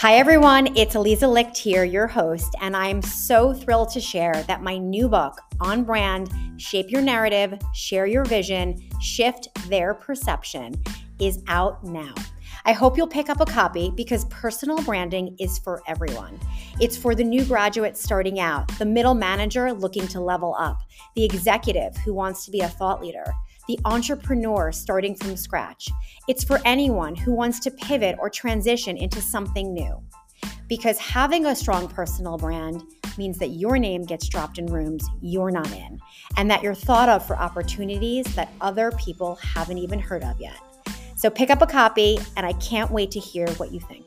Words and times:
Hi, 0.00 0.14
everyone. 0.14 0.74
It's 0.78 0.94
Aliza 0.94 1.30
Licht 1.30 1.58
here, 1.58 1.84
your 1.84 2.06
host, 2.06 2.56
and 2.62 2.74
I'm 2.74 3.02
so 3.02 3.52
thrilled 3.52 3.90
to 3.90 4.00
share 4.00 4.32
that 4.48 4.62
my 4.62 4.78
new 4.78 5.10
book, 5.10 5.38
On 5.60 5.84
Brand 5.84 6.30
Shape 6.56 6.90
Your 6.90 7.02
Narrative, 7.02 7.58
Share 7.74 8.06
Your 8.06 8.24
Vision, 8.24 8.80
Shift 9.02 9.50
Their 9.68 9.92
Perception, 9.92 10.72
is 11.18 11.42
out 11.48 11.84
now. 11.84 12.14
I 12.64 12.72
hope 12.72 12.96
you'll 12.96 13.08
pick 13.08 13.28
up 13.28 13.42
a 13.42 13.44
copy 13.44 13.92
because 13.94 14.24
personal 14.30 14.82
branding 14.84 15.36
is 15.38 15.58
for 15.58 15.82
everyone. 15.86 16.40
It's 16.80 16.96
for 16.96 17.14
the 17.14 17.22
new 17.22 17.44
graduate 17.44 17.98
starting 17.98 18.40
out, 18.40 18.68
the 18.78 18.86
middle 18.86 19.12
manager 19.12 19.70
looking 19.70 20.08
to 20.08 20.20
level 20.22 20.56
up, 20.58 20.80
the 21.14 21.26
executive 21.26 21.94
who 21.98 22.14
wants 22.14 22.46
to 22.46 22.50
be 22.50 22.60
a 22.60 22.68
thought 22.68 23.02
leader 23.02 23.34
the 23.68 23.78
entrepreneur 23.84 24.72
starting 24.72 25.14
from 25.14 25.36
scratch. 25.36 25.88
It's 26.28 26.44
for 26.44 26.60
anyone 26.64 27.14
who 27.14 27.32
wants 27.32 27.60
to 27.60 27.70
pivot 27.70 28.16
or 28.18 28.30
transition 28.30 28.96
into 28.96 29.20
something 29.20 29.72
new. 29.72 30.02
Because 30.68 30.98
having 30.98 31.46
a 31.46 31.56
strong 31.56 31.88
personal 31.88 32.36
brand 32.36 32.82
means 33.18 33.38
that 33.38 33.48
your 33.48 33.78
name 33.78 34.04
gets 34.04 34.28
dropped 34.28 34.58
in 34.58 34.66
rooms 34.66 35.06
you're 35.20 35.50
not 35.50 35.70
in, 35.72 35.98
and 36.36 36.50
that 36.50 36.62
you're 36.62 36.74
thought 36.74 37.08
of 37.08 37.26
for 37.26 37.36
opportunities 37.36 38.24
that 38.34 38.52
other 38.60 38.92
people 38.92 39.34
haven't 39.36 39.78
even 39.78 39.98
heard 39.98 40.22
of 40.22 40.40
yet. 40.40 40.56
So 41.16 41.28
pick 41.28 41.50
up 41.50 41.60
a 41.60 41.66
copy, 41.66 42.18
and 42.36 42.46
I 42.46 42.52
can't 42.54 42.90
wait 42.90 43.10
to 43.10 43.20
hear 43.20 43.48
what 43.52 43.72
you 43.72 43.80
think. 43.80 44.06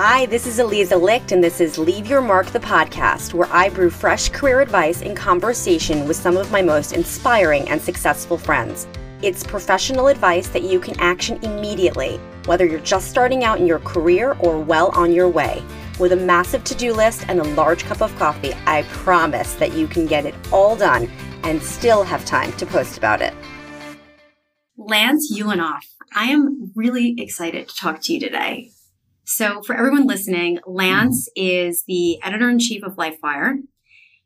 Hi, 0.00 0.26
this 0.26 0.46
is 0.46 0.60
Aliza 0.60 1.02
Licht, 1.02 1.32
and 1.32 1.42
this 1.42 1.60
is 1.60 1.76
Leave 1.76 2.06
Your 2.06 2.20
Mark, 2.20 2.46
the 2.46 2.60
podcast, 2.60 3.34
where 3.34 3.52
I 3.52 3.68
brew 3.68 3.90
fresh 3.90 4.28
career 4.28 4.60
advice 4.60 5.02
in 5.02 5.12
conversation 5.16 6.06
with 6.06 6.16
some 6.16 6.36
of 6.36 6.52
my 6.52 6.62
most 6.62 6.92
inspiring 6.92 7.68
and 7.68 7.82
successful 7.82 8.38
friends. 8.38 8.86
It's 9.22 9.42
professional 9.42 10.06
advice 10.06 10.46
that 10.50 10.62
you 10.62 10.78
can 10.78 10.94
action 11.00 11.44
immediately, 11.44 12.18
whether 12.44 12.64
you're 12.64 12.78
just 12.78 13.10
starting 13.10 13.42
out 13.42 13.58
in 13.58 13.66
your 13.66 13.80
career 13.80 14.36
or 14.38 14.60
well 14.60 14.90
on 14.90 15.12
your 15.12 15.28
way. 15.28 15.64
With 15.98 16.12
a 16.12 16.16
massive 16.16 16.62
to 16.62 16.76
do 16.76 16.92
list 16.92 17.24
and 17.28 17.40
a 17.40 17.54
large 17.54 17.82
cup 17.82 18.00
of 18.00 18.16
coffee, 18.20 18.54
I 18.66 18.84
promise 18.84 19.54
that 19.54 19.72
you 19.72 19.88
can 19.88 20.06
get 20.06 20.26
it 20.26 20.34
all 20.52 20.76
done 20.76 21.10
and 21.42 21.60
still 21.60 22.04
have 22.04 22.24
time 22.24 22.52
to 22.52 22.66
post 22.66 22.98
about 22.98 23.20
it. 23.20 23.34
Lance 24.76 25.36
Ulanoff, 25.36 25.82
I 26.14 26.26
am 26.26 26.70
really 26.76 27.16
excited 27.18 27.68
to 27.68 27.74
talk 27.74 28.00
to 28.02 28.12
you 28.12 28.20
today. 28.20 28.70
So, 29.30 29.60
for 29.60 29.76
everyone 29.76 30.06
listening, 30.06 30.58
Lance 30.66 31.28
mm-hmm. 31.36 31.68
is 31.68 31.84
the 31.86 32.18
editor 32.22 32.48
in 32.48 32.58
chief 32.58 32.82
of 32.82 32.96
LifeWire. 32.96 33.56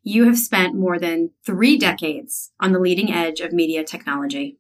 You 0.05 0.27
have 0.27 0.39
spent 0.39 0.77
more 0.77 0.97
than 0.97 1.31
three 1.45 1.77
decades 1.77 2.53
on 2.61 2.71
the 2.71 2.79
leading 2.79 3.13
edge 3.13 3.41
of 3.41 3.53
media 3.53 3.83
technology. 3.83 4.59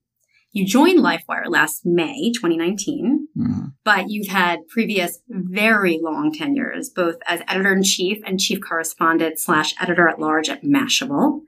You 0.50 0.66
joined 0.66 0.98
LifeWire 0.98 1.46
last 1.46 1.86
May 1.86 2.32
2019, 2.34 3.28
mm-hmm. 3.38 3.66
but 3.84 4.10
you've 4.10 4.26
had 4.26 4.66
previous 4.66 5.20
very 5.28 6.00
long 6.02 6.32
tenures, 6.32 6.90
both 6.90 7.18
as 7.28 7.42
editor 7.46 7.72
in 7.72 7.84
chief 7.84 8.18
and 8.26 8.40
chief 8.40 8.58
correspondent 8.60 9.38
slash 9.38 9.74
editor 9.80 10.08
at 10.08 10.18
large 10.18 10.48
at 10.48 10.64
Mashable. 10.64 11.42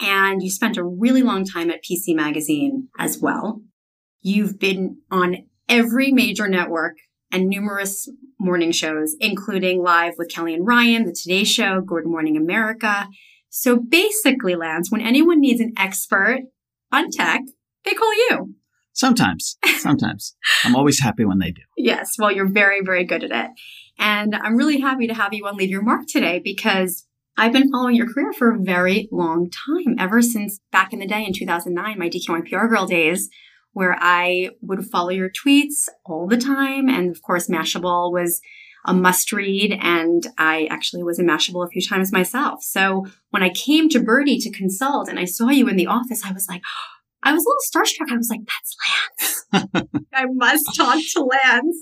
And 0.00 0.42
you 0.42 0.50
spent 0.50 0.76
a 0.76 0.84
really 0.84 1.22
long 1.22 1.44
time 1.44 1.70
at 1.70 1.84
PC 1.84 2.16
Magazine 2.16 2.88
as 2.98 3.20
well. 3.20 3.62
You've 4.20 4.58
been 4.58 4.96
on 5.12 5.44
every 5.68 6.10
major 6.10 6.48
network 6.48 6.96
and 7.30 7.48
numerous 7.48 8.08
morning 8.42 8.72
shows, 8.72 9.16
including 9.20 9.82
Live 9.82 10.14
with 10.18 10.28
Kelly 10.28 10.54
and 10.54 10.66
Ryan, 10.66 11.04
The 11.04 11.12
Today 11.12 11.44
Show, 11.44 11.80
Good 11.80 12.04
Morning 12.04 12.36
America. 12.36 13.08
So 13.48 13.78
basically, 13.78 14.56
Lance, 14.56 14.90
when 14.90 15.00
anyone 15.00 15.40
needs 15.40 15.60
an 15.60 15.72
expert 15.76 16.40
on 16.90 17.10
tech, 17.10 17.42
they 17.84 17.92
call 17.92 18.12
you. 18.14 18.54
Sometimes, 18.92 19.56
sometimes. 19.78 20.34
I'm 20.64 20.76
always 20.76 21.00
happy 21.00 21.24
when 21.24 21.38
they 21.38 21.50
do. 21.50 21.62
Yes. 21.76 22.16
Well, 22.18 22.32
you're 22.32 22.48
very, 22.48 22.80
very 22.84 23.04
good 23.04 23.24
at 23.24 23.46
it. 23.46 23.50
And 23.98 24.34
I'm 24.34 24.56
really 24.56 24.80
happy 24.80 25.06
to 25.06 25.14
have 25.14 25.32
you 25.32 25.46
on 25.46 25.56
Leave 25.56 25.70
Your 25.70 25.82
Mark 25.82 26.06
today 26.06 26.40
because 26.42 27.06
I've 27.36 27.52
been 27.52 27.70
following 27.70 27.96
your 27.96 28.12
career 28.12 28.32
for 28.32 28.50
a 28.50 28.58
very 28.58 29.08
long 29.10 29.48
time, 29.50 29.96
ever 29.98 30.20
since 30.20 30.60
back 30.70 30.92
in 30.92 30.98
the 30.98 31.06
day 31.06 31.24
in 31.24 31.32
2009, 31.32 31.98
my 31.98 32.08
DKNY 32.08 32.50
PR 32.50 32.66
girl 32.66 32.86
days, 32.86 33.30
where 33.72 33.96
I 33.98 34.50
would 34.60 34.84
follow 34.86 35.10
your 35.10 35.30
tweets 35.30 35.88
all 36.04 36.26
the 36.26 36.36
time. 36.36 36.88
And 36.88 37.10
of 37.10 37.22
course, 37.22 37.48
Mashable 37.48 38.12
was 38.12 38.40
a 38.84 38.92
must 38.92 39.32
read. 39.32 39.78
And 39.80 40.26
I 40.38 40.66
actually 40.70 41.02
was 41.02 41.18
in 41.18 41.26
Mashable 41.26 41.66
a 41.66 41.70
few 41.70 41.82
times 41.82 42.12
myself. 42.12 42.62
So 42.62 43.06
when 43.30 43.42
I 43.42 43.50
came 43.50 43.88
to 43.90 44.00
Byrdie 44.00 44.42
to 44.42 44.50
consult 44.50 45.08
and 45.08 45.18
I 45.18 45.24
saw 45.24 45.48
you 45.48 45.68
in 45.68 45.76
the 45.76 45.86
office, 45.86 46.22
I 46.24 46.32
was 46.32 46.48
like, 46.48 46.62
I 47.24 47.32
was 47.32 47.44
a 47.44 47.48
little 47.48 47.84
starstruck. 47.84 48.12
I 48.12 48.16
was 48.16 48.28
like, 48.28 48.40
that's 48.48 48.76
Lance. 49.52 49.86
I 50.12 50.24
must 50.26 50.74
talk 50.76 50.98
to 51.12 51.20
Lance. 51.22 51.76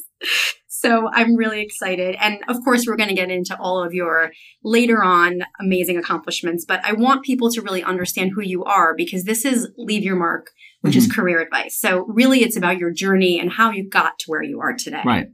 So 0.68 1.08
I'm 1.12 1.34
really 1.34 1.62
excited. 1.62 2.16
And 2.20 2.40
of 2.48 2.62
course, 2.62 2.84
we're 2.86 2.96
going 2.96 3.08
to 3.08 3.14
get 3.14 3.30
into 3.30 3.58
all 3.58 3.82
of 3.82 3.94
your 3.94 4.32
later 4.62 5.02
on 5.02 5.40
amazing 5.58 5.96
accomplishments, 5.96 6.64
but 6.66 6.84
I 6.84 6.92
want 6.92 7.24
people 7.24 7.50
to 7.52 7.62
really 7.62 7.82
understand 7.82 8.32
who 8.34 8.42
you 8.42 8.64
are 8.64 8.94
because 8.94 9.24
this 9.24 9.44
is 9.44 9.68
Leave 9.76 10.02
Your 10.02 10.16
Mark 10.16 10.50
which 10.80 10.94
mm-hmm. 10.94 10.98
is 10.98 11.12
career 11.12 11.40
advice. 11.40 11.78
So 11.78 12.04
really 12.06 12.42
it's 12.42 12.56
about 12.56 12.78
your 12.78 12.90
journey 12.90 13.38
and 13.38 13.50
how 13.50 13.70
you 13.70 13.88
got 13.88 14.18
to 14.20 14.24
where 14.26 14.42
you 14.42 14.60
are 14.60 14.74
today. 14.74 15.02
Right. 15.04 15.28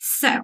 So 0.00 0.40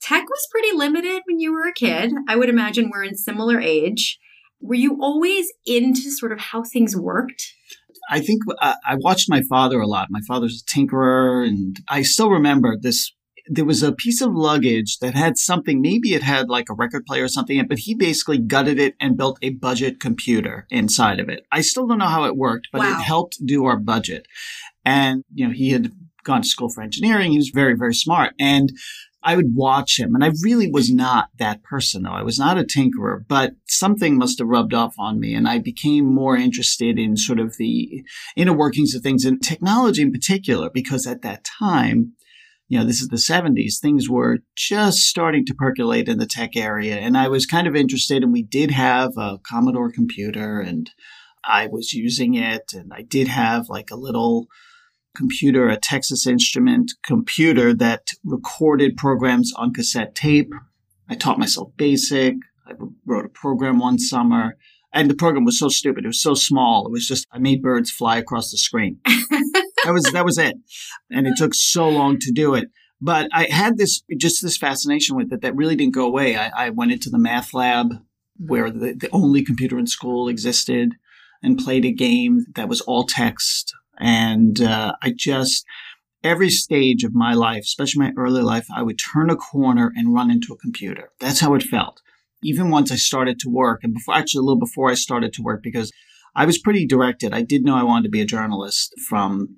tech 0.00 0.28
was 0.28 0.48
pretty 0.50 0.76
limited 0.76 1.22
when 1.26 1.38
you 1.40 1.52
were 1.52 1.68
a 1.68 1.72
kid. 1.72 2.12
I 2.28 2.36
would 2.36 2.48
imagine 2.48 2.90
we're 2.90 3.04
in 3.04 3.16
similar 3.16 3.60
age. 3.60 4.18
Were 4.60 4.74
you 4.74 4.98
always 5.00 5.52
into 5.66 6.10
sort 6.10 6.32
of 6.32 6.40
how 6.40 6.64
things 6.64 6.96
worked? 6.96 7.54
I 8.10 8.20
think 8.20 8.42
uh, 8.60 8.74
I 8.86 8.96
watched 8.96 9.28
my 9.28 9.42
father 9.48 9.80
a 9.80 9.86
lot. 9.86 10.08
My 10.10 10.20
father's 10.26 10.62
a 10.62 10.70
tinkerer, 10.70 11.46
and 11.46 11.78
I 11.88 12.02
still 12.02 12.30
remember 12.30 12.76
this 12.80 13.12
there 13.48 13.64
was 13.64 13.82
a 13.82 13.92
piece 13.92 14.20
of 14.20 14.34
luggage 14.34 14.98
that 14.98 15.14
had 15.14 15.38
something, 15.38 15.80
maybe 15.80 16.14
it 16.14 16.22
had 16.22 16.48
like 16.48 16.68
a 16.70 16.74
record 16.74 17.06
player 17.06 17.24
or 17.24 17.28
something, 17.28 17.64
but 17.68 17.78
he 17.78 17.94
basically 17.94 18.38
gutted 18.38 18.78
it 18.78 18.94
and 19.00 19.16
built 19.16 19.38
a 19.42 19.50
budget 19.50 20.00
computer 20.00 20.66
inside 20.70 21.20
of 21.20 21.28
it. 21.28 21.46
I 21.50 21.60
still 21.60 21.86
don't 21.86 21.98
know 21.98 22.06
how 22.06 22.24
it 22.24 22.36
worked, 22.36 22.68
but 22.72 22.80
wow. 22.80 22.90
it 22.90 23.02
helped 23.02 23.44
do 23.44 23.64
our 23.64 23.78
budget. 23.78 24.26
And, 24.84 25.24
you 25.34 25.46
know, 25.46 25.52
he 25.52 25.70
had 25.70 25.92
gone 26.24 26.42
to 26.42 26.48
school 26.48 26.68
for 26.68 26.82
engineering. 26.82 27.32
He 27.32 27.38
was 27.38 27.50
very, 27.50 27.74
very 27.76 27.94
smart. 27.94 28.34
And 28.38 28.72
I 29.22 29.34
would 29.34 29.54
watch 29.54 29.98
him 29.98 30.14
and 30.14 30.22
I 30.24 30.30
really 30.42 30.70
was 30.70 30.92
not 30.92 31.28
that 31.38 31.62
person 31.64 32.04
though. 32.04 32.12
I 32.12 32.22
was 32.22 32.38
not 32.38 32.56
a 32.56 32.62
tinkerer, 32.62 33.24
but 33.26 33.52
something 33.66 34.16
must 34.16 34.38
have 34.38 34.48
rubbed 34.48 34.72
off 34.72 34.94
on 34.98 35.18
me 35.18 35.34
and 35.34 35.48
I 35.48 35.58
became 35.58 36.06
more 36.06 36.36
interested 36.36 36.98
in 36.98 37.16
sort 37.16 37.40
of 37.40 37.56
the 37.58 38.04
inner 38.36 38.52
workings 38.52 38.94
of 38.94 39.02
things 39.02 39.24
and 39.24 39.42
technology 39.42 40.02
in 40.02 40.12
particular, 40.12 40.70
because 40.72 41.06
at 41.06 41.22
that 41.22 41.44
time, 41.44 42.12
you 42.68 42.78
know, 42.78 42.84
this 42.84 43.00
is 43.00 43.08
the 43.08 43.16
70s, 43.16 43.80
things 43.80 44.10
were 44.10 44.38
just 44.54 44.98
starting 44.98 45.44
to 45.46 45.54
percolate 45.54 46.08
in 46.08 46.18
the 46.18 46.26
tech 46.26 46.54
area. 46.54 46.96
And 46.96 47.16
I 47.16 47.28
was 47.28 47.46
kind 47.46 47.66
of 47.66 47.74
interested, 47.74 48.22
and 48.22 48.32
we 48.32 48.42
did 48.42 48.70
have 48.70 49.12
a 49.16 49.38
Commodore 49.42 49.90
computer, 49.90 50.60
and 50.60 50.90
I 51.44 51.66
was 51.66 51.94
using 51.94 52.34
it. 52.34 52.72
And 52.74 52.92
I 52.92 53.02
did 53.02 53.28
have 53.28 53.70
like 53.70 53.90
a 53.90 53.96
little 53.96 54.46
computer, 55.16 55.68
a 55.68 55.78
Texas 55.78 56.26
Instrument 56.26 56.92
computer 57.02 57.72
that 57.74 58.08
recorded 58.22 58.98
programs 58.98 59.52
on 59.56 59.72
cassette 59.72 60.14
tape. 60.14 60.52
I 61.08 61.14
taught 61.14 61.38
myself 61.38 61.70
BASIC. 61.78 62.34
I 62.66 62.72
wrote 63.06 63.24
a 63.24 63.30
program 63.30 63.78
one 63.78 63.98
summer. 63.98 64.56
And 64.92 65.10
the 65.10 65.14
program 65.14 65.44
was 65.44 65.58
so 65.58 65.68
stupid. 65.68 66.04
It 66.04 66.08
was 66.08 66.22
so 66.22 66.34
small. 66.34 66.86
It 66.86 66.92
was 66.92 67.06
just, 67.06 67.26
I 67.32 67.38
made 67.38 67.62
birds 67.62 67.90
fly 67.90 68.16
across 68.18 68.50
the 68.50 68.58
screen. 68.58 69.00
that 69.84 69.92
was, 69.92 70.04
that 70.04 70.24
was 70.24 70.38
it. 70.38 70.56
And 71.10 71.26
it 71.26 71.34
took 71.36 71.54
so 71.54 71.88
long 71.88 72.18
to 72.20 72.32
do 72.32 72.54
it. 72.54 72.70
But 73.00 73.28
I 73.32 73.44
had 73.44 73.78
this, 73.78 74.02
just 74.16 74.42
this 74.42 74.56
fascination 74.56 75.16
with 75.16 75.32
it 75.32 75.40
that 75.42 75.54
really 75.54 75.76
didn't 75.76 75.94
go 75.94 76.06
away. 76.06 76.36
I, 76.36 76.66
I 76.66 76.70
went 76.70 76.92
into 76.92 77.10
the 77.10 77.18
math 77.18 77.54
lab 77.54 77.94
where 78.36 78.70
the, 78.70 78.92
the 78.92 79.10
only 79.12 79.44
computer 79.44 79.78
in 79.78 79.86
school 79.86 80.28
existed 80.28 80.94
and 81.42 81.58
played 81.58 81.84
a 81.84 81.92
game 81.92 82.46
that 82.54 82.68
was 82.68 82.80
all 82.80 83.04
text. 83.04 83.72
And 83.98 84.60
uh, 84.60 84.94
I 85.02 85.12
just, 85.16 85.64
every 86.24 86.50
stage 86.50 87.04
of 87.04 87.14
my 87.14 87.34
life, 87.34 87.62
especially 87.62 88.00
my 88.00 88.12
early 88.16 88.42
life, 88.42 88.66
I 88.74 88.82
would 88.82 88.98
turn 88.98 89.30
a 89.30 89.36
corner 89.36 89.92
and 89.94 90.14
run 90.14 90.30
into 90.30 90.52
a 90.52 90.58
computer. 90.58 91.10
That's 91.20 91.40
how 91.40 91.54
it 91.54 91.62
felt 91.62 92.02
even 92.42 92.70
once 92.70 92.92
I 92.92 92.96
started 92.96 93.38
to 93.40 93.50
work 93.50 93.80
and 93.82 93.94
before, 93.94 94.14
actually 94.14 94.40
a 94.40 94.42
little 94.42 94.58
before 94.58 94.90
I 94.90 94.94
started 94.94 95.32
to 95.34 95.42
work, 95.42 95.62
because 95.62 95.92
I 96.34 96.44
was 96.44 96.58
pretty 96.58 96.86
directed. 96.86 97.32
I 97.32 97.42
did 97.42 97.64
know 97.64 97.74
I 97.74 97.82
wanted 97.82 98.04
to 98.04 98.10
be 98.10 98.20
a 98.20 98.26
journalist 98.26 98.94
from 99.08 99.56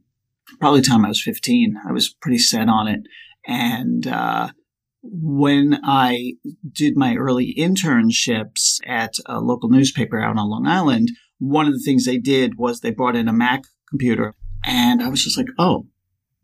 probably 0.58 0.80
the 0.80 0.86
time 0.86 1.04
I 1.04 1.08
was 1.08 1.22
15. 1.22 1.76
I 1.88 1.92
was 1.92 2.14
pretty 2.20 2.38
set 2.38 2.68
on 2.68 2.88
it. 2.88 3.00
And, 3.46 4.06
uh, 4.06 4.50
when 5.02 5.80
I 5.82 6.34
did 6.70 6.96
my 6.96 7.16
early 7.16 7.54
internships 7.56 8.78
at 8.86 9.14
a 9.26 9.40
local 9.40 9.70
newspaper 9.70 10.20
out 10.20 10.36
on 10.36 10.50
Long 10.50 10.66
Island, 10.66 11.10
one 11.38 11.66
of 11.66 11.72
the 11.72 11.80
things 11.80 12.04
they 12.04 12.18
did 12.18 12.58
was 12.58 12.80
they 12.80 12.90
brought 12.90 13.16
in 13.16 13.28
a 13.28 13.32
Mac 13.32 13.62
computer 13.88 14.34
and 14.64 15.02
I 15.02 15.08
was 15.08 15.24
just 15.24 15.38
like, 15.38 15.48
oh, 15.58 15.86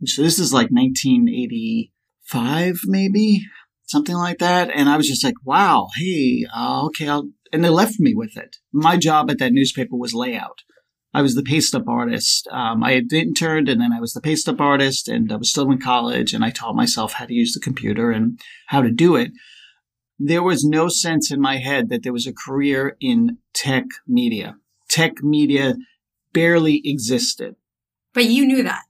so 0.05 0.23
this 0.23 0.38
is 0.38 0.52
like 0.52 0.69
1985, 0.70 2.81
maybe 2.85 3.43
something 3.85 4.17
like 4.17 4.38
that. 4.38 4.70
And 4.70 4.88
I 4.88 4.97
was 4.97 5.09
just 5.09 5.25
like, 5.25 5.35
wow, 5.44 5.88
hey, 5.97 6.47
uh, 6.55 6.85
okay, 6.87 7.09
I'll, 7.09 7.29
and 7.52 7.64
they 7.64 7.69
left 7.69 8.00
me 8.00 8.14
with 8.14 8.37
it. 8.37 8.56
My 8.73 8.97
job 8.97 9.31
at 9.31 9.38
that 9.38 9.52
newspaper 9.52 9.97
was 9.97 10.14
layout. 10.14 10.62
I 11.17 11.23
was 11.23 11.35
the 11.35 11.43
paste 11.43 11.75
up 11.75 11.89
artist. 11.89 12.47
Um, 12.51 12.85
I 12.85 12.93
had 12.93 13.11
interned 13.11 13.71
and 13.71 13.81
then 13.81 13.91
I 13.91 14.01
was 14.01 14.13
the 14.13 14.21
paste 14.21 14.51
up 14.51 14.61
artist 14.61 15.09
and 15.09 15.33
I 15.33 15.37
was 15.37 15.49
still 15.49 15.71
in 15.71 15.79
college 15.79 16.35
and 16.35 16.45
I 16.45 16.51
taught 16.51 16.77
myself 16.77 17.15
how 17.15 17.25
to 17.25 17.33
use 17.33 17.55
the 17.55 17.61
computer 17.61 18.11
and 18.11 18.39
how 18.67 18.83
to 18.83 18.91
do 18.91 19.17
it. 19.17 19.31
There 20.19 20.43
was 20.43 20.63
no 20.63 20.89
sense 20.89 21.33
in 21.33 21.41
my 21.41 21.57
head 21.57 21.89
that 21.89 22.03
there 22.03 22.13
was 22.13 22.27
a 22.27 22.35
career 22.35 22.99
in 23.01 23.39
tech 23.55 23.87
media. 24.07 24.57
Tech 24.91 25.23
media 25.23 25.77
barely 26.35 26.83
existed. 26.85 27.57
But 28.12 28.27
you 28.27 28.47
knew 28.47 28.62
that. 28.65 28.83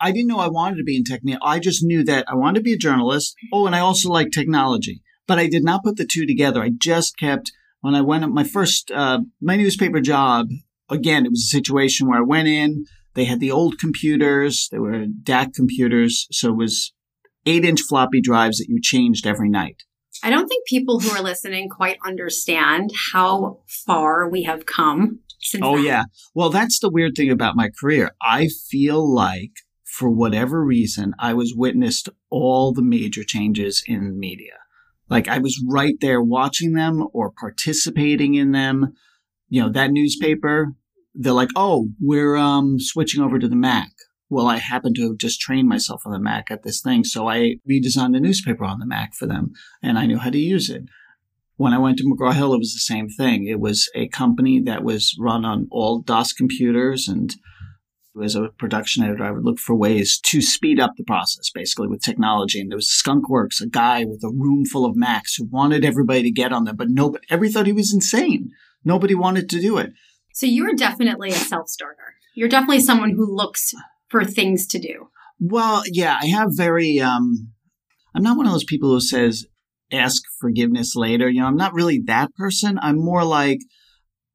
I 0.00 0.10
didn't 0.10 0.26
know 0.26 0.40
I 0.40 0.48
wanted 0.48 0.78
to 0.78 0.84
be 0.84 0.96
in 0.96 1.04
tech 1.04 1.22
media. 1.22 1.38
I 1.44 1.60
just 1.60 1.84
knew 1.84 2.02
that 2.02 2.24
I 2.28 2.34
wanted 2.34 2.58
to 2.58 2.64
be 2.64 2.72
a 2.72 2.76
journalist. 2.76 3.36
Oh, 3.52 3.66
and 3.66 3.76
I 3.76 3.78
also 3.78 4.08
like 4.08 4.32
technology. 4.32 5.00
But 5.28 5.38
I 5.38 5.46
did 5.46 5.62
not 5.62 5.84
put 5.84 5.96
the 5.96 6.04
two 6.04 6.26
together. 6.26 6.60
I 6.60 6.70
just 6.76 7.16
kept 7.16 7.52
when 7.82 7.94
I 7.94 8.00
went 8.00 8.24
up 8.24 8.30
my 8.30 8.42
first 8.42 8.90
uh, 8.90 9.20
my 9.40 9.54
newspaper 9.54 10.00
job. 10.00 10.48
Again, 10.90 11.24
it 11.24 11.30
was 11.30 11.40
a 11.40 11.56
situation 11.56 12.08
where 12.08 12.18
I 12.18 12.24
went 12.24 12.48
in. 12.48 12.84
They 13.14 13.24
had 13.24 13.40
the 13.40 13.50
old 13.50 13.78
computers. 13.78 14.68
They 14.70 14.78
were 14.78 15.06
DAC 15.06 15.54
computers, 15.54 16.26
so 16.30 16.50
it 16.50 16.56
was 16.56 16.92
eight 17.46 17.64
inch 17.64 17.80
floppy 17.80 18.20
drives 18.20 18.58
that 18.58 18.68
you 18.68 18.80
changed 18.80 19.26
every 19.26 19.48
night. 19.48 19.82
I 20.22 20.30
don't 20.30 20.48
think 20.48 20.66
people 20.66 21.00
who 21.00 21.10
are 21.10 21.22
listening 21.22 21.68
quite 21.68 21.98
understand 22.04 22.92
how 23.12 23.60
far 23.66 24.28
we 24.28 24.42
have 24.42 24.66
come 24.66 25.20
since. 25.40 25.62
Oh 25.64 25.76
then. 25.76 25.84
yeah. 25.84 26.02
Well, 26.34 26.50
that's 26.50 26.78
the 26.78 26.90
weird 26.90 27.14
thing 27.16 27.30
about 27.30 27.56
my 27.56 27.70
career. 27.80 28.12
I 28.20 28.48
feel 28.48 29.12
like 29.12 29.52
for 29.84 30.10
whatever 30.10 30.64
reason, 30.64 31.14
I 31.18 31.34
was 31.34 31.54
witness 31.54 32.02
to 32.02 32.14
all 32.30 32.72
the 32.72 32.82
major 32.82 33.24
changes 33.24 33.82
in 33.86 34.18
media. 34.18 34.54
Like 35.08 35.26
I 35.26 35.38
was 35.38 35.62
right 35.66 35.94
there 36.00 36.22
watching 36.22 36.74
them 36.74 37.06
or 37.12 37.32
participating 37.32 38.34
in 38.34 38.52
them. 38.52 38.94
You 39.48 39.62
know, 39.62 39.68
that 39.70 39.90
newspaper, 39.90 40.74
they're 41.14 41.32
like, 41.32 41.50
oh, 41.56 41.88
we're 42.00 42.36
um, 42.36 42.78
switching 42.78 43.22
over 43.22 43.38
to 43.38 43.48
the 43.48 43.56
Mac. 43.56 43.90
Well, 44.28 44.46
I 44.46 44.58
happen 44.58 44.94
to 44.94 45.08
have 45.08 45.18
just 45.18 45.40
trained 45.40 45.68
myself 45.68 46.02
on 46.06 46.12
the 46.12 46.20
Mac 46.20 46.50
at 46.50 46.62
this 46.62 46.80
thing. 46.80 47.02
So 47.02 47.28
I 47.28 47.56
redesigned 47.68 48.12
the 48.12 48.20
newspaper 48.20 48.64
on 48.64 48.78
the 48.78 48.86
Mac 48.86 49.14
for 49.14 49.26
them 49.26 49.52
and 49.82 49.98
I 49.98 50.06
knew 50.06 50.18
how 50.18 50.30
to 50.30 50.38
use 50.38 50.70
it. 50.70 50.84
When 51.56 51.72
I 51.72 51.78
went 51.78 51.98
to 51.98 52.04
McGraw 52.04 52.32
Hill, 52.32 52.54
it 52.54 52.58
was 52.58 52.72
the 52.72 52.78
same 52.78 53.08
thing. 53.08 53.46
It 53.46 53.60
was 53.60 53.90
a 53.94 54.08
company 54.08 54.60
that 54.62 54.84
was 54.84 55.16
run 55.18 55.44
on 55.44 55.66
all 55.70 56.00
DOS 56.00 56.32
computers 56.32 57.08
and 57.08 57.34
as 58.22 58.34
a 58.34 58.48
production 58.58 59.04
editor, 59.04 59.24
I 59.24 59.30
would 59.30 59.44
look 59.44 59.58
for 59.58 59.74
ways 59.74 60.18
to 60.24 60.42
speed 60.42 60.80
up 60.80 60.92
the 60.96 61.04
process, 61.04 61.50
basically 61.50 61.88
with 61.88 62.02
technology. 62.02 62.60
And 62.60 62.70
there 62.70 62.76
was 62.76 62.88
Skunkworks, 62.88 63.60
a 63.60 63.66
guy 63.66 64.04
with 64.04 64.22
a 64.24 64.30
room 64.30 64.64
full 64.64 64.84
of 64.84 64.96
Macs 64.96 65.36
who 65.36 65.44
wanted 65.44 65.84
everybody 65.84 66.22
to 66.22 66.30
get 66.30 66.52
on 66.52 66.64
them, 66.64 66.76
but 66.76 66.90
nobody, 66.90 67.24
everybody 67.30 67.52
thought 67.52 67.66
he 67.66 67.72
was 67.72 67.94
insane. 67.94 68.50
Nobody 68.84 69.14
wanted 69.14 69.48
to 69.50 69.60
do 69.60 69.78
it. 69.78 69.92
So 70.32 70.46
you're 70.46 70.74
definitely 70.74 71.30
a 71.30 71.34
self 71.34 71.68
starter. 71.68 72.14
You're 72.34 72.48
definitely 72.48 72.80
someone 72.80 73.10
who 73.10 73.26
looks 73.34 73.72
for 74.08 74.24
things 74.24 74.66
to 74.68 74.78
do. 74.78 75.08
Well, 75.38 75.82
yeah, 75.86 76.18
I 76.20 76.26
have 76.26 76.50
very, 76.52 77.00
um, 77.00 77.52
I'm 78.14 78.22
not 78.22 78.36
one 78.36 78.46
of 78.46 78.52
those 78.52 78.64
people 78.64 78.90
who 78.90 79.00
says, 79.00 79.46
ask 79.92 80.22
forgiveness 80.40 80.94
later. 80.94 81.28
You 81.28 81.40
know, 81.40 81.46
I'm 81.46 81.56
not 81.56 81.74
really 81.74 82.00
that 82.06 82.34
person. 82.34 82.78
I'm 82.80 82.96
more 82.96 83.24
like, 83.24 83.58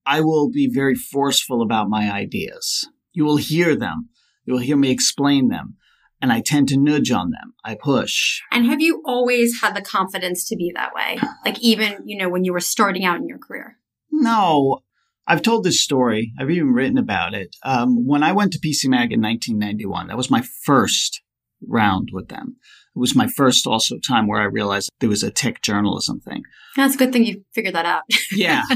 I 0.05 0.21
will 0.21 0.49
be 0.49 0.69
very 0.71 0.95
forceful 0.95 1.61
about 1.61 1.89
my 1.89 2.11
ideas. 2.11 2.87
You 3.13 3.25
will 3.25 3.37
hear 3.37 3.75
them. 3.75 4.09
You 4.45 4.53
will 4.53 4.61
hear 4.61 4.77
me 4.77 4.91
explain 4.91 5.49
them. 5.49 5.75
And 6.21 6.31
I 6.31 6.41
tend 6.41 6.69
to 6.69 6.77
nudge 6.77 7.11
on 7.11 7.31
them. 7.31 7.53
I 7.63 7.75
push. 7.75 8.41
And 8.51 8.65
have 8.65 8.81
you 8.81 9.01
always 9.05 9.61
had 9.61 9.75
the 9.75 9.81
confidence 9.81 10.47
to 10.49 10.55
be 10.55 10.71
that 10.75 10.93
way? 10.93 11.19
Like 11.43 11.59
even, 11.59 12.03
you 12.05 12.17
know, 12.17 12.29
when 12.29 12.45
you 12.45 12.53
were 12.53 12.59
starting 12.59 13.05
out 13.05 13.17
in 13.17 13.27
your 13.27 13.37
career? 13.37 13.77
No. 14.11 14.81
I've 15.27 15.41
told 15.41 15.63
this 15.63 15.81
story. 15.81 16.33
I've 16.39 16.51
even 16.51 16.73
written 16.73 16.97
about 16.97 17.33
it. 17.33 17.55
Um, 17.63 18.05
when 18.05 18.23
I 18.23 18.31
went 18.31 18.53
to 18.53 18.59
PC 18.59 18.87
Mag 18.87 19.11
in 19.11 19.21
1991, 19.21 20.07
that 20.07 20.17
was 20.17 20.29
my 20.29 20.43
first 20.63 21.21
round 21.67 22.09
with 22.11 22.29
them. 22.29 22.57
It 22.95 22.99
was 22.99 23.15
my 23.15 23.27
first 23.27 23.67
also 23.67 23.97
time 23.97 24.27
where 24.27 24.41
I 24.41 24.45
realized 24.45 24.89
there 24.99 25.09
was 25.09 25.23
a 25.23 25.31
tech 25.31 25.61
journalism 25.61 26.21
thing. 26.21 26.43
That's 26.75 26.95
a 26.95 26.97
good 26.97 27.11
thing 27.11 27.25
you 27.25 27.43
figured 27.53 27.75
that 27.75 27.85
out. 27.85 28.03
yeah. 28.31 28.63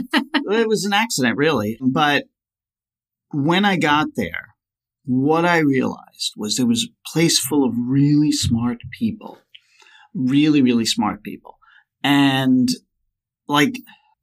It 0.52 0.68
was 0.68 0.84
an 0.84 0.94
accident, 0.94 1.38
really. 1.38 1.78
But 1.80 2.24
when 3.32 3.64
I 3.64 3.78
got 3.78 4.08
there, 4.16 4.56
what 5.06 5.46
I 5.46 5.60
realized 5.60 6.34
was 6.36 6.58
there 6.58 6.66
was 6.66 6.86
a 6.86 7.10
place 7.12 7.40
full 7.40 7.64
of 7.64 7.74
really 7.78 8.32
smart 8.32 8.80
people, 8.98 9.38
really, 10.16 10.62
really 10.64 10.86
smart 10.86 11.22
people. 11.22 11.60
And 12.04 12.68
like 13.48 13.76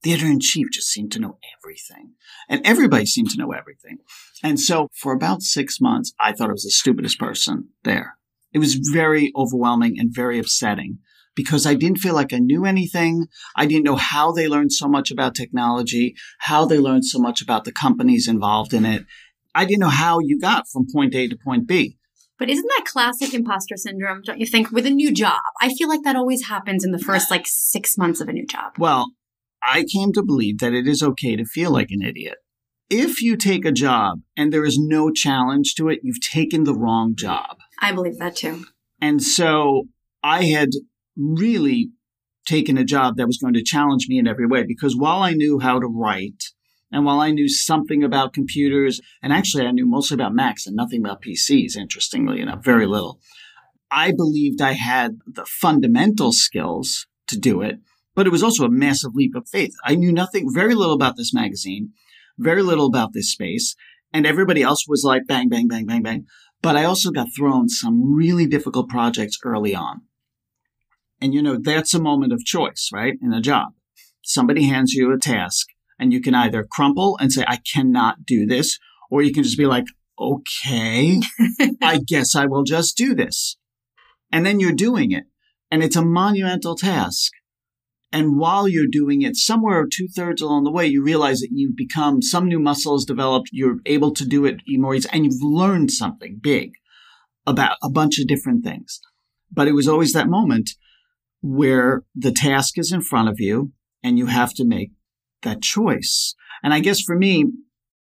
the 0.07 0.13
editor 0.13 0.29
in 0.29 0.39
chief 0.39 0.69
just 0.71 0.87
seemed 0.87 1.11
to 1.11 1.19
know 1.19 1.37
everything 1.59 2.13
and 2.49 2.65
everybody 2.65 3.05
seemed 3.05 3.29
to 3.31 3.39
know 3.39 3.51
everything. 3.51 3.99
And 4.41 4.61
so 4.61 4.89
for 4.95 5.13
about 5.13 5.43
six 5.43 5.81
months, 5.81 6.13
I 6.21 6.31
thought 6.31 6.49
I 6.49 6.53
was 6.53 6.63
the 6.63 6.71
stupidest 6.71 7.19
person 7.19 7.71
there. 7.83 8.17
It 8.53 8.61
was 8.61 8.77
very 8.77 9.33
overwhelming 9.35 9.99
and 9.99 10.15
very 10.15 10.39
upsetting 10.39 10.99
because 11.35 11.67
I 11.67 11.75
didn't 11.75 11.99
feel 11.99 12.15
like 12.15 12.33
I 12.33 12.39
knew 12.39 12.65
anything. 12.65 13.27
I 13.57 13.67
didn't 13.67 13.83
know 13.83 13.97
how 13.97 14.31
they 14.31 14.47
learned 14.47 14.73
so 14.73 14.87
much 14.87 15.11
about 15.11 15.35
technology, 15.35 16.15
how 16.39 16.67
they 16.67 16.79
learned 16.79 17.05
so 17.05 17.19
much 17.19 17.43
about 17.43 17.65
the 17.65 17.73
companies 17.73 18.29
involved 18.29 18.73
in 18.73 18.85
it. 18.85 19.05
I 19.57 19.65
didn't 19.65 19.81
know 19.81 19.89
how 19.89 20.21
you 20.21 20.39
got 20.39 20.69
from 20.69 20.87
point 20.93 21.17
A 21.17 21.27
to 21.27 21.37
point 21.37 21.67
B. 21.67 21.99
But 22.39 22.49
isn't 22.49 22.69
that 22.77 22.85
classic 22.87 23.35
imposter 23.35 23.77
syndrome, 23.77 24.23
don't 24.23 24.39
you 24.39 24.47
think, 24.47 24.71
with 24.71 24.87
a 24.87 24.91
new 24.91 25.11
job? 25.11 25.41
I 25.61 25.75
feel 25.75 25.89
like 25.89 26.03
that 26.05 26.15
always 26.15 26.47
happens 26.47 26.85
in 26.85 26.93
the 26.93 27.01
first 27.01 27.29
like 27.33 27.47
six 27.49 27.99
months 27.99 28.21
of 28.21 28.29
a 28.29 28.33
new 28.33 28.47
job. 28.47 28.75
Well, 28.79 29.11
I 29.67 29.85
came 29.85 30.13
to 30.13 30.23
believe 30.23 30.59
that 30.59 30.73
it 30.73 30.87
is 30.87 31.03
okay 31.03 31.35
to 31.37 31.45
feel 31.45 31.73
like 31.73 31.91
an 31.91 32.03
idiot. 32.03 32.37
If 32.89 33.21
you 33.21 33.37
take 33.37 33.65
a 33.65 33.73
job 33.73 34.21
and 34.37 34.53
there 34.53 34.65
is 34.65 34.79
no 34.79 35.11
challenge 35.11 35.75
to 35.75 35.89
it, 35.89 36.01
you've 36.05 36.21
taken 36.21 36.65
the 36.65 36.75
wrong 36.75 37.17
job. 37.17 37.59
I 37.83 37.91
believe 37.93 38.19
that 38.19 38.37
too. 38.37 38.65
And 39.01 39.21
so 39.21 39.89
I 40.23 40.45
had 40.45 40.71
really 41.17 41.91
taken 42.47 42.79
a 42.79 42.85
job 42.85 43.17
that 43.17 43.27
was 43.27 43.39
going 43.39 43.55
to 43.55 43.63
challenge 43.63 44.07
me 44.09 44.19
in 44.19 44.29
every 44.29 44.47
way 44.47 44.63
because 44.63 44.97
while 44.97 45.21
I 45.21 45.33
knew 45.33 45.59
how 45.59 45.81
to 45.81 45.87
write 45.87 46.45
and 46.93 47.05
while 47.05 47.19
I 47.19 47.33
knew 47.33 47.49
something 47.49 48.05
about 48.05 48.33
computers, 48.33 49.01
and 49.21 49.33
actually 49.33 49.67
I 49.67 49.73
knew 49.73 49.87
mostly 49.87 50.15
about 50.15 50.35
Macs 50.35 50.67
and 50.67 50.77
nothing 50.77 51.01
about 51.01 51.23
PCs, 51.23 51.77
interestingly 51.77 52.41
enough, 52.41 52.65
very 52.65 52.87
little, 52.87 53.19
I 53.91 54.13
believed 54.13 54.63
I 54.63 54.73
had 54.73 55.19
the 55.27 55.45
fundamental 55.45 56.31
skills 56.31 57.07
to 57.27 57.37
do 57.37 57.61
it, 57.63 57.81
but 58.17 58.27
it 58.27 58.31
was 58.31 58.43
also 58.43 58.65
a 58.65 58.71
massive 58.71 59.15
leap 59.15 59.37
of 59.37 59.49
faith. 59.49 59.75
I 59.85 59.95
knew 59.95 60.11
nothing, 60.11 60.53
very 60.53 60.75
little 60.75 60.95
about 60.95 61.17
this 61.17 61.33
magazine, 61.33 61.93
very 62.39 62.63
little 62.63 62.87
about 62.87 63.13
this 63.13 63.31
space, 63.31 63.77
and 64.13 64.27
everybody 64.27 64.63
else 64.63 64.87
was 64.89 65.05
like 65.05 65.27
bang, 65.29 65.49
bang, 65.49 65.69
bang, 65.69 65.87
bang, 65.87 66.03
bang. 66.03 66.25
But 66.63 66.77
I 66.77 66.85
also 66.85 67.11
got 67.11 67.29
thrown 67.37 67.69
some 67.69 68.15
really 68.15 68.47
difficult 68.47 68.89
projects 68.89 69.39
early 69.45 69.75
on. 69.75 70.01
And 71.21 71.35
you 71.35 71.43
know, 71.43 71.59
that's 71.63 71.95
a 71.95 72.03
moment 72.03 72.33
of 72.33 72.45
choice, 72.45 72.91
right? 72.93 73.15
In 73.23 73.33
a 73.33 73.41
job. 73.41 73.69
Somebody 74.23 74.65
hands 74.65 74.95
you 74.95 75.13
a 75.13 75.19
task 75.19 75.69
and 75.99 76.13
you 76.13 76.21
can 76.21 76.35
either 76.35 76.67
crumple 76.69 77.17
and 77.21 77.33
say, 77.33 77.45
I 77.47 77.59
cannot 77.73 78.25
do 78.27 78.47
this, 78.47 78.79
or 79.11 79.23
you 79.23 79.33
can 79.33 79.43
just 79.43 79.59
be 79.59 79.67
like, 79.67 79.87
okay, 80.19 81.21
I 81.83 82.01
guess 82.05 82.35
I 82.35 82.47
will 82.47 82.65
just 82.65 82.97
do 82.97 83.15
this. 83.15 83.57
And 84.33 84.45
then 84.45 84.61
you're 84.61 84.73
doing 84.73 85.13
it. 85.13 85.25
And 85.71 85.83
it's 85.83 85.97
a 85.97 86.05
monumental 86.05 86.77
task. 86.77 87.33
And 88.13 88.39
while 88.39 88.69
you're 88.69 88.87
doing 88.91 89.23
it, 89.23 89.37
somewhere 89.37 89.85
two 89.91 90.09
thirds 90.09 90.41
along 90.41 90.65
the 90.65 90.71
way, 90.71 90.87
you 90.87 91.03
realize 91.03 91.41
that 91.41 91.51
you've 91.53 91.77
become 91.77 92.23
some 92.23 92.47
new 92.47 92.59
muscles 92.59 93.05
developed. 93.05 93.51
You're 93.53 93.79
able 93.85 94.13
to 94.15 94.25
do 94.25 94.45
it 94.45 94.61
more 94.69 94.95
easily, 94.95 95.13
and 95.13 95.25
you've 95.25 95.43
learned 95.43 95.91
something 95.91 96.39
big 96.41 96.73
about 97.47 97.77
a 97.83 97.91
bunch 97.91 98.19
of 98.19 98.27
different 98.27 98.65
things. 98.65 99.01
But 99.53 99.69
it 99.69 99.73
was 99.73 99.89
always 99.89 100.13
that 100.13 100.29
moment 100.29 100.71
where 101.43 102.05
the 102.15 102.33
task 102.33 102.79
is 102.79 102.93
in 102.93 103.03
front 103.03 103.29
of 103.29 103.39
you 103.39 103.73
and 104.03 104.19
you 104.19 104.27
have 104.27 104.55
to 104.55 104.65
make 104.65 104.91
that 105.43 105.63
choice. 105.63 106.35
And 106.63 106.73
I 106.73 106.81
guess 106.81 107.01
for 107.01 107.17
me, 107.17 107.47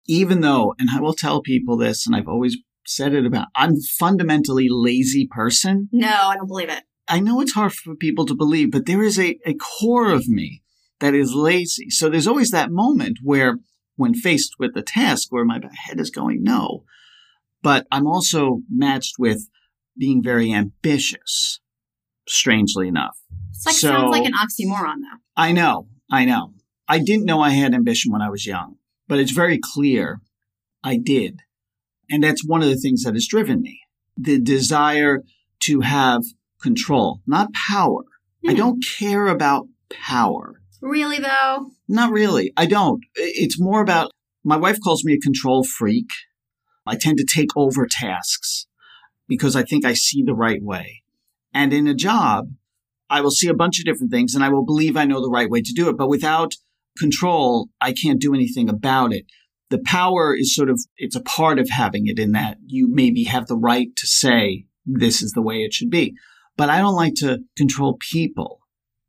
even 0.07 0.41
though, 0.41 0.75
and 0.79 0.89
I 0.93 0.99
will 0.99 1.13
tell 1.13 1.41
people 1.41 1.77
this, 1.77 2.05
and 2.05 2.15
I've 2.15 2.27
always 2.27 2.57
said 2.85 3.13
it 3.13 3.25
about, 3.25 3.47
I'm 3.55 3.79
fundamentally 3.81 4.67
lazy 4.69 5.27
person. 5.29 5.89
No, 5.91 6.07
I 6.07 6.35
don't 6.35 6.47
believe 6.47 6.69
it. 6.69 6.83
I 7.07 7.19
know 7.19 7.41
it's 7.41 7.53
hard 7.53 7.73
for 7.73 7.95
people 7.95 8.25
to 8.25 8.35
believe, 8.35 8.71
but 8.71 8.85
there 8.85 9.03
is 9.03 9.19
a, 9.19 9.37
a 9.45 9.55
core 9.55 10.11
of 10.11 10.27
me 10.27 10.61
that 10.99 11.13
is 11.13 11.33
lazy. 11.33 11.89
So 11.89 12.09
there's 12.09 12.27
always 12.27 12.51
that 12.51 12.71
moment 12.71 13.19
where, 13.21 13.57
when 13.95 14.13
faced 14.13 14.55
with 14.57 14.75
a 14.75 14.81
task, 14.81 15.31
where 15.31 15.45
my 15.45 15.59
head 15.85 15.99
is 15.99 16.09
going, 16.09 16.43
no. 16.43 16.85
But 17.61 17.87
I'm 17.91 18.07
also 18.07 18.61
matched 18.69 19.15
with 19.19 19.49
being 19.97 20.23
very 20.23 20.51
ambitious, 20.53 21.59
strangely 22.27 22.87
enough. 22.87 23.17
It's 23.51 23.65
like 23.65 23.75
so, 23.75 23.89
sounds 23.89 24.11
like 24.11 24.25
an 24.25 24.33
oxymoron, 24.33 25.01
though. 25.01 25.19
I 25.35 25.51
know, 25.51 25.87
I 26.11 26.25
know. 26.25 26.53
I 26.87 26.99
didn't 26.99 27.25
know 27.25 27.41
I 27.41 27.51
had 27.51 27.73
ambition 27.73 28.11
when 28.11 28.21
I 28.21 28.29
was 28.29 28.45
young, 28.45 28.77
but 29.07 29.19
it's 29.19 29.31
very 29.31 29.59
clear 29.61 30.21
I 30.83 30.97
did. 30.97 31.41
And 32.09 32.23
that's 32.23 32.45
one 32.45 32.61
of 32.61 32.69
the 32.69 32.77
things 32.77 33.03
that 33.03 33.13
has 33.13 33.27
driven 33.27 33.61
me. 33.61 33.81
The 34.17 34.39
desire 34.39 35.23
to 35.61 35.81
have 35.81 36.23
control, 36.63 37.21
not 37.27 37.53
power. 37.53 38.03
Mm. 38.43 38.49
I 38.49 38.51
hmm. 38.53 38.57
don't 38.57 38.85
care 38.97 39.27
about 39.27 39.67
power. 39.89 40.61
Really, 40.81 41.19
though? 41.19 41.71
Not 41.87 42.11
really. 42.11 42.51
I 42.57 42.65
don't. 42.65 43.03
It's 43.15 43.59
more 43.59 43.81
about 43.81 44.11
My 44.43 44.57
wife 44.57 44.79
calls 44.83 45.05
me 45.05 45.13
a 45.13 45.19
control 45.19 45.63
freak. 45.63 46.09
I 46.85 46.95
tend 46.95 47.17
to 47.19 47.25
take 47.25 47.55
over 47.55 47.87
tasks 47.89 48.67
because 49.27 49.55
I 49.55 49.63
think 49.63 49.85
I 49.85 49.93
see 49.93 50.21
the 50.21 50.35
right 50.35 50.61
way. 50.61 51.03
And 51.53 51.71
in 51.71 51.87
a 51.87 51.93
job, 51.93 52.49
I 53.09 53.21
will 53.21 53.31
see 53.31 53.47
a 53.47 53.53
bunch 53.53 53.79
of 53.79 53.85
different 53.85 54.11
things 54.11 54.35
and 54.35 54.43
I 54.43 54.49
will 54.49 54.65
believe 54.65 54.97
I 54.97 55.05
know 55.05 55.21
the 55.21 55.29
right 55.29 55.49
way 55.49 55.61
to 55.61 55.73
do 55.73 55.87
it. 55.87 55.97
But 55.97 56.09
without 56.09 56.53
control, 56.97 57.69
I 57.79 57.93
can't 57.93 58.19
do 58.19 58.33
anything 58.33 58.69
about 58.69 59.13
it. 59.13 59.25
The 59.69 59.81
power 59.85 60.35
is 60.35 60.53
sort 60.53 60.69
of, 60.69 60.81
it's 60.97 61.15
a 61.15 61.21
part 61.21 61.59
of 61.59 61.69
having 61.69 62.07
it 62.07 62.19
in 62.19 62.33
that 62.33 62.57
you 62.65 62.89
maybe 62.91 63.23
have 63.23 63.47
the 63.47 63.57
right 63.57 63.95
to 63.95 64.07
say, 64.07 64.65
this 64.85 65.21
is 65.21 65.31
the 65.31 65.41
way 65.41 65.59
it 65.59 65.73
should 65.73 65.89
be. 65.89 66.15
But 66.55 66.69
I 66.69 66.79
don't 66.79 66.95
like 66.95 67.15
to 67.15 67.39
control 67.57 67.97
people. 68.11 68.59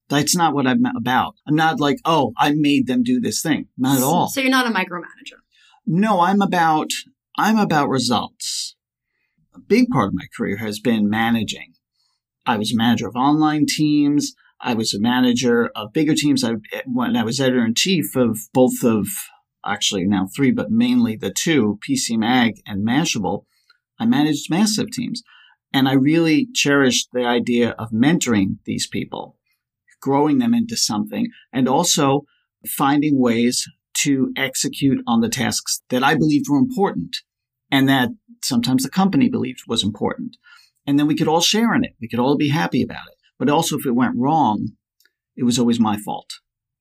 That's 0.08 0.36
not 0.36 0.54
what 0.54 0.66
I'm 0.66 0.84
about. 0.96 1.34
I'm 1.46 1.56
not 1.56 1.80
like, 1.80 1.98
oh, 2.04 2.32
I 2.36 2.52
made 2.54 2.86
them 2.86 3.02
do 3.02 3.20
this 3.20 3.42
thing. 3.42 3.68
Not 3.76 3.98
at 3.98 4.02
all. 4.02 4.28
So 4.28 4.40
you're 4.40 4.50
not 4.50 4.66
a 4.66 4.70
micromanager. 4.70 5.40
No, 5.86 6.20
I'm 6.20 6.40
about, 6.40 6.90
I'm 7.36 7.58
about 7.58 7.88
results. 7.88 8.76
A 9.54 9.60
big 9.60 9.88
part 9.88 10.08
of 10.08 10.14
my 10.14 10.26
career 10.36 10.58
has 10.58 10.78
been 10.78 11.08
managing. 11.08 11.74
I 12.46 12.56
was 12.56 12.72
a 12.72 12.76
manager 12.76 13.08
of 13.08 13.16
online 13.16 13.66
teams. 13.66 14.34
I 14.60 14.74
was 14.74 14.94
a 14.94 15.00
manager 15.00 15.70
of 15.74 15.92
bigger 15.92 16.14
teams. 16.14 16.44
I, 16.44 16.54
when 16.86 17.16
I 17.16 17.24
was 17.24 17.40
editor 17.40 17.64
in 17.64 17.74
chief 17.74 18.16
of 18.16 18.38
both 18.52 18.82
of, 18.82 19.08
actually 19.64 20.04
now 20.04 20.28
three, 20.34 20.50
but 20.50 20.70
mainly 20.70 21.16
the 21.16 21.32
two, 21.32 21.78
PC 21.86 22.18
Mag 22.18 22.60
and 22.66 22.86
Mashable, 22.86 23.44
I 23.98 24.06
managed 24.06 24.50
massive 24.50 24.90
teams. 24.90 25.22
And 25.74 25.88
I 25.88 25.94
really 25.94 26.46
cherished 26.54 27.08
the 27.12 27.24
idea 27.24 27.70
of 27.70 27.90
mentoring 27.90 28.58
these 28.64 28.86
people, 28.86 29.36
growing 30.00 30.38
them 30.38 30.54
into 30.54 30.76
something, 30.76 31.28
and 31.52 31.68
also 31.68 32.26
finding 32.64 33.20
ways 33.20 33.68
to 34.04 34.32
execute 34.36 35.02
on 35.06 35.20
the 35.20 35.28
tasks 35.28 35.82
that 35.90 36.04
I 36.04 36.14
believed 36.14 36.46
were 36.48 36.58
important 36.58 37.16
and 37.72 37.88
that 37.88 38.10
sometimes 38.42 38.84
the 38.84 38.88
company 38.88 39.28
believed 39.28 39.62
was 39.66 39.82
important. 39.82 40.36
And 40.86 40.96
then 40.96 41.08
we 41.08 41.16
could 41.16 41.28
all 41.28 41.40
share 41.40 41.74
in 41.74 41.82
it. 41.82 41.96
We 42.00 42.08
could 42.08 42.20
all 42.20 42.36
be 42.36 42.50
happy 42.50 42.82
about 42.82 43.08
it. 43.08 43.16
But 43.36 43.48
also, 43.48 43.76
if 43.76 43.84
it 43.84 43.96
went 43.96 44.14
wrong, 44.16 44.68
it 45.36 45.42
was 45.42 45.58
always 45.58 45.80
my 45.80 45.96
fault. 45.98 46.30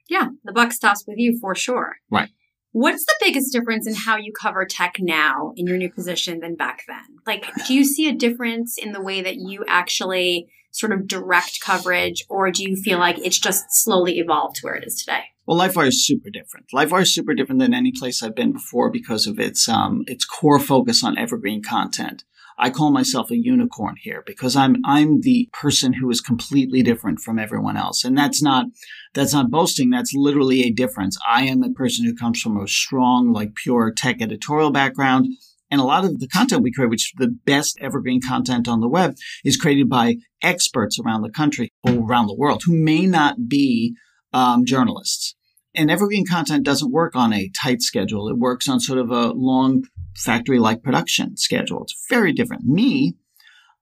Yeah, 0.07 0.27
the 0.43 0.51
buck 0.51 0.71
stops 0.71 1.03
with 1.07 1.17
you 1.17 1.39
for 1.39 1.55
sure. 1.55 1.95
Right. 2.11 2.29
What's 2.73 3.05
the 3.05 3.13
biggest 3.21 3.53
difference 3.53 3.85
in 3.85 3.93
how 3.93 4.17
you 4.17 4.33
cover 4.33 4.65
tech 4.65 4.95
now 4.99 5.53
in 5.55 5.67
your 5.67 5.77
new 5.77 5.91
position 5.91 6.39
than 6.39 6.55
back 6.55 6.83
then? 6.87 7.19
Like, 7.25 7.45
do 7.67 7.73
you 7.75 7.85
see 7.85 8.09
a 8.09 8.13
difference 8.13 8.79
in 8.79 8.93
the 8.93 9.01
way 9.01 9.21
that 9.21 9.35
you 9.35 9.63
actually 9.67 10.47
sort 10.71 10.91
of 10.91 11.07
direct 11.07 11.61
coverage, 11.61 12.25
or 12.29 12.49
do 12.49 12.63
you 12.63 12.75
feel 12.75 12.97
like 12.97 13.19
it's 13.19 13.37
just 13.37 13.65
slowly 13.69 14.17
evolved 14.17 14.55
to 14.55 14.61
where 14.63 14.73
it 14.73 14.87
is 14.87 14.95
today? 14.95 15.25
Well, 15.45 15.59
LifeWire 15.59 15.89
is 15.89 16.03
super 16.03 16.31
different. 16.31 16.65
LifeWire 16.73 17.03
is 17.03 17.13
super 17.13 17.35
different 17.35 17.61
than 17.61 17.75
any 17.75 17.91
place 17.91 18.23
I've 18.23 18.35
been 18.35 18.53
before 18.53 18.89
because 18.89 19.27
of 19.27 19.39
its 19.39 19.69
um, 19.69 20.03
its 20.07 20.25
core 20.25 20.59
focus 20.59 21.03
on 21.03 21.15
evergreen 21.15 21.61
content. 21.61 22.23
I 22.57 22.69
call 22.69 22.91
myself 22.91 23.31
a 23.31 23.37
unicorn 23.37 23.95
here 24.01 24.23
because 24.25 24.55
I'm 24.55 24.77
I'm 24.85 25.21
the 25.21 25.49
person 25.53 25.93
who 25.93 26.09
is 26.09 26.21
completely 26.21 26.81
different 26.81 27.19
from 27.19 27.37
everyone 27.37 27.77
else. 27.77 28.03
And 28.03 28.17
that's 28.17 28.41
not 28.41 28.65
that's 29.13 29.33
not 29.33 29.51
boasting, 29.51 29.89
that's 29.89 30.13
literally 30.13 30.63
a 30.63 30.71
difference. 30.71 31.17
I 31.27 31.43
am 31.43 31.63
a 31.63 31.71
person 31.71 32.05
who 32.05 32.15
comes 32.15 32.41
from 32.41 32.57
a 32.57 32.67
strong, 32.67 33.31
like 33.31 33.55
pure 33.55 33.91
tech 33.95 34.21
editorial 34.21 34.71
background. 34.71 35.27
And 35.69 35.81
a 35.81 35.85
lot 35.85 36.05
of 36.05 36.19
the 36.19 36.27
content 36.27 36.61
we 36.61 36.71
create, 36.71 36.89
which 36.89 37.05
is 37.05 37.13
the 37.17 37.35
best 37.45 37.77
evergreen 37.81 38.21
content 38.21 38.67
on 38.67 38.79
the 38.79 38.87
web, 38.87 39.15
is 39.43 39.57
created 39.57 39.89
by 39.89 40.17
experts 40.41 40.99
around 40.99 41.23
the 41.23 41.31
country 41.31 41.71
or 41.83 41.93
around 41.93 42.27
the 42.27 42.35
world 42.35 42.61
who 42.65 42.75
may 42.75 43.07
not 43.07 43.47
be 43.47 43.95
um, 44.33 44.65
journalists. 44.65 45.35
And 45.75 45.89
evergreen 45.89 46.25
content 46.27 46.63
doesn't 46.63 46.91
work 46.91 47.15
on 47.15 47.33
a 47.33 47.49
tight 47.49 47.81
schedule. 47.81 48.29
It 48.29 48.37
works 48.37 48.69
on 48.69 48.79
sort 48.79 48.99
of 48.99 49.09
a 49.09 49.31
long 49.31 49.83
factory 50.15 50.59
like 50.59 50.83
production 50.83 51.37
schedule. 51.37 51.81
It's 51.81 52.05
very 52.07 52.33
different. 52.33 52.65
Me, 52.65 53.15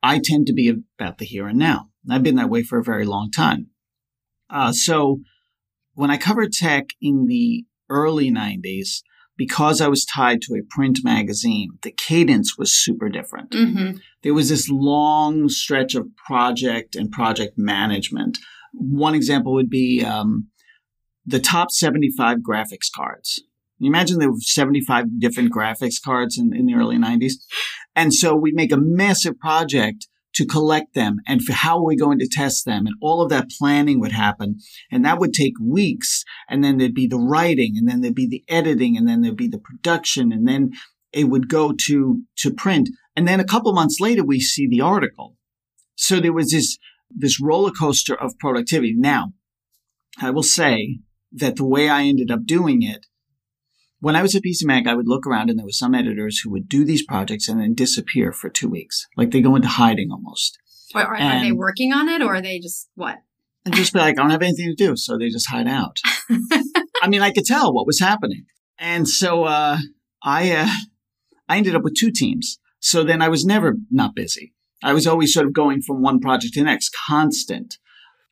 I 0.02 0.22
tend 0.24 0.48
to 0.48 0.54
be 0.54 0.74
about 0.98 1.18
the 1.18 1.26
here 1.26 1.48
and 1.48 1.60
now. 1.60 1.90
I've 2.10 2.24
been 2.24 2.36
that 2.36 2.50
way 2.50 2.64
for 2.64 2.80
a 2.80 2.84
very 2.84 3.06
long 3.06 3.32
time. 3.32 3.71
Uh, 4.52 4.72
so 4.72 5.22
when 5.94 6.12
I 6.12 6.18
covered 6.18 6.52
tech 6.52 6.90
in 7.02 7.28
the 7.28 7.66
early 7.90 8.32
90s, 8.32 9.02
because 9.38 9.82
I 9.82 9.88
was 9.88 10.06
tied 10.06 10.42
to 10.44 10.54
a 10.54 10.62
print 10.70 11.00
magazine, 11.04 11.72
the 11.82 11.92
cadence 11.92 12.58
was 12.58 12.72
super 12.72 13.10
different. 13.10 13.52
Mm-hmm. 13.52 13.98
There 14.24 14.34
was 14.34 14.50
this 14.50 14.70
long 14.70 15.50
stretch 15.50 15.96
of 15.96 16.08
project 16.28 16.96
and 16.96 17.12
project 17.12 17.54
management. 17.58 18.38
One 18.74 19.16
example 19.16 19.54
would 19.54 19.70
be 19.70 20.04
um, 20.06 20.50
the 21.26 21.40
top 21.40 21.72
75 21.72 22.38
graphics 22.48 22.92
cards. 22.96 23.42
You 23.80 23.88
imagine 23.90 24.20
there 24.20 24.30
were 24.30 24.38
75 24.40 25.20
different 25.20 25.52
graphics 25.52 26.00
cards 26.00 26.38
in, 26.38 26.56
in 26.56 26.68
the 26.68 26.76
early 26.76 26.98
90s. 26.98 27.34
And 27.96 28.14
so 28.14 28.36
we 28.36 28.52
make 28.52 28.72
a 28.72 28.78
massive 28.78 29.40
project 29.40 30.08
to 30.34 30.46
collect 30.46 30.94
them 30.94 31.18
and 31.28 31.42
for 31.44 31.54
how 31.54 31.78
are 31.78 31.86
we 31.86 31.96
going 31.96 32.20
to 32.20 32.28
test 32.28 32.66
them? 32.66 32.86
And 32.86 32.96
all 33.02 33.22
of 33.22 33.30
that 33.30 33.50
planning 33.50 34.00
would 34.00 34.14
happen. 34.14 34.60
And 34.90 35.04
that 35.06 35.20
would 35.20 35.34
take 35.34 35.54
weeks. 35.62 36.24
And 36.50 36.64
then 36.64 36.78
there'd 36.78 36.94
be 36.94 37.08
the 37.08 37.20
writing 37.20 37.76
and 37.78 37.88
then 37.88 38.02
there'd 38.02 38.16
be 38.16 38.28
the 38.28 38.44
editing 38.48 38.98
and 38.98 39.08
then 39.08 39.22
there'd 39.22 39.36
be 39.36 39.50
the 39.50 39.60
production 39.60 40.32
and 40.32 40.48
then 40.48 40.72
it 41.12 41.26
would 41.26 41.50
go 41.50 41.74
to 41.88 42.22
to 42.38 42.54
print. 42.54 42.90
And 43.16 43.28
then 43.28 43.40
a 43.40 43.46
couple 43.46 43.74
months 43.74 44.00
later 44.00 44.24
we 44.24 44.40
see 44.40 44.68
the 44.68 44.82
article. 44.82 45.36
So 45.96 46.20
there 46.20 46.34
was 46.34 46.52
this 46.52 46.78
this 47.10 47.42
roller 47.42 47.72
coaster 47.72 48.16
of 48.16 48.40
productivity. 48.40 48.96
Now 48.96 49.34
i 50.20 50.30
will 50.30 50.44
say 50.44 51.00
that 51.32 51.56
the 51.56 51.66
way 51.66 51.90
i 51.90 52.04
ended 52.04 52.32
up 52.32 52.46
doing 52.46 52.82
it 52.82 53.06
when 54.02 54.16
I 54.16 54.22
was 54.22 54.36
at 54.36 54.44
PC 54.44 54.66
Mag, 54.66 54.88
I 54.88 54.96
would 54.96 55.08
look 55.08 55.26
around 55.26 55.50
and 55.50 55.58
there 55.58 55.66
were 55.66 55.72
some 55.72 55.96
editors 55.96 56.40
who 56.40 56.50
would 56.52 56.68
do 56.68 56.84
these 56.84 57.06
projects 57.06 57.48
and 57.48 57.62
then 57.62 57.74
disappear 57.74 58.34
for 58.34 58.50
two 58.50 58.68
weeks. 58.68 59.08
Like 59.16 59.32
they 59.32 59.42
go 59.42 59.56
into 59.56 59.68
hiding 59.68 60.12
almost. 60.12 60.58
Or 60.94 61.02
are, 61.02 61.16
are 61.16 61.40
they 61.40 61.52
working 61.52 61.94
on 61.94 62.10
it 62.10 62.22
or 62.22 62.36
are 62.36 62.42
they 62.42 62.60
just 62.60 62.90
what? 62.96 63.20
And 63.64 63.76
just 63.76 63.94
be 63.94 64.00
like, 64.00 64.18
I 64.18 64.22
don't 64.24 64.32
have 64.32 64.42
anything 64.42 64.74
to 64.76 64.76
do. 64.76 64.96
So 64.96 65.20
they 65.20 65.30
just 65.30 65.48
hide 65.48 65.68
out. 65.68 65.98
I 67.04 67.08
mean, 67.08 67.22
I 67.22 67.30
could 67.30 67.46
tell 67.46 67.72
what 67.72 67.86
was 67.86 68.00
happening. 68.00 68.46
And 68.80 69.08
so, 69.08 69.44
uh, 69.44 69.78
I, 70.24 70.52
uh, 70.52 70.68
I 71.48 71.58
ended 71.58 71.76
up 71.76 71.84
with 71.84 71.94
two 71.96 72.10
teams. 72.10 72.58
So 72.80 73.04
then 73.04 73.22
I 73.22 73.30
was 73.30 73.46
never 73.46 73.76
not 73.92 74.16
busy. 74.16 74.56
I 74.84 74.94
was 74.94 75.06
always 75.06 75.32
sort 75.32 75.46
of 75.46 75.54
going 75.54 75.84
from 75.84 76.02
one 76.02 76.20
project 76.20 76.56
to 76.56 76.62
the 76.62 76.66
next, 76.66 76.90
constant. 77.08 77.78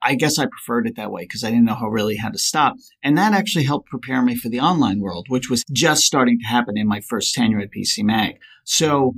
I 0.01 0.15
guess 0.15 0.39
I 0.39 0.45
preferred 0.45 0.87
it 0.87 0.95
that 0.95 1.11
way 1.11 1.23
because 1.23 1.43
I 1.43 1.49
didn't 1.49 1.65
know 1.65 1.75
how 1.75 1.87
really 1.87 2.17
how 2.17 2.29
to 2.29 2.37
stop. 2.37 2.75
And 3.03 3.17
that 3.17 3.33
actually 3.33 3.65
helped 3.65 3.89
prepare 3.89 4.21
me 4.21 4.35
for 4.35 4.49
the 4.49 4.59
online 4.59 5.01
world, 5.01 5.27
which 5.29 5.49
was 5.49 5.63
just 5.71 6.03
starting 6.03 6.39
to 6.39 6.45
happen 6.45 6.77
in 6.77 6.87
my 6.87 7.01
first 7.01 7.33
tenure 7.33 7.59
at 7.59 7.71
PC 7.71 8.03
Mag. 8.03 8.39
So 8.63 9.13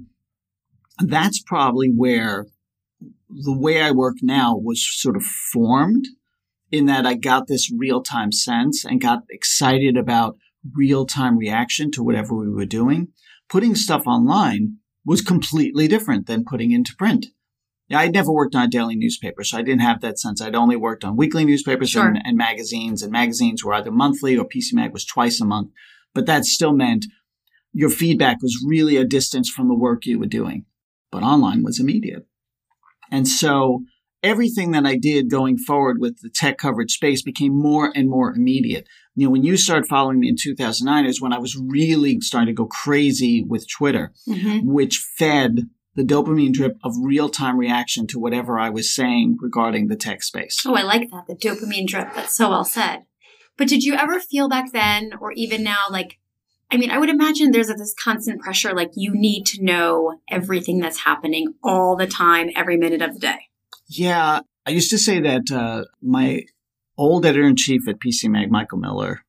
that's 0.99 1.41
probably 1.41 1.89
where 1.89 2.47
the 3.29 3.57
way 3.57 3.81
I 3.81 3.91
work 3.91 4.17
now 4.21 4.55
was 4.57 4.85
sort 4.99 5.15
of 5.15 5.23
formed 5.23 6.07
in 6.71 6.85
that 6.85 7.05
I 7.05 7.15
got 7.15 7.47
this 7.47 7.71
real 7.71 8.01
time 8.01 8.31
sense 8.31 8.85
and 8.85 9.01
got 9.01 9.23
excited 9.29 9.97
about 9.97 10.37
real 10.75 11.05
time 11.05 11.37
reaction 11.37 11.91
to 11.91 12.03
whatever 12.03 12.35
we 12.35 12.49
were 12.49 12.65
doing. 12.65 13.09
Putting 13.49 13.75
stuff 13.75 14.07
online 14.07 14.77
was 15.05 15.21
completely 15.21 15.87
different 15.87 16.27
than 16.27 16.45
putting 16.45 16.71
into 16.71 16.95
print. 16.97 17.27
I'd 17.93 18.13
never 18.13 18.31
worked 18.31 18.55
on 18.55 18.63
a 18.63 18.67
daily 18.67 18.95
newspaper, 18.95 19.43
so 19.43 19.57
I 19.57 19.61
didn't 19.61 19.81
have 19.81 20.01
that 20.01 20.19
sense. 20.19 20.41
I'd 20.41 20.55
only 20.55 20.75
worked 20.75 21.03
on 21.03 21.15
weekly 21.17 21.45
newspapers 21.45 21.89
Sure. 21.89 22.07
and, 22.07 22.19
and 22.23 22.37
magazines, 22.37 23.01
and 23.03 23.11
magazines 23.11 23.63
were 23.63 23.73
either 23.73 23.91
monthly 23.91 24.37
or 24.37 24.45
PC 24.45 24.73
Mag 24.73 24.93
was 24.93 25.05
twice 25.05 25.39
a 25.41 25.45
month. 25.45 25.71
But 26.13 26.25
that 26.25 26.45
still 26.45 26.73
meant 26.73 27.05
your 27.73 27.89
feedback 27.89 28.41
was 28.41 28.63
really 28.67 28.97
a 28.97 29.05
distance 29.05 29.49
from 29.49 29.67
the 29.67 29.75
work 29.75 30.05
you 30.05 30.19
were 30.19 30.25
doing. 30.25 30.65
But 31.11 31.23
online 31.23 31.63
was 31.63 31.79
immediate. 31.79 32.25
And 33.11 33.27
so 33.27 33.83
everything 34.23 34.71
that 34.71 34.85
I 34.85 34.97
did 34.97 35.29
going 35.29 35.57
forward 35.57 35.97
with 35.99 36.19
the 36.21 36.29
tech 36.29 36.57
coverage 36.57 36.91
space 36.91 37.21
became 37.21 37.53
more 37.57 37.91
and 37.95 38.09
more 38.09 38.31
immediate. 38.33 38.87
You 39.15 39.25
know, 39.25 39.31
when 39.31 39.43
you 39.43 39.57
started 39.57 39.87
following 39.87 40.19
me 40.19 40.29
in 40.29 40.35
2009 40.41 41.05
is 41.05 41.21
when 41.21 41.33
I 41.33 41.39
was 41.39 41.57
really 41.57 42.19
starting 42.21 42.47
to 42.47 42.53
go 42.53 42.65
crazy 42.67 43.43
with 43.43 43.67
Twitter, 43.69 44.13
Mm-hmm. 44.27 44.69
which 44.71 44.97
fed 45.17 45.61
the 45.95 46.03
dopamine 46.03 46.53
drip 46.53 46.77
of 46.83 46.93
real 47.01 47.29
time 47.29 47.57
reaction 47.57 48.07
to 48.07 48.19
whatever 48.19 48.57
I 48.57 48.69
was 48.69 48.93
saying 48.93 49.37
regarding 49.41 49.87
the 49.87 49.95
tech 49.95 50.23
space. 50.23 50.63
Oh, 50.65 50.75
I 50.75 50.83
like 50.83 51.09
that. 51.11 51.27
The 51.27 51.35
dopamine 51.35 51.87
drip. 51.87 52.13
That's 52.15 52.35
so 52.35 52.49
well 52.49 52.65
said. 52.65 53.05
But 53.57 53.67
did 53.67 53.83
you 53.83 53.95
ever 53.95 54.19
feel 54.19 54.49
back 54.49 54.71
then 54.71 55.11
or 55.19 55.31
even 55.33 55.63
now, 55.63 55.83
like, 55.89 56.17
I 56.71 56.77
mean, 56.77 56.89
I 56.89 56.97
would 56.97 57.09
imagine 57.09 57.51
there's 57.51 57.67
this 57.67 57.93
constant 58.01 58.41
pressure, 58.41 58.73
like 58.73 58.91
you 58.95 59.13
need 59.13 59.45
to 59.47 59.63
know 59.63 60.19
everything 60.29 60.79
that's 60.79 60.99
happening 60.99 61.55
all 61.63 61.97
the 61.97 62.07
time, 62.07 62.49
every 62.55 62.77
minute 62.77 63.01
of 63.01 63.13
the 63.13 63.19
day. 63.19 63.49
Yeah, 63.87 64.39
I 64.65 64.71
used 64.71 64.89
to 64.91 64.97
say 64.97 65.19
that 65.19 65.51
uh, 65.51 65.83
my 66.01 66.43
old 66.97 67.25
editor 67.25 67.45
in 67.45 67.57
chief 67.57 67.87
at 67.89 67.99
PC 67.99 68.29
Mag, 68.29 68.49
Michael 68.49 68.77
Miller, 68.77 69.25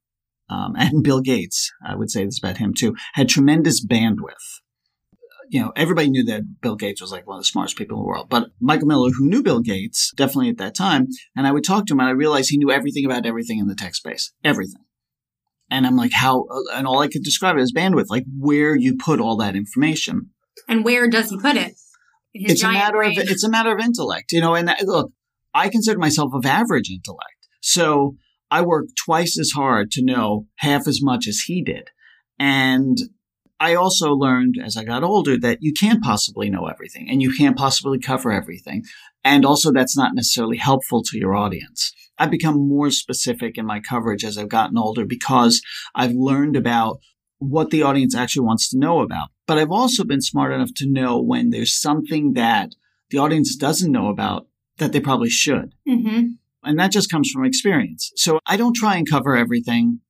um, 0.48 0.74
and 0.78 1.02
Bill 1.02 1.20
Gates, 1.20 1.72
I 1.84 1.96
would 1.96 2.10
say 2.10 2.24
this 2.24 2.38
about 2.38 2.58
him 2.58 2.74
too, 2.74 2.94
had 3.14 3.28
tremendous 3.28 3.84
bandwidth. 3.84 4.60
You 5.52 5.60
know, 5.60 5.72
everybody 5.76 6.08
knew 6.08 6.24
that 6.24 6.62
Bill 6.62 6.76
Gates 6.76 7.02
was 7.02 7.12
like 7.12 7.26
one 7.26 7.36
of 7.36 7.42
the 7.42 7.46
smartest 7.46 7.76
people 7.76 7.98
in 7.98 8.02
the 8.02 8.06
world, 8.06 8.30
but 8.30 8.52
Michael 8.58 8.86
Miller, 8.86 9.10
who 9.10 9.28
knew 9.28 9.42
Bill 9.42 9.60
Gates, 9.60 10.10
definitely 10.16 10.48
at 10.48 10.56
that 10.56 10.74
time, 10.74 11.08
and 11.36 11.46
I 11.46 11.52
would 11.52 11.62
talk 11.62 11.84
to 11.84 11.92
him 11.92 12.00
and 12.00 12.08
I 12.08 12.12
realized 12.12 12.48
he 12.48 12.56
knew 12.56 12.70
everything 12.70 13.04
about 13.04 13.26
everything 13.26 13.58
in 13.58 13.68
the 13.68 13.74
tech 13.74 13.94
space. 13.94 14.32
Everything. 14.42 14.80
And 15.70 15.86
I'm 15.86 15.94
like, 15.94 16.14
how, 16.14 16.46
uh, 16.50 16.74
and 16.74 16.86
all 16.86 17.00
I 17.00 17.08
could 17.08 17.22
describe 17.22 17.58
it 17.58 17.60
as 17.60 17.70
bandwidth, 17.70 18.06
like 18.08 18.24
where 18.34 18.74
you 18.74 18.96
put 18.96 19.20
all 19.20 19.36
that 19.36 19.54
information. 19.54 20.30
And 20.68 20.86
where 20.86 21.06
does 21.06 21.28
he 21.28 21.38
put 21.38 21.56
it? 21.56 21.74
It's 22.32 22.62
a 22.62 22.72
matter 22.72 22.96
brain. 22.96 23.20
of, 23.20 23.28
it's 23.28 23.44
a 23.44 23.50
matter 23.50 23.76
of 23.76 23.78
intellect, 23.84 24.32
you 24.32 24.40
know, 24.40 24.54
and 24.54 24.68
that, 24.68 24.80
look, 24.84 25.12
I 25.52 25.68
consider 25.68 25.98
myself 25.98 26.32
of 26.32 26.46
average 26.46 26.88
intellect. 26.88 27.48
So 27.60 28.16
I 28.50 28.62
work 28.62 28.86
twice 29.04 29.38
as 29.38 29.50
hard 29.50 29.90
to 29.90 30.02
know 30.02 30.46
half 30.56 30.88
as 30.88 31.00
much 31.02 31.28
as 31.28 31.40
he 31.40 31.62
did. 31.62 31.90
And 32.38 32.96
I 33.62 33.76
also 33.76 34.10
learned 34.10 34.56
as 34.60 34.76
I 34.76 34.82
got 34.82 35.04
older 35.04 35.38
that 35.38 35.58
you 35.60 35.72
can't 35.72 36.02
possibly 36.02 36.50
know 36.50 36.66
everything 36.66 37.08
and 37.08 37.22
you 37.22 37.32
can't 37.32 37.56
possibly 37.56 38.00
cover 38.00 38.32
everything. 38.32 38.82
And 39.22 39.44
also 39.44 39.70
that's 39.70 39.96
not 39.96 40.16
necessarily 40.16 40.56
helpful 40.56 41.04
to 41.04 41.16
your 41.16 41.36
audience. 41.36 41.92
I've 42.18 42.32
become 42.32 42.68
more 42.68 42.90
specific 42.90 43.56
in 43.56 43.64
my 43.64 43.78
coverage 43.78 44.24
as 44.24 44.36
I've 44.36 44.48
gotten 44.48 44.76
older 44.76 45.04
because 45.04 45.62
I've 45.94 46.10
learned 46.10 46.56
about 46.56 46.98
what 47.38 47.70
the 47.70 47.84
audience 47.84 48.16
actually 48.16 48.46
wants 48.46 48.68
to 48.70 48.78
know 48.78 48.98
about. 48.98 49.28
But 49.46 49.58
I've 49.58 49.70
also 49.70 50.02
been 50.02 50.22
smart 50.22 50.52
enough 50.52 50.74
to 50.78 50.90
know 50.90 51.22
when 51.22 51.50
there's 51.50 51.80
something 51.80 52.32
that 52.32 52.74
the 53.10 53.18
audience 53.18 53.54
doesn't 53.54 53.92
know 53.92 54.08
about 54.08 54.48
that 54.78 54.90
they 54.90 55.00
probably 55.00 55.30
should. 55.30 55.72
hmm 55.86 56.32
And 56.64 56.80
that 56.80 56.90
just 56.90 57.12
comes 57.12 57.30
from 57.30 57.44
experience. 57.44 58.10
So 58.16 58.40
I 58.44 58.56
don't 58.56 58.74
try 58.74 58.96
and 58.96 59.08
cover 59.08 59.36
everything. 59.36 60.00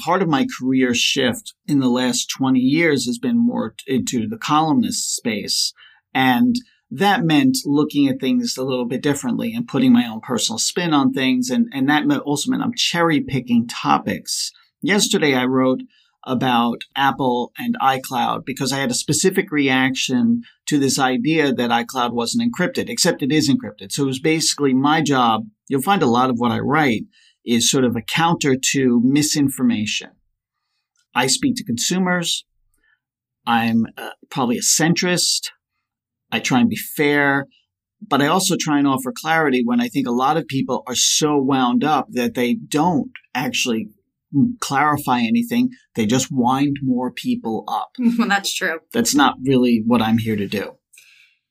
Part 0.00 0.22
of 0.22 0.28
my 0.28 0.46
career 0.58 0.94
shift 0.94 1.54
in 1.66 1.80
the 1.80 1.88
last 1.88 2.26
20 2.26 2.58
years 2.58 3.06
has 3.06 3.18
been 3.18 3.38
more 3.38 3.74
into 3.86 4.28
the 4.28 4.36
columnist 4.36 5.14
space. 5.14 5.72
And 6.12 6.56
that 6.90 7.24
meant 7.24 7.58
looking 7.64 8.08
at 8.08 8.20
things 8.20 8.56
a 8.56 8.64
little 8.64 8.84
bit 8.84 9.02
differently 9.02 9.52
and 9.54 9.66
putting 9.66 9.92
my 9.92 10.06
own 10.06 10.20
personal 10.20 10.58
spin 10.58 10.92
on 10.92 11.12
things. 11.12 11.50
And, 11.50 11.68
and 11.72 11.88
that 11.88 12.06
also 12.20 12.50
meant 12.50 12.62
I'm 12.62 12.74
cherry 12.74 13.20
picking 13.20 13.66
topics. 13.66 14.52
Yesterday 14.82 15.34
I 15.34 15.44
wrote 15.44 15.80
about 16.26 16.82
Apple 16.96 17.52
and 17.58 17.76
iCloud 17.80 18.44
because 18.44 18.72
I 18.72 18.78
had 18.78 18.90
a 18.90 18.94
specific 18.94 19.50
reaction 19.50 20.42
to 20.66 20.78
this 20.78 20.98
idea 20.98 21.52
that 21.52 21.70
iCloud 21.70 22.12
wasn't 22.12 22.50
encrypted, 22.50 22.88
except 22.88 23.22
it 23.22 23.32
is 23.32 23.50
encrypted. 23.50 23.92
So 23.92 24.04
it 24.04 24.06
was 24.06 24.20
basically 24.20 24.74
my 24.74 25.02
job. 25.02 25.46
You'll 25.68 25.82
find 25.82 26.02
a 26.02 26.06
lot 26.06 26.30
of 26.30 26.36
what 26.38 26.52
I 26.52 26.60
write 26.60 27.04
is 27.44 27.70
sort 27.70 27.84
of 27.84 27.96
a 27.96 28.02
counter 28.02 28.56
to 28.72 29.00
misinformation. 29.04 30.10
I 31.14 31.26
speak 31.26 31.56
to 31.56 31.64
consumers. 31.64 32.44
I'm 33.46 33.86
uh, 33.96 34.10
probably 34.30 34.58
a 34.58 34.62
centrist. 34.62 35.50
I 36.32 36.40
try 36.40 36.60
and 36.60 36.68
be 36.68 36.78
fair, 36.96 37.46
but 38.00 38.20
I 38.20 38.26
also 38.26 38.56
try 38.58 38.78
and 38.78 38.88
offer 38.88 39.12
clarity 39.14 39.62
when 39.64 39.80
I 39.80 39.88
think 39.88 40.06
a 40.06 40.12
lot 40.12 40.36
of 40.36 40.48
people 40.48 40.82
are 40.86 40.94
so 40.94 41.36
wound 41.36 41.84
up 41.84 42.06
that 42.10 42.34
they 42.34 42.54
don't 42.54 43.10
actually 43.34 43.90
clarify 44.60 45.20
anything. 45.20 45.70
They 45.94 46.06
just 46.06 46.28
wind 46.30 46.78
more 46.82 47.12
people 47.12 47.64
up. 47.68 47.90
Well, 48.18 48.28
that's 48.28 48.54
true. 48.54 48.80
That's 48.92 49.14
not 49.14 49.36
really 49.44 49.82
what 49.86 50.02
I'm 50.02 50.18
here 50.18 50.36
to 50.36 50.46
do. 50.46 50.76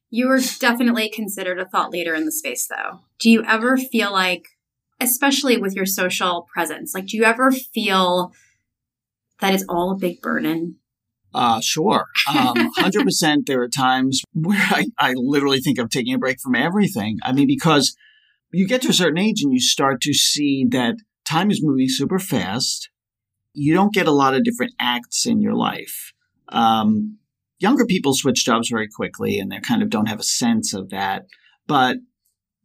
You 0.09 0.29
are 0.29 0.39
definitely 0.59 1.09
considered 1.09 1.59
a 1.59 1.65
thought 1.65 1.89
leader 1.89 2.13
in 2.13 2.25
the 2.25 2.31
space, 2.31 2.67
though. 2.67 3.01
Do 3.19 3.29
you 3.29 3.43
ever 3.45 3.77
feel 3.77 4.11
like, 4.11 4.43
especially 5.03 5.57
with 5.57 5.75
your 5.75 5.85
social 5.85 6.47
presence, 6.53 6.93
like, 6.93 7.07
do 7.07 7.17
you 7.17 7.23
ever 7.23 7.51
feel 7.51 8.33
that 9.39 9.53
it's 9.53 9.65
all 9.69 9.91
a 9.91 9.97
big 9.97 10.21
burden? 10.21 10.77
Uh, 11.33 11.59
sure. 11.61 12.05
Um, 12.29 12.71
100% 12.79 13.45
there 13.45 13.61
are 13.61 13.67
times 13.67 14.21
where 14.33 14.65
I, 14.69 14.85
I 14.97 15.13
literally 15.15 15.59
think 15.59 15.79
I'm 15.79 15.89
taking 15.89 16.13
a 16.13 16.19
break 16.19 16.39
from 16.39 16.55
everything. 16.55 17.17
I 17.23 17.33
mean, 17.33 17.47
because 17.47 17.95
you 18.51 18.67
get 18.67 18.81
to 18.83 18.89
a 18.89 18.93
certain 18.93 19.17
age 19.17 19.41
and 19.41 19.51
you 19.51 19.59
start 19.59 20.01
to 20.01 20.13
see 20.13 20.65
that 20.69 20.95
time 21.25 21.49
is 21.49 21.63
moving 21.63 21.87
super 21.89 22.19
fast. 22.19 22.89
You 23.53 23.73
don't 23.73 23.93
get 23.93 24.07
a 24.07 24.11
lot 24.11 24.35
of 24.35 24.43
different 24.43 24.73
acts 24.79 25.25
in 25.25 25.41
your 25.41 25.55
life. 25.55 26.13
Um, 26.49 27.17
younger 27.59 27.85
people 27.85 28.13
switch 28.13 28.45
jobs 28.45 28.69
very 28.69 28.87
quickly 28.87 29.39
and 29.39 29.51
they 29.51 29.59
kind 29.59 29.81
of 29.81 29.89
don't 29.89 30.07
have 30.07 30.19
a 30.19 30.23
sense 30.23 30.73
of 30.73 30.89
that. 30.89 31.25
But 31.67 31.97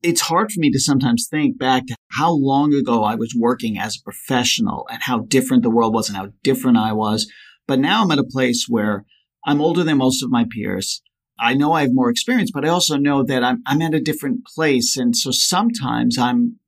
it's 0.02 0.22
hard 0.22 0.52
for 0.52 0.60
me 0.60 0.70
to 0.70 0.78
sometimes 0.78 1.26
think 1.28 1.58
back 1.58 1.86
to 1.86 1.96
how 2.12 2.32
long 2.32 2.72
ago 2.74 3.04
I 3.04 3.14
was 3.14 3.34
working 3.38 3.78
as 3.78 3.96
a 3.96 4.02
professional 4.02 4.86
and 4.90 5.02
how 5.02 5.20
different 5.20 5.62
the 5.62 5.70
world 5.70 5.94
was 5.94 6.08
and 6.08 6.16
how 6.16 6.32
different 6.42 6.78
I 6.78 6.92
was. 6.92 7.30
But 7.66 7.78
now 7.78 8.02
I'm 8.02 8.10
at 8.10 8.18
a 8.18 8.24
place 8.24 8.66
where 8.68 9.04
I'm 9.46 9.60
older 9.60 9.84
than 9.84 9.98
most 9.98 10.22
of 10.22 10.30
my 10.30 10.46
peers. 10.50 11.02
I 11.38 11.54
know 11.54 11.72
I 11.72 11.82
have 11.82 11.92
more 11.92 12.10
experience, 12.10 12.50
but 12.52 12.64
I 12.64 12.68
also 12.68 12.96
know 12.96 13.22
that 13.22 13.44
I'm, 13.44 13.62
I'm 13.66 13.82
at 13.82 13.94
a 13.94 14.00
different 14.00 14.44
place. 14.46 14.96
And 14.96 15.14
so 15.14 15.30
sometimes 15.30 16.18
I'm 16.18 16.58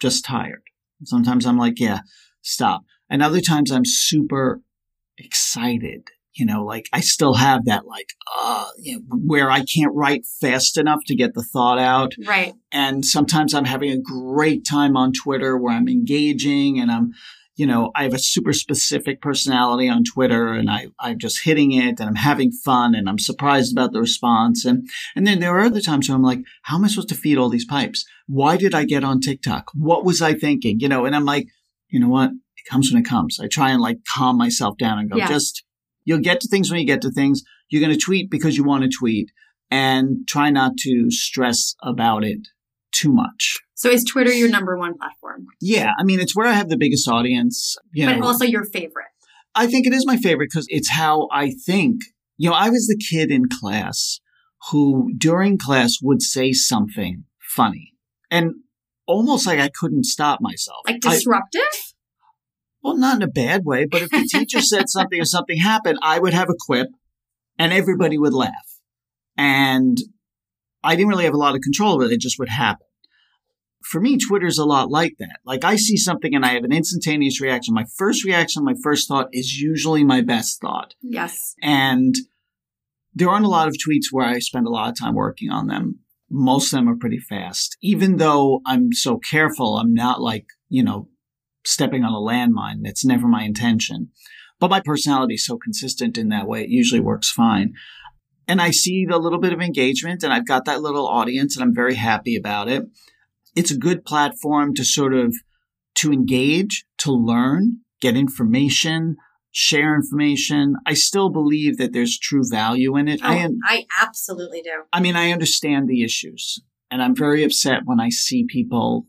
just 0.00 0.24
tired. 0.24 0.62
Sometimes 1.04 1.46
I'm 1.46 1.58
like, 1.58 1.80
yeah, 1.80 2.00
stop. 2.42 2.82
And 3.10 3.22
other 3.22 3.40
times 3.40 3.70
I'm 3.70 3.84
super 3.84 4.60
excited. 5.18 6.08
You 6.34 6.46
know, 6.46 6.64
like 6.64 6.88
I 6.92 7.00
still 7.00 7.34
have 7.34 7.66
that 7.66 7.86
like, 7.86 8.08
uh, 8.38 8.66
you 8.78 8.96
know, 8.96 9.18
where 9.26 9.50
I 9.50 9.64
can't 9.64 9.94
write 9.94 10.24
fast 10.40 10.78
enough 10.78 11.00
to 11.06 11.14
get 11.14 11.34
the 11.34 11.42
thought 11.42 11.78
out. 11.78 12.12
Right. 12.26 12.54
And 12.70 13.04
sometimes 13.04 13.52
I'm 13.52 13.66
having 13.66 13.90
a 13.90 13.98
great 14.00 14.64
time 14.64 14.96
on 14.96 15.12
Twitter 15.12 15.58
where 15.58 15.74
I'm 15.74 15.88
engaging 15.88 16.80
and 16.80 16.90
I'm, 16.90 17.12
you 17.54 17.66
know, 17.66 17.90
I 17.94 18.04
have 18.04 18.14
a 18.14 18.18
super 18.18 18.54
specific 18.54 19.20
personality 19.20 19.90
on 19.90 20.04
Twitter 20.04 20.48
and 20.54 20.70
I, 20.70 20.86
I'm 20.98 21.18
just 21.18 21.44
hitting 21.44 21.72
it 21.72 22.00
and 22.00 22.08
I'm 22.08 22.14
having 22.14 22.50
fun 22.50 22.94
and 22.94 23.10
I'm 23.10 23.18
surprised 23.18 23.72
about 23.72 23.92
the 23.92 24.00
response. 24.00 24.64
And, 24.64 24.88
and 25.14 25.26
then 25.26 25.38
there 25.40 25.54
are 25.58 25.60
other 25.66 25.82
times 25.82 26.08
where 26.08 26.16
I'm 26.16 26.22
like, 26.22 26.40
how 26.62 26.76
am 26.76 26.84
I 26.86 26.88
supposed 26.88 27.10
to 27.10 27.14
feed 27.14 27.36
all 27.36 27.50
these 27.50 27.66
pipes? 27.66 28.06
Why 28.26 28.56
did 28.56 28.74
I 28.74 28.84
get 28.86 29.04
on 29.04 29.20
TikTok? 29.20 29.70
What 29.74 30.02
was 30.02 30.22
I 30.22 30.32
thinking? 30.32 30.80
You 30.80 30.88
know, 30.88 31.04
and 31.04 31.14
I'm 31.14 31.26
like, 31.26 31.46
you 31.88 32.00
know 32.00 32.08
what? 32.08 32.30
It 32.30 32.70
comes 32.70 32.90
when 32.90 33.02
it 33.02 33.06
comes. 33.06 33.38
I 33.38 33.48
try 33.48 33.70
and 33.70 33.82
like 33.82 33.98
calm 34.08 34.38
myself 34.38 34.78
down 34.78 34.98
and 34.98 35.10
go, 35.10 35.18
Yeah. 35.18 35.28
just, 35.28 35.62
you'll 36.04 36.20
get 36.20 36.40
to 36.40 36.48
things 36.48 36.70
when 36.70 36.80
you 36.80 36.86
get 36.86 37.02
to 37.02 37.10
things. 37.10 37.42
You're 37.68 37.82
going 37.82 37.92
to 37.92 38.04
tweet 38.04 38.30
because 38.30 38.56
you 38.56 38.64
want 38.64 38.84
to 38.84 38.90
tweet 38.90 39.30
and 39.70 40.26
try 40.28 40.50
not 40.50 40.76
to 40.80 41.10
stress 41.10 41.74
about 41.82 42.24
it 42.24 42.48
too 42.92 43.12
much. 43.12 43.58
So 43.74 43.88
is 43.90 44.04
Twitter 44.04 44.32
your 44.32 44.48
number 44.48 44.76
one 44.76 44.96
platform, 44.96 45.46
Yeah, 45.60 45.90
I 45.98 46.04
mean, 46.04 46.20
it's 46.20 46.36
where 46.36 46.46
I 46.46 46.52
have 46.52 46.68
the 46.68 46.76
biggest 46.76 47.08
audience. 47.08 47.76
You 47.92 48.06
but 48.06 48.18
know, 48.18 48.26
also 48.26 48.44
your 48.44 48.64
favorite? 48.64 49.06
I 49.54 49.66
think 49.66 49.86
it 49.86 49.92
is 49.92 50.06
my 50.06 50.16
favorite 50.16 50.50
because 50.52 50.66
it's 50.68 50.90
how 50.90 51.28
I 51.32 51.50
think. 51.50 52.02
You 52.36 52.50
know, 52.50 52.56
I 52.56 52.70
was 52.70 52.86
the 52.86 52.96
kid 52.96 53.30
in 53.30 53.44
class 53.48 54.20
who 54.70 55.12
during 55.16 55.58
class 55.58 55.98
would 56.02 56.22
say 56.22 56.52
something 56.52 57.24
funny 57.40 57.92
and 58.30 58.54
almost 59.06 59.46
like 59.46 59.58
I 59.58 59.70
couldn't 59.80 60.04
stop 60.04 60.40
myself. 60.40 60.78
Like 60.86 61.04
I- 61.04 61.10
disruptive? 61.10 61.91
Well, 62.82 62.96
not 62.96 63.16
in 63.16 63.22
a 63.22 63.28
bad 63.28 63.64
way, 63.64 63.86
but 63.86 64.02
if 64.02 64.10
the 64.10 64.28
teacher 64.28 64.60
said 64.62 64.88
something 64.88 65.20
or 65.20 65.24
something 65.24 65.58
happened, 65.58 65.98
I 66.02 66.18
would 66.18 66.34
have 66.34 66.50
a 66.50 66.56
quip 66.58 66.88
and 67.58 67.72
everybody 67.72 68.18
would 68.18 68.34
laugh. 68.34 68.52
And 69.36 69.98
I 70.82 70.96
didn't 70.96 71.08
really 71.08 71.24
have 71.24 71.34
a 71.34 71.38
lot 71.38 71.54
of 71.54 71.60
control 71.62 71.94
over 71.94 72.04
it. 72.04 72.12
It 72.12 72.20
just 72.20 72.38
would 72.38 72.48
happen. 72.48 72.86
For 73.84 74.00
me, 74.00 74.16
Twitter's 74.16 74.58
a 74.58 74.64
lot 74.64 74.90
like 74.90 75.14
that. 75.18 75.40
Like 75.44 75.64
I 75.64 75.76
see 75.76 75.96
something 75.96 76.34
and 76.34 76.44
I 76.44 76.54
have 76.54 76.64
an 76.64 76.72
instantaneous 76.72 77.40
reaction. 77.40 77.74
My 77.74 77.84
first 77.96 78.24
reaction, 78.24 78.64
my 78.64 78.74
first 78.82 79.08
thought 79.08 79.28
is 79.32 79.60
usually 79.60 80.04
my 80.04 80.20
best 80.20 80.60
thought. 80.60 80.94
yes. 81.02 81.54
And 81.62 82.14
there 83.14 83.28
aren't 83.28 83.44
a 83.44 83.48
lot 83.48 83.68
of 83.68 83.74
tweets 83.74 84.06
where 84.10 84.26
I 84.26 84.38
spend 84.38 84.66
a 84.66 84.70
lot 84.70 84.88
of 84.88 84.98
time 84.98 85.14
working 85.14 85.50
on 85.50 85.66
them. 85.66 85.98
Most 86.30 86.72
of 86.72 86.78
them 86.78 86.88
are 86.88 86.96
pretty 86.96 87.18
fast. 87.18 87.76
Even 87.82 88.16
though 88.16 88.62
I'm 88.64 88.92
so 88.92 89.18
careful, 89.18 89.76
I'm 89.76 89.92
not 89.92 90.20
like, 90.20 90.46
you 90.70 90.82
know, 90.82 91.08
stepping 91.64 92.04
on 92.04 92.12
a 92.12 92.16
landmine. 92.16 92.80
That's 92.82 93.04
never 93.04 93.26
my 93.26 93.42
intention. 93.42 94.10
But 94.58 94.70
my 94.70 94.80
personality 94.80 95.34
is 95.34 95.44
so 95.44 95.58
consistent 95.58 96.16
in 96.16 96.28
that 96.28 96.46
way, 96.46 96.62
it 96.62 96.68
usually 96.68 97.00
works 97.00 97.30
fine. 97.30 97.74
And 98.46 98.60
I 98.60 98.70
see 98.70 99.06
a 99.10 99.18
little 99.18 99.40
bit 99.40 99.52
of 99.52 99.60
engagement 99.60 100.22
and 100.22 100.32
I've 100.32 100.46
got 100.46 100.64
that 100.66 100.82
little 100.82 101.06
audience 101.06 101.56
and 101.56 101.64
I'm 101.64 101.74
very 101.74 101.94
happy 101.94 102.36
about 102.36 102.68
it. 102.68 102.84
It's 103.56 103.70
a 103.70 103.78
good 103.78 104.04
platform 104.04 104.74
to 104.74 104.84
sort 104.84 105.14
of 105.14 105.34
to 105.96 106.12
engage, 106.12 106.84
to 106.98 107.12
learn, 107.12 107.78
get 108.00 108.16
information, 108.16 109.16
share 109.52 109.94
information. 109.94 110.76
I 110.86 110.94
still 110.94 111.30
believe 111.30 111.78
that 111.78 111.92
there's 111.92 112.18
true 112.18 112.42
value 112.48 112.96
in 112.96 113.08
it. 113.08 113.20
Oh, 113.22 113.28
I 113.28 113.34
am, 113.36 113.58
I 113.64 113.84
absolutely 114.00 114.62
do. 114.62 114.82
I 114.92 115.00
mean, 115.00 115.16
I 115.16 115.30
understand 115.30 115.88
the 115.88 116.02
issues 116.02 116.60
and 116.90 117.02
I'm 117.02 117.14
very 117.14 117.44
upset 117.44 117.80
when 117.84 118.00
I 118.00 118.08
see 118.08 118.44
people. 118.48 119.06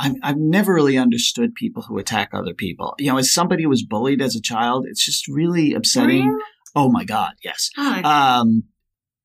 I've, 0.00 0.14
I've 0.22 0.38
never 0.38 0.72
really 0.72 0.96
understood 0.96 1.54
people 1.54 1.82
who 1.82 1.98
attack 1.98 2.30
other 2.32 2.54
people. 2.54 2.94
You 2.98 3.12
know, 3.12 3.18
as 3.18 3.32
somebody 3.32 3.64
who 3.64 3.68
was 3.68 3.84
bullied 3.84 4.22
as 4.22 4.34
a 4.34 4.40
child, 4.40 4.86
it's 4.88 5.04
just 5.04 5.28
really 5.28 5.74
upsetting. 5.74 6.38
Oh 6.74 6.90
my 6.90 7.04
God. 7.04 7.34
Yes. 7.44 7.68
Oh, 7.76 8.00
Um, 8.02 8.64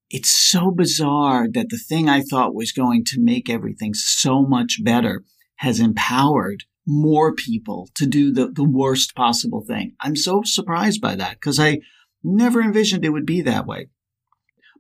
it's 0.10 0.30
so 0.32 0.72
bizarre 0.72 1.48
that 1.52 1.70
the 1.70 1.78
thing 1.78 2.10
I 2.10 2.22
thought 2.22 2.54
was 2.54 2.72
going 2.74 3.06
to 3.06 3.22
make 3.22 3.50
everything 3.50 3.94
so 3.94 4.42
much 4.42 4.84
better 4.84 5.24
has 5.58 5.80
empowered 5.80 6.66
more 6.86 7.34
people 7.34 7.90
to 7.96 8.06
do 8.06 8.32
the, 8.34 8.52
the 8.52 8.64
worst 8.64 9.16
possible 9.16 9.64
thing. 9.66 9.96
I'm 10.02 10.16
so 10.16 10.42
surprised 10.44 11.02
by 11.02 11.16
that 11.16 11.36
because 11.36 11.60
I 11.60 11.80
never 12.24 12.62
envisioned 12.62 13.06
it 13.06 13.10
would 13.10 13.26
be 13.26 13.42
that 13.42 13.66
way. 13.66 13.88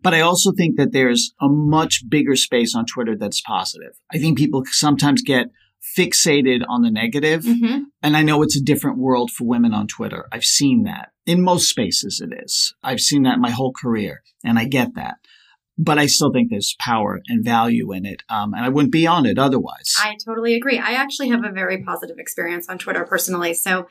But 0.02 0.14
I 0.14 0.20
also 0.20 0.52
think 0.52 0.78
that 0.78 0.92
there's 0.92 1.34
a 1.42 1.48
much 1.50 2.04
bigger 2.08 2.36
space 2.36 2.76
on 2.76 2.86
Twitter 2.86 3.16
that's 3.18 3.42
positive. 3.42 3.94
I 4.12 4.20
think 4.20 4.38
people 4.38 4.64
sometimes 4.70 5.24
get 5.24 5.48
fixated 5.98 6.62
on 6.68 6.82
the 6.82 6.92
negative. 6.92 7.44
Mm-hmm. 7.44 7.84
And 8.02 8.18
I 8.18 8.24
know 8.24 8.42
it's 8.42 8.58
a 8.58 8.64
different 8.64 8.98
world 8.98 9.32
for 9.32 9.46
women 9.46 9.74
on 9.74 9.88
Twitter. 9.88 10.28
I've 10.32 10.44
seen 10.44 10.84
that. 10.84 11.10
In 11.26 11.42
most 11.42 11.70
spaces, 11.70 12.22
it 12.24 12.36
is. 12.44 12.74
I've 12.84 13.00
seen 13.00 13.24
that 13.24 13.40
my 13.40 13.50
whole 13.50 13.74
career, 13.74 14.22
and 14.44 14.60
I 14.60 14.66
get 14.66 14.96
that. 14.96 15.16
But 15.78 15.98
I 15.98 16.06
still 16.06 16.32
think 16.32 16.50
there's 16.50 16.76
power 16.80 17.22
and 17.28 17.44
value 17.44 17.92
in 17.92 18.06
it. 18.06 18.22
Um, 18.30 18.54
and 18.54 18.64
I 18.64 18.70
wouldn't 18.70 18.94
be 18.94 19.08
on 19.08 19.26
it 19.26 19.38
otherwise. 19.38 19.94
I 19.98 20.16
totally 20.24 20.56
agree. 20.56 20.80
I 20.80 20.92
actually 20.92 21.30
have 21.30 21.44
a 21.44 21.52
very 21.52 21.84
positive 21.84 22.18
experience 22.18 22.70
on 22.70 22.78
Twitter 22.78 23.04
personally. 23.04 23.54
So 23.54 23.88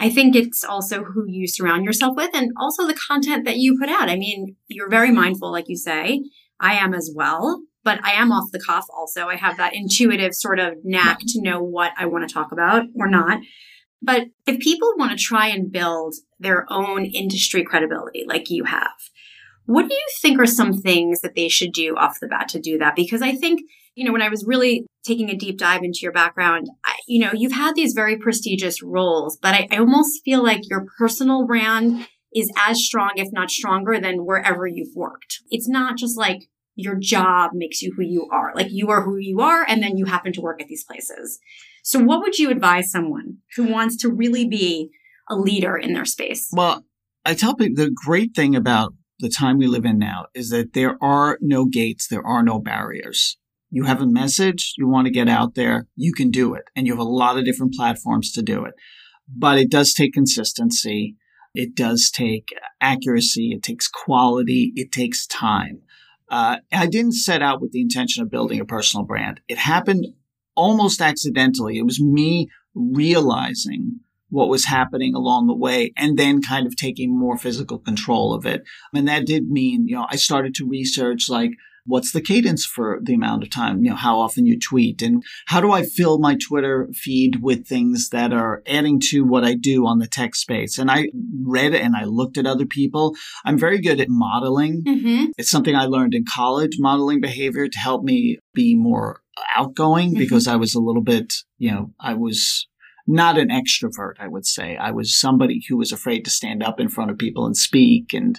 I 0.00 0.10
think 0.10 0.34
it's 0.34 0.64
also 0.64 1.04
who 1.04 1.26
you 1.28 1.46
surround 1.46 1.84
yourself 1.84 2.16
with 2.16 2.30
and 2.34 2.50
also 2.56 2.86
the 2.86 2.98
content 3.08 3.44
that 3.44 3.58
you 3.58 3.78
put 3.78 3.90
out. 3.90 4.08
I 4.08 4.16
mean, 4.16 4.56
you're 4.66 4.88
very 4.88 5.12
mindful, 5.12 5.52
like 5.52 5.68
you 5.68 5.76
say. 5.76 6.24
I 6.58 6.74
am 6.74 6.94
as 6.94 7.12
well, 7.14 7.62
but 7.84 8.04
I 8.04 8.12
am 8.12 8.32
off 8.32 8.50
the 8.52 8.60
cuff 8.60 8.86
also. 8.94 9.26
I 9.26 9.36
have 9.36 9.56
that 9.56 9.74
intuitive 9.74 10.34
sort 10.34 10.58
of 10.58 10.74
knack 10.84 11.20
to 11.28 11.42
know 11.42 11.62
what 11.62 11.92
I 11.98 12.06
want 12.06 12.28
to 12.28 12.32
talk 12.32 12.52
about 12.52 12.84
or 12.94 13.08
not. 13.08 13.40
But 14.02 14.28
if 14.46 14.60
people 14.60 14.92
want 14.96 15.12
to 15.12 15.22
try 15.22 15.48
and 15.48 15.70
build 15.70 16.14
their 16.38 16.66
own 16.70 17.04
industry 17.04 17.64
credibility 17.64 18.24
like 18.26 18.50
you 18.50 18.64
have, 18.64 18.96
what 19.66 19.88
do 19.88 19.94
you 19.94 20.06
think 20.20 20.40
are 20.40 20.46
some 20.46 20.72
things 20.72 21.20
that 21.20 21.34
they 21.34 21.48
should 21.48 21.72
do 21.72 21.96
off 21.96 22.18
the 22.20 22.26
bat 22.26 22.48
to 22.50 22.60
do 22.60 22.78
that? 22.78 22.96
Because 22.96 23.22
I 23.22 23.32
think, 23.34 23.60
you 23.94 24.04
know, 24.04 24.12
when 24.12 24.22
I 24.22 24.28
was 24.28 24.44
really 24.46 24.86
taking 25.04 25.30
a 25.30 25.36
deep 25.36 25.58
dive 25.58 25.82
into 25.82 26.00
your 26.02 26.12
background, 26.12 26.68
I, 26.84 26.94
you 27.06 27.24
know, 27.24 27.32
you've 27.34 27.52
had 27.52 27.74
these 27.74 27.92
very 27.92 28.16
prestigious 28.16 28.82
roles, 28.82 29.38
but 29.40 29.54
I, 29.54 29.68
I 29.70 29.78
almost 29.78 30.22
feel 30.24 30.42
like 30.42 30.68
your 30.68 30.86
personal 30.98 31.46
brand 31.46 32.08
is 32.34 32.50
as 32.56 32.82
strong, 32.82 33.12
if 33.16 33.28
not 33.32 33.50
stronger, 33.50 34.00
than 34.00 34.24
wherever 34.24 34.66
you've 34.66 34.94
worked. 34.94 35.40
It's 35.50 35.68
not 35.68 35.96
just 35.96 36.16
like 36.16 36.48
your 36.80 36.96
job 36.96 37.50
makes 37.54 37.82
you 37.82 37.92
who 37.96 38.02
you 38.02 38.28
are. 38.32 38.52
Like 38.54 38.70
you 38.70 38.90
are 38.90 39.02
who 39.02 39.16
you 39.16 39.40
are, 39.40 39.64
and 39.66 39.82
then 39.82 39.96
you 39.96 40.06
happen 40.06 40.32
to 40.34 40.40
work 40.40 40.60
at 40.60 40.68
these 40.68 40.84
places. 40.84 41.38
So, 41.82 41.98
what 41.98 42.20
would 42.20 42.38
you 42.38 42.50
advise 42.50 42.90
someone 42.90 43.38
who 43.56 43.64
wants 43.64 43.96
to 43.98 44.08
really 44.08 44.46
be 44.46 44.90
a 45.28 45.36
leader 45.36 45.76
in 45.76 45.92
their 45.92 46.04
space? 46.04 46.48
Well, 46.52 46.84
I 47.24 47.34
tell 47.34 47.54
people 47.54 47.84
the 47.84 47.90
great 47.90 48.34
thing 48.34 48.54
about 48.56 48.94
the 49.20 49.28
time 49.28 49.58
we 49.58 49.66
live 49.66 49.84
in 49.84 49.98
now 49.98 50.26
is 50.34 50.50
that 50.50 50.72
there 50.72 50.96
are 51.02 51.38
no 51.40 51.66
gates, 51.66 52.08
there 52.08 52.26
are 52.26 52.42
no 52.42 52.58
barriers. 52.58 53.36
You 53.70 53.84
have 53.84 54.00
a 54.00 54.06
message, 54.06 54.72
you 54.76 54.88
want 54.88 55.06
to 55.06 55.12
get 55.12 55.28
out 55.28 55.54
there, 55.54 55.86
you 55.94 56.12
can 56.12 56.30
do 56.30 56.54
it. 56.54 56.64
And 56.74 56.86
you 56.86 56.92
have 56.92 57.00
a 57.00 57.04
lot 57.04 57.38
of 57.38 57.44
different 57.44 57.74
platforms 57.74 58.32
to 58.32 58.42
do 58.42 58.64
it. 58.64 58.74
But 59.28 59.58
it 59.58 59.70
does 59.70 59.92
take 59.92 60.12
consistency. 60.12 61.16
It 61.54 61.74
does 61.76 62.10
take 62.12 62.48
accuracy. 62.80 63.52
It 63.52 63.62
takes 63.62 63.88
quality. 63.88 64.72
It 64.74 64.90
takes 64.90 65.26
time. 65.26 65.82
Uh, 66.30 66.58
I 66.72 66.86
didn't 66.86 67.14
set 67.14 67.42
out 67.42 67.60
with 67.60 67.72
the 67.72 67.80
intention 67.80 68.22
of 68.22 68.30
building 68.30 68.60
a 68.60 68.64
personal 68.64 69.04
brand. 69.04 69.40
It 69.48 69.58
happened 69.58 70.06
almost 70.54 71.00
accidentally. 71.00 71.76
It 71.76 71.84
was 71.84 72.00
me 72.00 72.48
realizing 72.74 74.00
what 74.28 74.48
was 74.48 74.66
happening 74.66 75.14
along 75.14 75.48
the 75.48 75.56
way 75.56 75.92
and 75.96 76.16
then 76.16 76.40
kind 76.40 76.66
of 76.66 76.76
taking 76.76 77.18
more 77.18 77.36
physical 77.36 77.78
control 77.78 78.32
of 78.32 78.46
it. 78.46 78.62
And 78.94 79.08
that 79.08 79.26
did 79.26 79.50
mean, 79.50 79.88
you 79.88 79.96
know, 79.96 80.06
I 80.08 80.16
started 80.16 80.54
to 80.56 80.68
research 80.68 81.28
like, 81.28 81.50
what's 81.90 82.12
the 82.12 82.20
cadence 82.20 82.64
for 82.64 83.00
the 83.02 83.14
amount 83.14 83.42
of 83.42 83.50
time, 83.50 83.84
you 83.84 83.90
know, 83.90 83.96
how 83.96 84.18
often 84.18 84.46
you 84.46 84.58
tweet 84.58 85.02
and 85.02 85.22
how 85.46 85.60
do 85.60 85.72
I 85.72 85.82
fill 85.82 86.18
my 86.18 86.36
Twitter 86.36 86.88
feed 86.94 87.42
with 87.42 87.66
things 87.66 88.08
that 88.10 88.32
are 88.32 88.62
adding 88.66 89.00
to 89.10 89.24
what 89.24 89.44
I 89.44 89.54
do 89.54 89.86
on 89.86 89.98
the 89.98 90.06
tech 90.06 90.34
space? 90.34 90.78
And 90.78 90.90
I 90.90 91.08
read 91.42 91.74
and 91.74 91.96
I 91.96 92.04
looked 92.04 92.38
at 92.38 92.46
other 92.46 92.66
people. 92.66 93.14
I'm 93.44 93.58
very 93.58 93.80
good 93.80 94.00
at 94.00 94.08
modeling. 94.08 94.84
Mm-hmm. 94.84 95.24
It's 95.36 95.50
something 95.50 95.74
I 95.74 95.86
learned 95.86 96.14
in 96.14 96.24
college, 96.32 96.76
modeling 96.78 97.20
behavior 97.20 97.68
to 97.68 97.78
help 97.78 98.02
me 98.04 98.38
be 98.54 98.74
more 98.74 99.20
outgoing 99.56 100.14
because 100.14 100.46
I 100.46 100.56
was 100.56 100.74
a 100.74 100.80
little 100.80 101.02
bit, 101.02 101.32
you 101.58 101.70
know, 101.70 101.92
I 101.98 102.14
was 102.14 102.66
not 103.06 103.38
an 103.38 103.48
extrovert, 103.48 104.14
I 104.18 104.28
would 104.28 104.46
say. 104.46 104.76
I 104.76 104.90
was 104.90 105.18
somebody 105.18 105.62
who 105.68 105.76
was 105.76 105.92
afraid 105.92 106.24
to 106.24 106.30
stand 106.30 106.62
up 106.62 106.78
in 106.78 106.88
front 106.88 107.10
of 107.10 107.18
people 107.18 107.46
and 107.46 107.56
speak. 107.56 108.12
And 108.12 108.38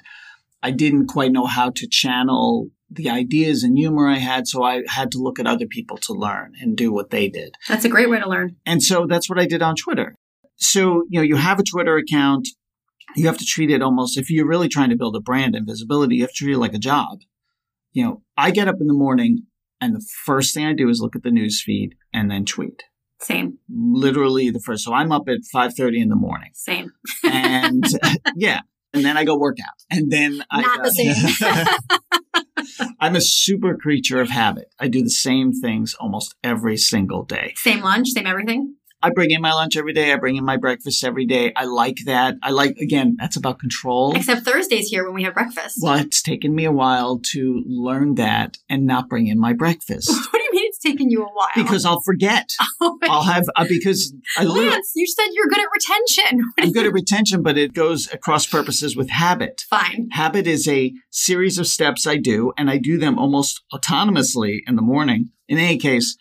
I 0.63 0.71
didn't 0.71 1.07
quite 1.07 1.31
know 1.31 1.45
how 1.45 1.71
to 1.71 1.87
channel 1.87 2.69
the 2.89 3.09
ideas 3.09 3.63
and 3.63 3.77
humor 3.77 4.07
I 4.07 4.17
had. 4.17 4.47
So 4.47 4.63
I 4.63 4.83
had 4.87 5.11
to 5.11 5.17
look 5.17 5.39
at 5.39 5.47
other 5.47 5.65
people 5.65 5.97
to 5.99 6.13
learn 6.13 6.53
and 6.61 6.75
do 6.75 6.91
what 6.91 7.09
they 7.09 7.29
did. 7.29 7.55
That's 7.67 7.85
a 7.85 7.89
great 7.89 8.09
way 8.09 8.19
to 8.19 8.29
learn. 8.29 8.57
And 8.65 8.83
so 8.83 9.07
that's 9.07 9.29
what 9.29 9.39
I 9.39 9.45
did 9.45 9.61
on 9.61 9.75
Twitter. 9.75 10.15
So, 10.57 11.05
you 11.09 11.19
know, 11.19 11.21
you 11.21 11.37
have 11.37 11.59
a 11.59 11.63
Twitter 11.63 11.97
account. 11.97 12.47
You 13.15 13.27
have 13.27 13.37
to 13.37 13.45
treat 13.45 13.71
it 13.71 13.81
almost, 13.81 14.17
if 14.17 14.29
you're 14.29 14.47
really 14.47 14.69
trying 14.69 14.89
to 14.89 14.95
build 14.95 15.15
a 15.15 15.21
brand 15.21 15.55
and 15.55 15.67
visibility, 15.67 16.15
you 16.15 16.21
have 16.21 16.31
to 16.31 16.35
treat 16.35 16.53
it 16.53 16.59
like 16.59 16.73
a 16.73 16.79
job. 16.79 17.19
You 17.93 18.05
know, 18.05 18.21
I 18.37 18.51
get 18.51 18.67
up 18.67 18.77
in 18.79 18.87
the 18.87 18.93
morning 18.93 19.43
and 19.81 19.95
the 19.95 20.05
first 20.25 20.53
thing 20.53 20.65
I 20.65 20.73
do 20.73 20.87
is 20.87 21.01
look 21.01 21.15
at 21.15 21.23
the 21.23 21.31
news 21.31 21.61
feed 21.65 21.95
and 22.13 22.29
then 22.29 22.45
tweet. 22.45 22.83
Same. 23.19 23.57
Literally 23.69 24.49
the 24.49 24.59
first. 24.59 24.83
So 24.83 24.93
I'm 24.93 25.11
up 25.11 25.27
at 25.27 25.39
5:30 25.53 26.01
in 26.01 26.09
the 26.09 26.15
morning. 26.15 26.51
Same. 26.53 26.91
And 27.23 27.83
yeah, 28.35 28.61
and 28.93 29.05
then 29.05 29.17
I 29.17 29.23
go 29.23 29.37
work 29.37 29.57
out. 29.59 29.75
And 29.89 30.11
then 30.11 30.43
I 30.49 30.61
Not 30.61 30.83
the 30.83 30.91
same. 30.91 32.87
I'm 32.99 33.15
a 33.15 33.21
super 33.21 33.75
creature 33.75 34.21
of 34.21 34.29
habit. 34.29 34.73
I 34.79 34.87
do 34.87 35.03
the 35.03 35.09
same 35.09 35.53
things 35.53 35.95
almost 35.99 36.35
every 36.43 36.77
single 36.77 37.23
day. 37.23 37.53
Same 37.57 37.81
lunch, 37.81 38.09
same 38.09 38.27
everything. 38.27 38.75
I 39.03 39.09
bring 39.09 39.31
in 39.31 39.41
my 39.41 39.51
lunch 39.51 39.75
every 39.77 39.93
day. 39.93 40.13
I 40.13 40.17
bring 40.17 40.35
in 40.35 40.45
my 40.45 40.57
breakfast 40.57 41.03
every 41.03 41.25
day. 41.25 41.51
I 41.55 41.65
like 41.65 41.97
that. 42.05 42.35
I 42.43 42.51
like, 42.51 42.77
again, 42.77 43.17
that's 43.19 43.35
about 43.35 43.57
control. 43.57 44.15
Except 44.15 44.45
Thursdays 44.45 44.89
here 44.89 45.05
when 45.05 45.15
we 45.15 45.23
have 45.23 45.33
breakfast. 45.33 45.79
Well, 45.81 45.95
it's 45.95 46.21
taken 46.21 46.53
me 46.53 46.65
a 46.65 46.71
while 46.71 47.19
to 47.31 47.63
learn 47.65 48.15
that 48.15 48.57
and 48.69 48.85
not 48.85 49.09
bring 49.09 49.25
in 49.25 49.39
my 49.39 49.53
breakfast. 49.53 50.11
what 50.83 50.89
you 50.89 50.99
it's 50.99 50.99
taken 50.99 51.09
you 51.09 51.23
a 51.23 51.29
while? 51.31 51.49
Because 51.55 51.85
I'll 51.85 52.01
forget. 52.01 52.49
oh 52.81 52.97
I'll 53.03 53.23
have, 53.23 53.45
uh, 53.55 53.65
because 53.67 54.13
I 54.37 54.43
Lance, 54.43 54.91
you 54.95 55.07
said 55.07 55.27
you're 55.33 55.47
good 55.47 55.59
at 55.59 55.67
retention. 55.73 56.41
What 56.55 56.65
I'm 56.67 56.71
good 56.71 56.85
at 56.85 56.93
retention, 56.93 57.43
but 57.43 57.57
it 57.57 57.73
goes 57.73 58.11
across 58.11 58.45
purposes 58.45 58.95
with 58.95 59.09
habit. 59.09 59.61
Fine. 59.69 60.09
Habit 60.11 60.47
is 60.47 60.67
a 60.67 60.93
series 61.09 61.57
of 61.57 61.67
steps 61.67 62.05
I 62.05 62.17
do, 62.17 62.53
and 62.57 62.69
I 62.69 62.77
do 62.77 62.97
them 62.97 63.17
almost 63.17 63.61
autonomously 63.73 64.59
in 64.67 64.75
the 64.75 64.81
morning. 64.81 65.29
In 65.47 65.57
any 65.57 65.77
case, 65.77 66.17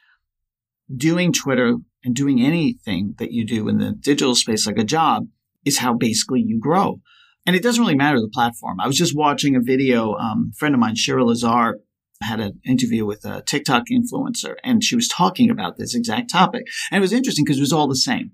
doing 0.95 1.33
Twitter 1.33 1.77
and 2.05 2.15
doing 2.15 2.41
anything 2.41 3.15
that 3.19 3.33
you 3.33 3.45
do 3.45 3.69
in 3.69 3.79
the 3.79 3.93
digital 3.93 4.35
space 4.35 4.67
like 4.67 4.79
a 4.79 4.85
job 4.85 5.27
is 5.65 5.79
how 5.79 5.95
basically 5.95 6.41
you 6.41 6.59
grow. 6.59 7.01
And 7.47 7.57
it 7.57 7.63
doesn't 7.63 7.81
really 7.81 7.97
matter 7.97 8.21
the 8.21 8.29
platform. 8.29 8.81
I 8.81 8.87
was 8.87 8.97
just 8.97 9.17
watching 9.17 9.57
a 9.57 9.61
video. 9.61 10.15
Um, 10.15 10.53
a 10.53 10.57
friend 10.57 10.75
of 10.75 10.81
mine, 10.81 10.97
Shira 10.97 11.25
Lazar, 11.25 11.79
had 12.23 12.41
an 12.41 12.61
interview 12.67 13.07
with 13.07 13.25
a 13.25 13.43
TikTok 13.47 13.85
influencer, 13.91 14.57
and 14.63 14.85
she 14.85 14.97
was 14.97 15.09
talking 15.09 15.51
about 15.51 15.77
this 15.77 15.95
exact 15.95 16.31
topic. 16.31 16.65
And 16.91 16.99
it 16.99 17.01
was 17.01 17.13
interesting 17.13 17.45
because 17.45 17.59
it 17.59 17.63
was 17.63 17.73
all 17.73 17.89
the 17.89 17.97
same. 17.97 18.33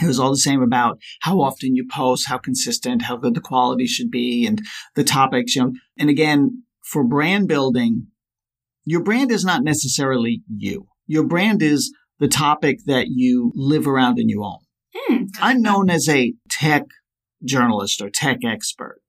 It 0.00 0.06
was 0.06 0.20
all 0.20 0.30
the 0.30 0.36
same 0.36 0.62
about 0.62 1.00
how 1.22 1.40
often 1.40 1.74
you 1.74 1.86
post, 1.90 2.28
how 2.28 2.38
consistent, 2.38 3.02
how 3.02 3.16
good 3.16 3.34
the 3.34 3.40
quality 3.40 3.86
should 3.86 4.10
be, 4.10 4.46
and 4.46 4.62
the 4.94 5.04
topics. 5.04 5.56
You 5.56 5.62
know, 5.62 5.72
and 5.98 6.08
again, 6.08 6.62
for 6.82 7.02
brand 7.04 7.48
building, 7.48 8.06
your 8.84 9.02
brand 9.02 9.30
is 9.30 9.44
not 9.44 9.62
necessarily 9.62 10.42
you. 10.48 10.86
Your 11.06 11.24
brand 11.24 11.62
is 11.62 11.92
the 12.18 12.28
topic 12.28 12.80
that 12.86 13.08
you 13.08 13.52
live 13.54 13.88
around 13.88 14.18
and 14.18 14.30
you 14.30 14.44
own. 14.44 14.58
Hmm. 14.94 15.24
I'm 15.40 15.62
known 15.62 15.90
as 15.90 16.08
a 16.08 16.34
tech 16.48 16.84
journalist 17.44 18.00
or 18.00 18.10
tech 18.10 18.38
expert. 18.44 19.00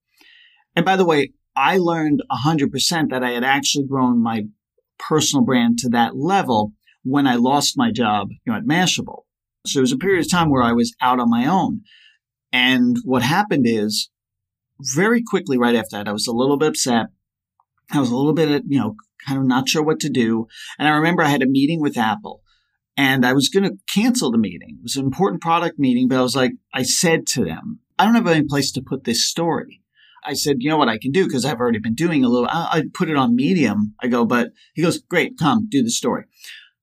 And 0.75 0.85
by 0.85 0.95
the 0.95 1.05
way, 1.05 1.33
I 1.55 1.77
learned 1.77 2.21
100% 2.31 3.09
that 3.09 3.23
I 3.23 3.31
had 3.31 3.43
actually 3.43 3.85
grown 3.85 4.21
my 4.21 4.43
personal 4.97 5.43
brand 5.43 5.79
to 5.79 5.89
that 5.89 6.15
level 6.15 6.73
when 7.03 7.27
I 7.27 7.35
lost 7.35 7.77
my 7.77 7.91
job 7.91 8.29
you 8.31 8.51
know, 8.51 8.57
at 8.57 8.65
Mashable. 8.65 9.23
So 9.65 9.79
it 9.79 9.81
was 9.81 9.91
a 9.91 9.97
period 9.97 10.25
of 10.25 10.31
time 10.31 10.49
where 10.49 10.63
I 10.63 10.73
was 10.73 10.95
out 11.01 11.19
on 11.19 11.29
my 11.29 11.45
own. 11.45 11.81
And 12.51 12.97
what 13.03 13.21
happened 13.21 13.65
is 13.67 14.09
very 14.79 15.23
quickly 15.23 15.57
right 15.57 15.75
after 15.75 15.97
that, 15.97 16.07
I 16.07 16.13
was 16.13 16.27
a 16.27 16.33
little 16.33 16.57
bit 16.57 16.69
upset. 16.69 17.07
I 17.91 17.99
was 17.99 18.09
a 18.09 18.15
little 18.15 18.33
bit, 18.33 18.63
you 18.67 18.79
know, 18.79 18.95
kind 19.27 19.39
of 19.39 19.45
not 19.45 19.69
sure 19.69 19.83
what 19.83 19.99
to 20.01 20.09
do. 20.09 20.47
And 20.79 20.87
I 20.87 20.91
remember 20.91 21.23
I 21.23 21.29
had 21.29 21.43
a 21.43 21.47
meeting 21.47 21.81
with 21.81 21.97
Apple 21.97 22.41
and 22.97 23.25
I 23.25 23.33
was 23.33 23.49
going 23.49 23.63
to 23.63 23.77
cancel 23.87 24.31
the 24.31 24.37
meeting. 24.37 24.77
It 24.79 24.83
was 24.83 24.95
an 24.95 25.05
important 25.05 25.41
product 25.41 25.77
meeting, 25.79 26.07
but 26.07 26.17
I 26.17 26.21
was 26.21 26.35
like, 26.35 26.53
I 26.73 26.83
said 26.83 27.27
to 27.27 27.45
them, 27.45 27.79
I 27.99 28.05
don't 28.05 28.15
have 28.15 28.27
any 28.27 28.45
place 28.45 28.71
to 28.73 28.81
put 28.81 29.03
this 29.03 29.27
story. 29.27 29.81
I 30.23 30.33
said, 30.33 30.57
you 30.59 30.69
know 30.69 30.77
what 30.77 30.89
I 30.89 30.97
can 30.97 31.11
do? 31.11 31.27
Cause 31.29 31.45
I've 31.45 31.59
already 31.59 31.79
been 31.79 31.95
doing 31.95 32.23
a 32.23 32.29
little, 32.29 32.47
I, 32.47 32.67
I 32.71 32.83
put 32.93 33.09
it 33.09 33.15
on 33.15 33.35
Medium. 33.35 33.95
I 34.01 34.07
go, 34.07 34.25
but 34.25 34.51
he 34.73 34.81
goes, 34.81 34.99
great, 34.99 35.37
come 35.37 35.67
do 35.69 35.83
the 35.83 35.89
story. 35.89 36.25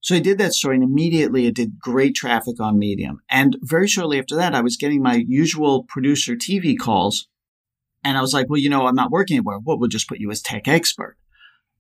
So 0.00 0.14
I 0.14 0.20
did 0.20 0.38
that 0.38 0.54
story 0.54 0.76
and 0.76 0.84
immediately 0.84 1.46
it 1.46 1.54
did 1.54 1.78
great 1.78 2.14
traffic 2.14 2.60
on 2.60 2.78
Medium. 2.78 3.20
And 3.28 3.56
very 3.60 3.88
shortly 3.88 4.18
after 4.18 4.36
that, 4.36 4.54
I 4.54 4.60
was 4.60 4.76
getting 4.76 5.02
my 5.02 5.24
usual 5.26 5.84
producer 5.84 6.34
TV 6.34 6.76
calls. 6.78 7.28
And 8.04 8.16
I 8.16 8.20
was 8.20 8.32
like, 8.32 8.48
well, 8.48 8.60
you 8.60 8.70
know, 8.70 8.86
I'm 8.86 8.94
not 8.94 9.10
working 9.10 9.36
anywhere. 9.36 9.58
Well, 9.58 9.78
we'll 9.78 9.88
just 9.88 10.08
put 10.08 10.20
you 10.20 10.30
as 10.30 10.40
tech 10.40 10.68
expert. 10.68 11.16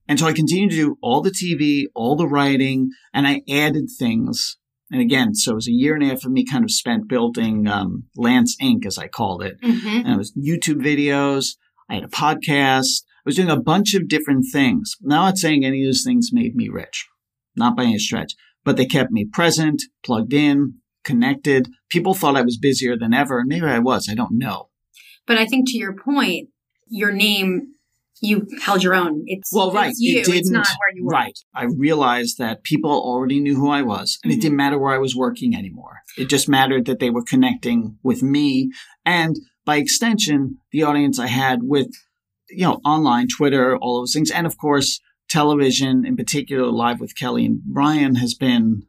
And 0.08 0.18
so 0.18 0.26
I 0.26 0.32
continued 0.32 0.70
to 0.70 0.76
do 0.76 0.98
all 1.02 1.20
the 1.20 1.30
TV, 1.30 1.84
all 1.94 2.16
the 2.16 2.26
writing, 2.26 2.90
and 3.12 3.26
I 3.26 3.42
added 3.48 3.90
things. 3.98 4.56
And 4.90 5.00
again, 5.00 5.34
so 5.34 5.52
it 5.52 5.56
was 5.56 5.68
a 5.68 5.72
year 5.72 5.94
and 5.94 6.02
a 6.02 6.06
half 6.06 6.24
of 6.24 6.32
me 6.32 6.44
kind 6.44 6.64
of 6.64 6.70
spent 6.70 7.08
building 7.08 7.66
um, 7.66 8.04
Lance 8.16 8.56
Inc., 8.62 8.86
as 8.86 8.96
I 8.96 9.06
called 9.08 9.42
it. 9.42 9.60
Mm-hmm. 9.60 10.06
And 10.06 10.08
it 10.08 10.16
was 10.16 10.32
YouTube 10.34 10.82
videos. 10.82 11.56
I 11.90 11.96
had 11.96 12.04
a 12.04 12.08
podcast. 12.08 13.02
I 13.04 13.26
was 13.26 13.36
doing 13.36 13.50
a 13.50 13.60
bunch 13.60 13.94
of 13.94 14.08
different 14.08 14.46
things. 14.50 14.96
Now, 15.02 15.20
I'm 15.20 15.24
not 15.26 15.38
saying 15.38 15.64
any 15.64 15.82
of 15.82 15.88
those 15.88 16.04
things 16.04 16.30
made 16.32 16.54
me 16.54 16.68
rich, 16.70 17.06
not 17.54 17.76
by 17.76 17.84
any 17.84 17.98
stretch. 17.98 18.32
but 18.64 18.76
they 18.76 18.84
kept 18.86 19.10
me 19.10 19.24
present, 19.24 19.82
plugged 20.04 20.32
in, 20.34 20.74
connected. 21.04 21.68
People 21.88 22.12
thought 22.14 22.36
I 22.36 22.42
was 22.42 22.58
busier 22.58 22.98
than 22.98 23.14
ever, 23.14 23.38
and 23.40 23.48
maybe 23.48 23.64
I 23.66 23.78
was. 23.78 24.08
I 24.10 24.14
don't 24.14 24.36
know. 24.38 24.68
But 25.26 25.38
I 25.38 25.46
think 25.46 25.68
to 25.68 25.78
your 25.78 25.94
point, 25.94 26.50
your 26.86 27.12
name 27.12 27.74
you 28.20 28.46
held 28.62 28.82
your 28.82 28.94
own. 28.94 29.22
It's 29.26 29.52
well, 29.52 29.72
right. 29.72 29.90
It's 29.90 30.00
you. 30.00 30.20
It 30.20 30.24
didn't, 30.24 30.38
it's 30.38 30.50
not 30.50 30.66
where 30.66 30.94
you 30.96 31.04
were. 31.04 31.10
Right. 31.10 31.38
I 31.54 31.64
realized 31.64 32.38
that 32.38 32.62
people 32.62 32.90
already 32.90 33.40
knew 33.40 33.56
who 33.56 33.70
I 33.70 33.82
was, 33.82 34.18
and 34.22 34.32
it 34.32 34.36
mm-hmm. 34.36 34.42
didn't 34.42 34.56
matter 34.56 34.78
where 34.78 34.94
I 34.94 34.98
was 34.98 35.16
working 35.16 35.54
anymore. 35.54 35.98
It 36.16 36.28
just 36.28 36.48
mattered 36.48 36.86
that 36.86 36.98
they 36.98 37.10
were 37.10 37.22
connecting 37.22 37.98
with 38.02 38.22
me, 38.22 38.70
and 39.04 39.36
by 39.64 39.76
extension, 39.76 40.58
the 40.72 40.82
audience 40.82 41.18
I 41.18 41.26
had 41.26 41.60
with, 41.62 41.88
you 42.48 42.64
know, 42.64 42.80
online, 42.84 43.28
Twitter, 43.28 43.76
all 43.76 44.00
those 44.00 44.14
things, 44.14 44.30
and 44.30 44.46
of 44.46 44.56
course, 44.56 45.00
television, 45.28 46.06
in 46.06 46.16
particular, 46.16 46.70
live 46.70 47.00
with 47.00 47.16
Kelly 47.16 47.44
and 47.44 47.60
Ryan, 47.70 48.14
has 48.14 48.34
been, 48.34 48.84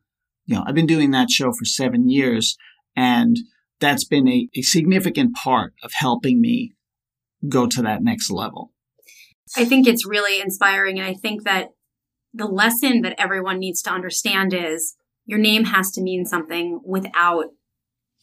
you 0.45 0.55
know, 0.55 0.63
I've 0.65 0.75
been 0.75 0.87
doing 0.87 1.11
that 1.11 1.29
show 1.29 1.51
for 1.51 1.65
seven 1.65 2.09
years, 2.09 2.57
and 2.95 3.37
that's 3.81 4.05
been 4.05 4.27
a, 4.27 4.47
a 4.55 4.61
significant 4.61 5.35
part 5.35 5.73
of 5.83 5.91
helping 5.93 6.39
me 6.39 6.75
go 7.47 7.67
to 7.67 7.81
that 7.81 8.01
next 8.01 8.31
level. 8.31 8.71
I 9.55 9.65
think 9.65 9.87
it's 9.87 10.05
really 10.05 10.41
inspiring. 10.41 10.99
And 10.99 11.07
I 11.07 11.13
think 11.13 11.43
that 11.43 11.69
the 12.33 12.45
lesson 12.45 13.01
that 13.01 13.19
everyone 13.19 13.59
needs 13.59 13.81
to 13.83 13.91
understand 13.91 14.53
is 14.53 14.95
your 15.25 15.39
name 15.39 15.65
has 15.65 15.91
to 15.91 16.01
mean 16.01 16.25
something 16.25 16.79
without 16.85 17.45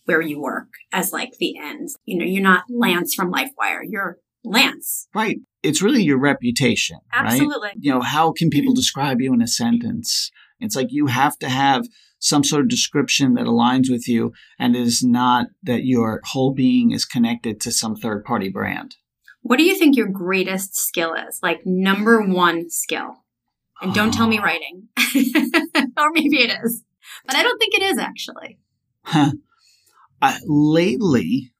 where 0.04 0.20
you 0.20 0.40
work 0.40 0.68
as 0.92 1.12
like 1.12 1.32
the 1.38 1.58
end. 1.58 1.88
You 2.04 2.18
know, 2.18 2.24
you're 2.24 2.42
not 2.42 2.64
Lance 2.70 3.14
from 3.14 3.32
LifeWire. 3.32 3.82
You're 3.88 4.18
Lance. 4.44 5.08
Right. 5.14 5.38
It's 5.62 5.82
really 5.82 6.02
your 6.02 6.20
reputation. 6.20 6.98
Absolutely. 7.12 7.68
Right? 7.68 7.76
You 7.80 7.92
know, 7.92 8.00
how 8.00 8.32
can 8.32 8.48
people 8.48 8.72
mm-hmm. 8.72 8.78
describe 8.78 9.20
you 9.20 9.34
in 9.34 9.42
a 9.42 9.48
sentence? 9.48 10.30
It's 10.60 10.76
like 10.76 10.88
you 10.90 11.06
have 11.06 11.36
to 11.38 11.48
have 11.48 11.86
some 12.18 12.44
sort 12.44 12.62
of 12.62 12.68
description 12.68 13.34
that 13.34 13.46
aligns 13.46 13.90
with 13.90 14.08
you 14.08 14.32
and 14.58 14.74
is 14.74 15.02
not 15.02 15.48
that 15.62 15.84
your 15.84 16.20
whole 16.24 16.54
being 16.54 16.92
is 16.92 17.04
connected 17.04 17.60
to 17.60 17.72
some 17.72 17.96
third 17.96 18.24
party 18.24 18.48
brand. 18.48 18.96
What 19.46 19.59
do 19.59 19.62
you 19.62 19.78
think 19.78 19.96
your 19.96 20.09
greatest 20.09 20.76
skill 20.76 21.14
is? 21.14 21.38
Like 21.40 21.61
number 21.64 22.20
one 22.20 22.68
skill? 22.68 23.22
And 23.80 23.94
don't 23.94 24.12
tell 24.12 24.26
me 24.26 24.38
writing. 24.42 24.88
or 25.96 26.11
maybe 26.12 26.38
it 26.38 26.59
is. 26.64 26.82
But 27.26 27.37
I 27.37 27.44
don't 27.44 27.59
think 27.59 27.74
it 27.74 27.82
is 27.82 27.98
actually. 27.98 28.59
Huh. 29.04 29.32
Uh, 30.20 30.38
lately, 30.46 31.52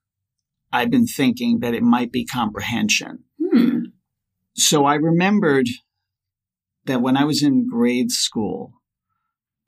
I've 0.73 0.91
been 0.91 1.07
thinking 1.07 1.61
that 1.61 1.75
it 1.75 1.83
might 1.83 2.11
be 2.11 2.25
comprehension. 2.25 3.25
Hmm. 3.41 3.79
So 4.55 4.85
I 4.85 4.95
remembered 4.95 5.69
that 6.87 7.01
when 7.01 7.17
I 7.17 7.23
was 7.23 7.41
in 7.41 7.69
grade 7.69 8.11
school, 8.11 8.73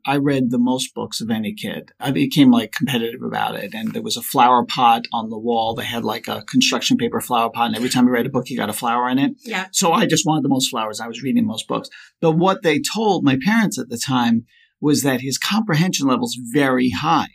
I 0.09 0.17
read 0.17 0.51
the 0.51 0.59
most 0.59 0.95
books 0.95 1.21
of 1.21 1.31
any 1.31 1.53
kid. 1.53 1.93
I 2.01 2.13
became 2.13 2.51
like 2.51 2.73
competitive 2.73 3.23
about 3.23 3.57
it. 3.57 3.75
And 3.75 3.93
there 3.93 4.01
was 4.01 4.17
a 4.17 4.23
flower 4.23 4.65
pot 4.65 5.05
on 5.13 5.29
the 5.29 5.39
wall. 5.39 5.75
They 5.75 5.85
had 5.85 6.03
like 6.03 6.29
a 6.29 6.45
construction 6.45 6.97
paper 6.97 7.21
flower 7.21 7.51
pot. 7.51 7.67
And 7.67 7.77
every 7.77 7.91
time 7.91 8.07
you 8.07 8.13
read 8.13 8.25
a 8.25 8.31
book, 8.31 8.49
you 8.49 8.57
got 8.57 8.71
a 8.71 8.73
flower 8.73 9.11
in 9.11 9.19
it. 9.19 9.33
Yeah. 9.45 9.67
So 9.71 9.93
I 9.93 10.07
just 10.07 10.25
wanted 10.25 10.45
the 10.45 10.49
most 10.49 10.71
flowers. 10.71 10.99
I 10.99 11.09
was 11.09 11.23
reading 11.23 11.47
most 11.47 11.69
books. 11.69 11.91
But 12.23 12.33
what 12.33 12.63
they 12.63 12.81
told 12.81 13.23
my 13.23 13.39
parents 13.45 13.79
at 13.79 13.91
the 13.91 13.99
time 13.99 14.47
was 14.81 15.03
that 15.03 15.21
his 15.21 15.37
comprehension 15.37 16.09
level's 16.09 16.39
very 16.55 16.89
high. 16.89 17.29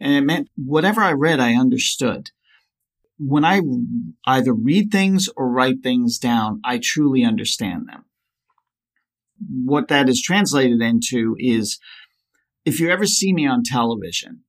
And 0.00 0.14
it 0.14 0.22
meant 0.22 0.48
whatever 0.56 1.02
I 1.02 1.12
read, 1.12 1.40
I 1.40 1.52
understood. 1.52 2.30
When 3.18 3.44
I 3.44 3.60
either 4.26 4.54
read 4.54 4.90
things 4.90 5.28
or 5.36 5.50
write 5.50 5.82
things 5.82 6.16
down, 6.16 6.62
I 6.64 6.78
truly 6.82 7.22
understand 7.22 7.86
them. 7.86 8.06
What 9.46 9.88
that 9.88 10.08
is 10.08 10.22
translated 10.22 10.80
into 10.80 11.36
is 11.38 11.78
if 12.64 12.80
you 12.80 12.90
ever 12.90 13.06
see 13.06 13.32
me 13.32 13.46
on 13.46 13.62
television, 13.62 14.42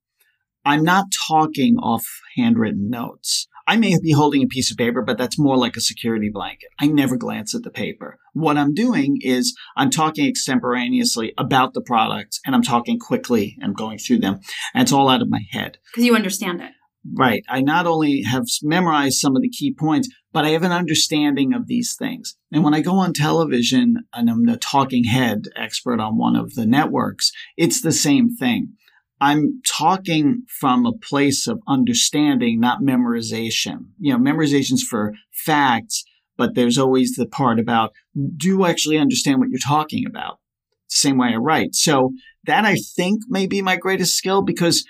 I'm 0.64 0.84
not 0.84 1.06
talking 1.28 1.78
off 1.78 2.06
handwritten 2.36 2.90
notes. 2.90 3.48
I 3.68 3.78
may 3.78 3.98
be 4.02 4.12
holding 4.12 4.44
a 4.44 4.48
piece 4.48 4.70
of 4.72 4.78
paper, 4.78 5.02
but 5.02 5.18
that's 5.18 5.40
more 5.40 5.58
like 5.58 5.76
a 5.76 5.82
security 5.82 6.30
blanket. 6.30 6.70
I 6.80 6.86
never 6.88 7.18
glance 7.18 7.56
at 7.56 7.64
the 7.64 7.72
paper. 7.72 8.20
What 8.34 8.58
I'm 8.58 8.76
doing 8.76 9.18
is 9.22 9.56
I'm 9.76 9.90
talking 9.90 10.28
extemporaneously 10.28 11.34
about 11.38 11.74
the 11.74 11.82
products 11.82 12.40
and 12.46 12.54
I'm 12.54 12.62
talking 12.62 13.00
quickly 13.00 13.58
and 13.60 13.76
going 13.76 13.98
through 13.98 14.20
them. 14.20 14.40
And 14.74 14.84
it's 14.84 14.92
all 14.92 15.10
out 15.10 15.24
of 15.24 15.30
my 15.30 15.42
head. 15.50 15.80
Because 15.92 16.06
you 16.06 16.16
understand 16.16 16.62
it. 16.62 16.72
Right. 17.14 17.44
I 17.48 17.62
not 17.62 17.86
only 17.86 18.24
have 18.24 18.46
memorized 18.64 19.20
some 19.20 19.36
of 19.36 19.42
the 19.42 19.50
key 19.50 19.74
points, 19.74 20.10
but 20.34 20.44
I 20.44 20.50
have 20.50 20.64
an 20.64 20.72
understanding 20.72 21.54
of 21.54 21.68
these 21.68 21.96
things. 21.98 22.36
And 22.52 22.64
when 22.64 22.74
I 22.74 22.82
go 22.82 22.96
on 22.96 23.14
television 23.14 23.98
and 24.14 24.30
I'm 24.30 24.46
the 24.46 24.58
talking 24.58 25.04
head 25.04 25.44
expert 25.56 26.00
on 26.00 26.18
one 26.18 26.36
of 26.36 26.56
the 26.56 26.66
networks, 26.66 27.32
it's 27.58 27.82
the 27.82 27.92
same 27.92 28.36
thing. 28.36 28.74
I'm 29.22 29.62
talking 29.66 30.44
from 30.60 30.86
a 30.86 30.98
place 30.98 31.48
of 31.48 31.62
understanding, 31.68 32.60
not 32.60 32.82
memorization. 32.82 33.88
You 34.00 34.14
know, 34.14 34.20
memorization's 34.20 34.84
for 34.84 35.14
facts, 35.32 36.04
but 36.38 36.56
there's 36.56 36.78
always 36.78 37.16
the 37.16 37.28
part 37.28 37.60
about 37.60 37.94
do 38.36 38.48
you 38.48 38.66
actually 38.66 38.98
understand 38.98 39.40
what 39.40 39.50
you're 39.50 39.60
talking 39.60 40.06
about? 40.06 40.40
Same 40.88 41.18
way 41.18 41.30
I 41.34 41.38
write. 41.38 41.76
So 41.76 42.12
that 42.46 42.66
I 42.66 42.76
think 42.76 43.22
may 43.28 43.48
be 43.48 43.62
my 43.62 43.76
greatest 43.78 44.16
skill 44.16 44.42
because 44.42 44.86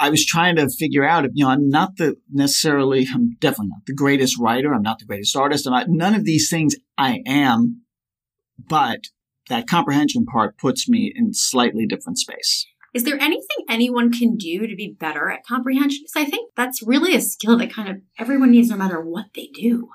I 0.00 0.10
was 0.10 0.24
trying 0.24 0.56
to 0.56 0.68
figure 0.68 1.04
out 1.04 1.24
you 1.34 1.44
know, 1.44 1.50
I'm 1.50 1.68
not 1.68 1.96
the 1.96 2.16
necessarily, 2.30 3.06
I'm 3.12 3.36
definitely 3.40 3.68
not 3.68 3.86
the 3.86 3.94
greatest 3.94 4.38
writer. 4.38 4.72
I'm 4.72 4.82
not 4.82 4.98
the 4.98 5.06
greatest 5.06 5.36
artist. 5.36 5.66
I'm 5.66 5.72
not, 5.72 5.88
none 5.88 6.14
of 6.14 6.24
these 6.24 6.48
things 6.48 6.76
I 6.96 7.22
am, 7.26 7.82
but 8.58 9.00
that 9.48 9.66
comprehension 9.66 10.24
part 10.24 10.58
puts 10.58 10.88
me 10.88 11.12
in 11.14 11.34
slightly 11.34 11.86
different 11.86 12.18
space. 12.18 12.66
Is 12.94 13.04
there 13.04 13.20
anything 13.20 13.64
anyone 13.68 14.12
can 14.12 14.36
do 14.36 14.66
to 14.66 14.74
be 14.74 14.96
better 14.98 15.30
at 15.30 15.44
comprehension? 15.46 16.04
Because 16.04 16.26
I 16.26 16.30
think 16.30 16.52
that's 16.56 16.82
really 16.82 17.14
a 17.14 17.20
skill 17.20 17.58
that 17.58 17.72
kind 17.72 17.88
of 17.88 17.96
everyone 18.18 18.50
needs 18.50 18.70
no 18.70 18.76
matter 18.76 19.00
what 19.00 19.26
they 19.34 19.48
do. 19.54 19.88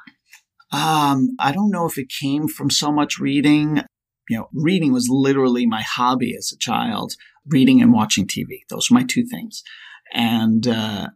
Um, 0.72 1.30
I 1.40 1.52
don't 1.52 1.72
know 1.72 1.86
if 1.86 1.98
it 1.98 2.10
came 2.10 2.48
from 2.48 2.70
so 2.70 2.92
much 2.92 3.20
reading. 3.20 3.82
You 4.30 4.38
know, 4.38 4.50
reading 4.54 4.94
was 4.94 5.08
literally 5.10 5.66
my 5.66 5.82
hobby 5.82 6.36
as 6.38 6.52
a 6.54 6.58
child, 6.58 7.14
reading 7.46 7.82
and 7.82 7.94
watching 7.94 8.26
TV. 8.26 8.60
Those 8.70 8.90
are 8.90 8.96
my 8.96 9.04
two 9.04 9.26
things. 9.26 9.64
And 10.14 10.68
uh, 10.68 11.10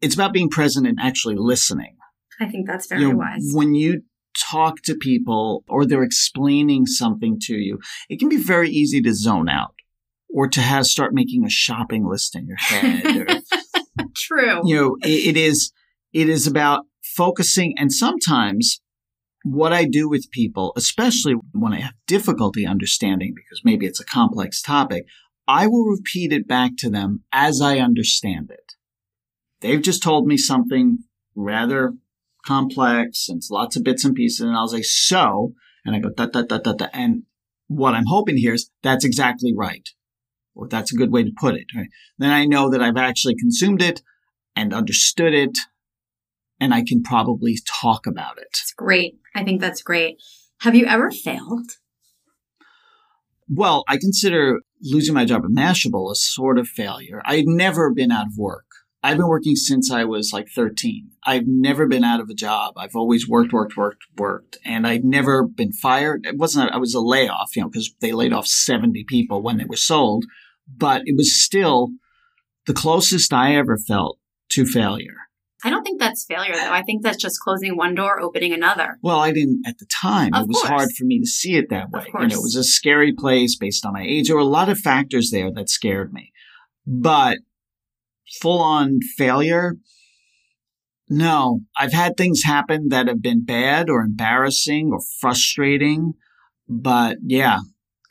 it's 0.00 0.14
about 0.14 0.32
being 0.32 0.50
present 0.50 0.86
and 0.86 0.98
actually 1.00 1.36
listening. 1.36 1.96
I 2.40 2.46
think 2.46 2.66
that's 2.66 2.86
very 2.86 3.02
You 3.02 3.12
know, 3.12 3.16
wise. 3.16 3.50
When 3.52 3.74
you 3.74 4.02
talk 4.38 4.82
to 4.82 4.94
people 4.94 5.64
or 5.68 5.86
they're 5.86 6.02
explaining 6.02 6.86
something 6.86 7.38
to 7.44 7.54
you, 7.54 7.80
it 8.08 8.18
can 8.18 8.28
be 8.28 8.36
very 8.36 8.70
easy 8.70 9.00
to 9.02 9.14
zone 9.14 9.48
out 9.48 9.74
or 10.28 10.48
to 10.48 10.60
have 10.60 10.86
start 10.86 11.14
making 11.14 11.44
a 11.44 11.50
shopping 11.50 12.06
list 12.06 12.36
in 12.36 12.46
your 12.46 12.56
head. 12.56 13.06
or, 13.16 14.06
True. 14.16 14.60
you 14.64 14.76
know, 14.76 14.96
it, 15.02 15.28
it 15.28 15.36
is 15.36 15.72
it 16.12 16.28
is 16.28 16.46
about 16.46 16.86
focusing 17.02 17.74
and 17.78 17.92
sometimes 17.92 18.80
what 19.44 19.74
I 19.74 19.84
do 19.84 20.08
with 20.08 20.30
people, 20.30 20.72
especially 20.74 21.34
when 21.52 21.74
I 21.74 21.80
have 21.80 21.94
difficulty 22.06 22.66
understanding 22.66 23.34
because 23.36 23.60
maybe 23.62 23.84
it's 23.84 24.00
a 24.00 24.04
complex 24.04 24.62
topic, 24.62 25.04
I 25.46 25.66
will 25.66 25.84
repeat 25.84 26.32
it 26.32 26.48
back 26.48 26.72
to 26.78 26.90
them 26.90 27.24
as 27.32 27.60
I 27.60 27.78
understand 27.78 28.50
it. 28.50 28.72
They've 29.60 29.82
just 29.82 30.02
told 30.02 30.26
me 30.26 30.36
something 30.36 30.98
rather 31.34 31.94
complex 32.44 33.28
and 33.28 33.38
it's 33.38 33.50
lots 33.50 33.76
of 33.76 33.84
bits 33.84 34.04
and 34.04 34.14
pieces. 34.14 34.40
And 34.40 34.56
I'll 34.56 34.68
say, 34.68 34.82
so, 34.82 35.54
and 35.84 35.94
I 35.94 35.98
go, 35.98 36.10
da, 36.10 36.26
da, 36.26 36.42
da, 36.42 36.58
da, 36.58 36.72
da. 36.72 36.86
And 36.92 37.24
what 37.66 37.94
I'm 37.94 38.06
hoping 38.06 38.36
here 38.36 38.54
is 38.54 38.70
that's 38.82 39.04
exactly 39.04 39.54
right. 39.56 39.88
Or 40.54 40.68
that's 40.68 40.92
a 40.92 40.96
good 40.96 41.12
way 41.12 41.24
to 41.24 41.32
put 41.36 41.54
it. 41.54 41.66
Right? 41.74 41.88
Then 42.18 42.30
I 42.30 42.44
know 42.44 42.70
that 42.70 42.82
I've 42.82 42.96
actually 42.96 43.34
consumed 43.34 43.82
it 43.82 44.02
and 44.54 44.72
understood 44.72 45.34
it 45.34 45.58
and 46.60 46.72
I 46.72 46.82
can 46.82 47.02
probably 47.02 47.58
talk 47.66 48.06
about 48.06 48.38
it. 48.38 48.48
It's 48.50 48.72
great. 48.76 49.18
I 49.34 49.44
think 49.44 49.60
that's 49.60 49.82
great. 49.82 50.16
Have 50.60 50.74
you 50.74 50.86
ever 50.86 51.10
failed? 51.10 51.72
Well, 53.48 53.84
I 53.88 53.98
consider 53.98 54.60
losing 54.80 55.14
my 55.14 55.24
job 55.24 55.44
at 55.44 55.50
Mashable 55.50 56.10
a 56.10 56.14
sort 56.14 56.58
of 56.58 56.66
failure. 56.66 57.20
I'd 57.24 57.46
never 57.46 57.92
been 57.92 58.10
out 58.10 58.26
of 58.26 58.38
work. 58.38 58.64
I've 59.02 59.18
been 59.18 59.28
working 59.28 59.54
since 59.54 59.90
I 59.90 60.04
was 60.04 60.32
like 60.32 60.48
13. 60.48 61.10
I've 61.26 61.46
never 61.46 61.86
been 61.86 62.04
out 62.04 62.20
of 62.20 62.30
a 62.30 62.34
job. 62.34 62.72
I've 62.78 62.96
always 62.96 63.28
worked, 63.28 63.52
worked, 63.52 63.76
worked, 63.76 64.02
worked, 64.16 64.56
and 64.64 64.86
I've 64.86 65.04
never 65.04 65.46
been 65.46 65.72
fired. 65.72 66.24
It 66.24 66.38
wasn't, 66.38 66.72
I 66.72 66.78
was 66.78 66.94
a 66.94 67.00
layoff, 67.00 67.54
you 67.54 67.62
know, 67.62 67.68
because 67.68 67.94
they 68.00 68.12
laid 68.12 68.32
off 68.32 68.46
70 68.46 69.04
people 69.04 69.42
when 69.42 69.58
they 69.58 69.66
were 69.66 69.76
sold, 69.76 70.24
but 70.66 71.02
it 71.04 71.16
was 71.18 71.44
still 71.44 71.90
the 72.66 72.72
closest 72.72 73.34
I 73.34 73.56
ever 73.56 73.76
felt 73.76 74.18
to 74.52 74.64
failure. 74.64 75.23
I 75.64 75.70
don't 75.70 75.82
think 75.82 75.98
that's 75.98 76.26
failure, 76.26 76.52
though. 76.54 76.70
I 76.70 76.82
think 76.82 77.02
that's 77.02 77.16
just 77.16 77.40
closing 77.40 77.74
one 77.74 77.94
door, 77.94 78.20
opening 78.20 78.52
another. 78.52 78.98
Well, 79.00 79.18
I 79.18 79.32
didn't 79.32 79.62
at 79.66 79.78
the 79.78 79.86
time. 79.86 80.34
Of 80.34 80.42
it 80.42 80.48
was 80.48 80.58
course. 80.58 80.68
hard 80.68 80.88
for 80.92 81.04
me 81.06 81.18
to 81.20 81.26
see 81.26 81.56
it 81.56 81.70
that 81.70 81.90
way. 81.90 82.02
Of 82.02 82.06
You 82.06 82.28
know, 82.28 82.34
it 82.36 82.42
was 82.42 82.54
a 82.54 82.62
scary 82.62 83.14
place 83.14 83.56
based 83.56 83.86
on 83.86 83.94
my 83.94 84.04
age. 84.06 84.28
There 84.28 84.36
were 84.36 84.42
a 84.42 84.46
lot 84.46 84.68
of 84.68 84.78
factors 84.78 85.30
there 85.30 85.50
that 85.52 85.70
scared 85.70 86.12
me. 86.12 86.32
But 86.86 87.38
full 88.42 88.60
on 88.60 89.00
failure, 89.16 89.76
no. 91.08 91.60
I've 91.78 91.94
had 91.94 92.18
things 92.18 92.42
happen 92.44 92.88
that 92.90 93.08
have 93.08 93.22
been 93.22 93.42
bad 93.42 93.88
or 93.88 94.02
embarrassing 94.02 94.90
or 94.92 95.00
frustrating. 95.18 96.12
But 96.68 97.16
yeah, 97.24 97.60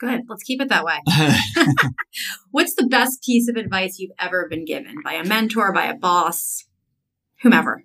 Good. 0.00 0.22
Let's 0.28 0.42
keep 0.42 0.60
it 0.60 0.68
that 0.70 0.84
way. 0.84 0.98
What's 2.50 2.74
the 2.74 2.86
best 2.86 3.22
piece 3.22 3.48
of 3.48 3.56
advice 3.56 3.98
you've 3.98 4.16
ever 4.18 4.48
been 4.50 4.64
given 4.64 4.96
by 5.04 5.12
a 5.12 5.24
mentor, 5.24 5.72
by 5.72 5.84
a 5.84 5.94
boss, 5.94 6.64
whomever? 7.44 7.84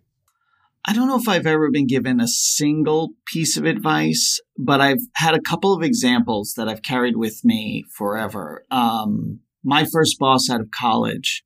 I 0.85 0.93
don't 0.93 1.07
know 1.07 1.19
if 1.19 1.27
I've 1.27 1.45
ever 1.45 1.69
been 1.69 1.85
given 1.85 2.19
a 2.19 2.27
single 2.27 3.09
piece 3.27 3.57
of 3.57 3.65
advice, 3.65 4.39
but 4.57 4.81
I've 4.81 5.01
had 5.15 5.35
a 5.35 5.41
couple 5.41 5.73
of 5.73 5.83
examples 5.83 6.53
that 6.55 6.67
I've 6.67 6.81
carried 6.81 7.17
with 7.17 7.41
me 7.43 7.83
forever. 7.93 8.65
Um, 8.71 9.41
my 9.63 9.85
first 9.85 10.17
boss 10.17 10.49
out 10.49 10.61
of 10.61 10.71
college 10.71 11.43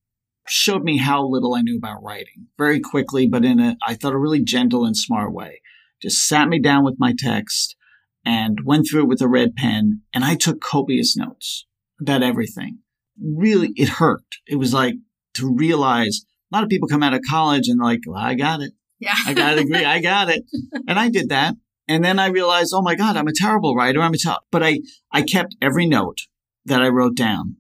showed 0.48 0.84
me 0.84 0.98
how 0.98 1.28
little 1.28 1.56
I 1.56 1.62
knew 1.62 1.78
about 1.78 2.04
writing 2.04 2.48
very 2.58 2.80
quickly, 2.80 3.28
but 3.28 3.44
in 3.44 3.60
a, 3.60 3.76
I 3.86 3.96
thought, 3.96 4.14
a 4.14 4.20
really 4.20 4.44
gentle 4.44 4.86
and 4.86 4.96
smart 4.96 5.34
way. 5.34 5.62
Just 6.02 6.28
sat 6.28 6.48
me 6.48 6.60
down 6.60 6.84
with 6.84 6.96
my 7.00 7.14
text 7.18 7.76
and 8.24 8.60
went 8.64 8.86
through 8.90 9.04
it 9.04 9.08
with 9.08 9.22
a 9.22 9.28
red 9.28 9.56
pen 9.56 10.02
and 10.14 10.24
I 10.24 10.36
took 10.36 10.62
copious 10.62 11.18
notes 11.18 11.66
about 12.00 12.24
everything. 12.24 12.80
Really, 13.20 13.72
it 13.76 13.90
hurt. 13.90 14.24
It 14.48 14.58
was 14.58 14.74
like 14.74 14.96
to 15.36 15.54
realize 15.54 16.26
a 16.54 16.56
lot 16.56 16.64
of 16.64 16.70
people 16.70 16.88
come 16.88 17.02
out 17.02 17.16
of 17.16 17.22
college 17.28 17.68
and 17.68 17.80
like, 17.80 18.02
well, 18.06 18.22
I 18.22 18.36
got 18.36 18.62
it. 18.62 18.74
Yeah. 19.00 19.16
I 19.26 19.34
got 19.34 19.56
to 19.56 19.62
agree. 19.62 19.84
I 19.84 20.00
got 20.00 20.30
it. 20.30 20.44
And 20.88 21.00
I 21.00 21.10
did 21.10 21.30
that. 21.30 21.56
And 21.88 22.06
then 22.06 22.20
I 22.20 22.28
realized, 22.28 22.74
oh 22.76 22.82
my 22.82 22.96
God, 22.96 23.18
I'm 23.18 23.28
a 23.28 23.34
terrible 23.34 23.76
writer. 23.76 24.02
I'm 24.02 24.14
a 24.14 24.18
ter-. 24.18 24.38
but 24.52 24.62
I, 24.62 24.80
I 25.12 25.24
kept 25.24 25.56
every 25.62 25.88
note 25.88 26.20
that 26.66 26.82
I 26.82 26.90
wrote 26.90 27.16
down 27.16 27.56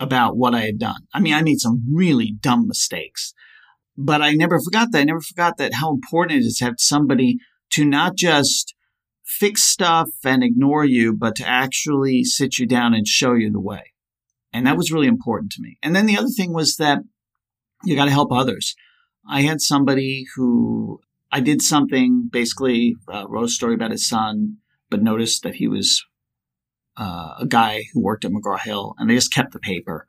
about 0.00 0.36
what 0.36 0.54
I 0.54 0.60
had 0.60 0.78
done. 0.78 1.02
I 1.12 1.20
mean, 1.20 1.34
I 1.34 1.42
made 1.42 1.58
some 1.58 1.82
really 1.92 2.36
dumb 2.40 2.68
mistakes, 2.68 3.34
but 3.96 4.22
I 4.22 4.32
never 4.32 4.60
forgot 4.60 4.92
that. 4.92 5.00
I 5.00 5.04
never 5.04 5.20
forgot 5.20 5.58
that 5.58 5.74
how 5.74 5.90
important 5.92 6.40
it 6.40 6.46
is 6.46 6.58
to 6.58 6.66
have 6.66 6.74
somebody 6.78 7.38
to 7.70 7.84
not 7.84 8.14
just 8.14 8.74
fix 9.24 9.64
stuff 9.64 10.10
and 10.24 10.44
ignore 10.44 10.84
you, 10.84 11.12
but 11.12 11.34
to 11.36 11.46
actually 11.46 12.22
sit 12.22 12.58
you 12.58 12.66
down 12.66 12.94
and 12.94 13.06
show 13.06 13.34
you 13.34 13.50
the 13.50 13.60
way. 13.60 13.92
And 14.52 14.66
that 14.66 14.76
was 14.76 14.92
really 14.92 15.08
important 15.08 15.52
to 15.52 15.62
me. 15.62 15.78
And 15.82 15.94
then 15.94 16.06
the 16.06 16.16
other 16.16 16.28
thing 16.28 16.54
was 16.54 16.76
that 16.76 17.00
you 17.84 17.96
got 17.96 18.06
to 18.06 18.10
help 18.10 18.32
others. 18.32 18.74
I 19.28 19.42
had 19.42 19.60
somebody 19.60 20.24
who 20.34 21.00
I 21.30 21.40
did 21.40 21.60
something, 21.62 22.28
basically 22.30 22.96
uh, 23.12 23.26
wrote 23.28 23.44
a 23.44 23.48
story 23.48 23.74
about 23.74 23.90
his 23.90 24.08
son, 24.08 24.58
but 24.90 25.02
noticed 25.02 25.42
that 25.42 25.56
he 25.56 25.68
was 25.68 26.04
uh, 26.96 27.34
a 27.40 27.46
guy 27.46 27.84
who 27.92 28.02
worked 28.02 28.24
at 28.24 28.32
McGraw 28.32 28.58
Hill, 28.58 28.94
and 28.98 29.08
they 29.08 29.14
just 29.14 29.32
kept 29.32 29.52
the 29.52 29.58
paper. 29.58 30.06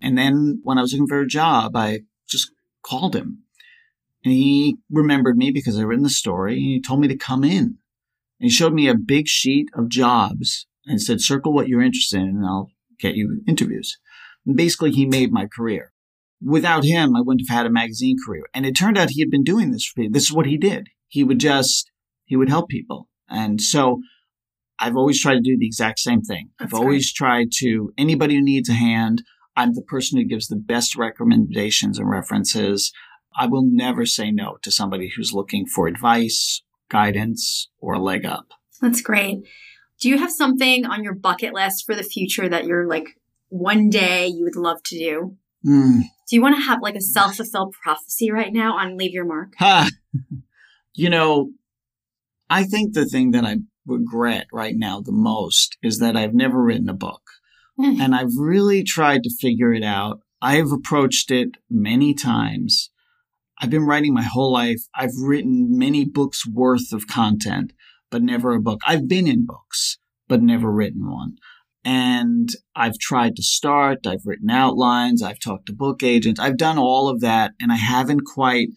And 0.00 0.16
then 0.16 0.60
when 0.62 0.78
I 0.78 0.82
was 0.82 0.92
looking 0.92 1.08
for 1.08 1.20
a 1.20 1.26
job, 1.26 1.76
I 1.76 2.00
just 2.28 2.52
called 2.82 3.14
him. 3.14 3.42
And 4.24 4.32
he 4.32 4.78
remembered 4.90 5.36
me 5.36 5.50
because 5.50 5.78
I 5.78 5.82
written 5.82 6.04
the 6.04 6.10
story. 6.10 6.54
And 6.54 6.62
he 6.62 6.80
told 6.80 7.00
me 7.00 7.08
to 7.08 7.16
come 7.16 7.44
in. 7.44 7.58
And 7.58 8.48
he 8.48 8.50
showed 8.50 8.72
me 8.72 8.88
a 8.88 8.94
big 8.94 9.28
sheet 9.28 9.68
of 9.74 9.88
jobs 9.88 10.66
and 10.86 11.00
said, 11.00 11.20
circle 11.20 11.52
what 11.52 11.68
you're 11.68 11.82
interested 11.82 12.20
in 12.20 12.28
and 12.28 12.46
I'll 12.46 12.70
get 12.98 13.14
you 13.14 13.42
interviews. 13.46 13.98
And 14.46 14.56
basically, 14.56 14.90
he 14.92 15.04
made 15.04 15.32
my 15.32 15.46
career 15.46 15.92
without 16.42 16.84
him, 16.84 17.14
I 17.16 17.20
wouldn't 17.20 17.46
have 17.48 17.56
had 17.56 17.66
a 17.66 17.70
magazine 17.70 18.16
career. 18.24 18.44
And 18.54 18.64
it 18.66 18.76
turned 18.76 18.98
out 18.98 19.10
he 19.10 19.20
had 19.20 19.30
been 19.30 19.44
doing 19.44 19.70
this 19.70 19.84
for 19.84 20.00
me. 20.00 20.08
This 20.08 20.24
is 20.24 20.32
what 20.32 20.46
he 20.46 20.56
did. 20.56 20.88
He 21.08 21.24
would 21.24 21.40
just, 21.40 21.90
he 22.24 22.36
would 22.36 22.48
help 22.48 22.68
people. 22.68 23.08
And 23.28 23.60
so 23.60 24.00
I've 24.78 24.96
always 24.96 25.20
tried 25.20 25.34
to 25.34 25.40
do 25.40 25.56
the 25.58 25.66
exact 25.66 25.98
same 25.98 26.22
thing. 26.22 26.50
That's 26.58 26.72
I've 26.72 26.80
always 26.80 27.12
tried 27.12 27.48
to, 27.58 27.92
anybody 27.98 28.36
who 28.36 28.42
needs 28.42 28.68
a 28.68 28.74
hand, 28.74 29.22
I'm 29.56 29.74
the 29.74 29.82
person 29.82 30.18
who 30.18 30.24
gives 30.24 30.48
the 30.48 30.56
best 30.56 30.96
recommendations 30.96 31.98
and 31.98 32.08
references. 32.08 32.92
I 33.36 33.46
will 33.46 33.64
never 33.64 34.06
say 34.06 34.30
no 34.30 34.56
to 34.62 34.70
somebody 34.70 35.12
who's 35.14 35.32
looking 35.32 35.66
for 35.66 35.86
advice, 35.86 36.62
guidance, 36.88 37.68
or 37.78 37.94
a 37.94 38.00
leg 38.00 38.24
up. 38.24 38.52
That's 38.80 39.02
great. 39.02 39.40
Do 40.00 40.08
you 40.08 40.18
have 40.18 40.32
something 40.32 40.86
on 40.86 41.04
your 41.04 41.14
bucket 41.14 41.52
list 41.52 41.84
for 41.84 41.94
the 41.94 42.02
future 42.02 42.48
that 42.48 42.64
you're 42.64 42.86
like 42.86 43.18
one 43.50 43.90
day 43.90 44.26
you 44.26 44.44
would 44.44 44.56
love 44.56 44.82
to 44.84 44.98
do? 44.98 45.36
Mm. 45.66 46.02
Do 46.28 46.36
you 46.36 46.42
want 46.42 46.56
to 46.56 46.62
have 46.62 46.80
like 46.82 46.94
a 46.94 47.00
self 47.00 47.36
fulfilled 47.36 47.74
prophecy 47.82 48.30
right 48.30 48.52
now 48.52 48.76
on 48.76 48.96
Leave 48.96 49.12
Your 49.12 49.26
Mark? 49.26 49.52
Ha! 49.58 49.88
You 50.92 51.08
know, 51.08 51.52
I 52.50 52.64
think 52.64 52.94
the 52.94 53.06
thing 53.06 53.30
that 53.30 53.44
I 53.44 53.58
regret 53.86 54.48
right 54.52 54.74
now 54.76 55.00
the 55.00 55.12
most 55.12 55.78
is 55.84 56.00
that 56.00 56.16
I've 56.16 56.34
never 56.34 56.60
written 56.60 56.88
a 56.88 56.94
book. 56.94 57.22
Hmm. 57.80 58.00
and 58.00 58.14
I've 58.14 58.36
really 58.36 58.82
tried 58.82 59.22
to 59.22 59.34
figure 59.40 59.72
it 59.72 59.82
out. 59.82 60.20
I've 60.42 60.70
approached 60.70 61.30
it 61.30 61.56
many 61.70 62.12
times. 62.12 62.90
I've 63.58 63.70
been 63.70 63.86
writing 63.86 64.12
my 64.12 64.22
whole 64.22 64.52
life. 64.52 64.82
I've 64.94 65.16
written 65.18 65.78
many 65.78 66.04
books 66.04 66.46
worth 66.46 66.92
of 66.92 67.06
content, 67.06 67.72
but 68.10 68.22
never 68.22 68.52
a 68.52 68.60
book. 68.60 68.80
I've 68.86 69.08
been 69.08 69.26
in 69.26 69.46
books, 69.46 69.98
but 70.28 70.42
never 70.42 70.70
written 70.70 71.10
one. 71.10 71.36
And 71.84 72.50
I've 72.76 72.98
tried 72.98 73.36
to 73.36 73.42
start, 73.42 74.06
I've 74.06 74.26
written 74.26 74.50
outlines, 74.50 75.22
I've 75.22 75.40
talked 75.40 75.66
to 75.66 75.72
book 75.72 76.02
agents, 76.02 76.38
I've 76.38 76.58
done 76.58 76.76
all 76.76 77.08
of 77.08 77.20
that, 77.20 77.52
and 77.60 77.72
I 77.72 77.76
haven't 77.76 78.24
quite. 78.24 78.68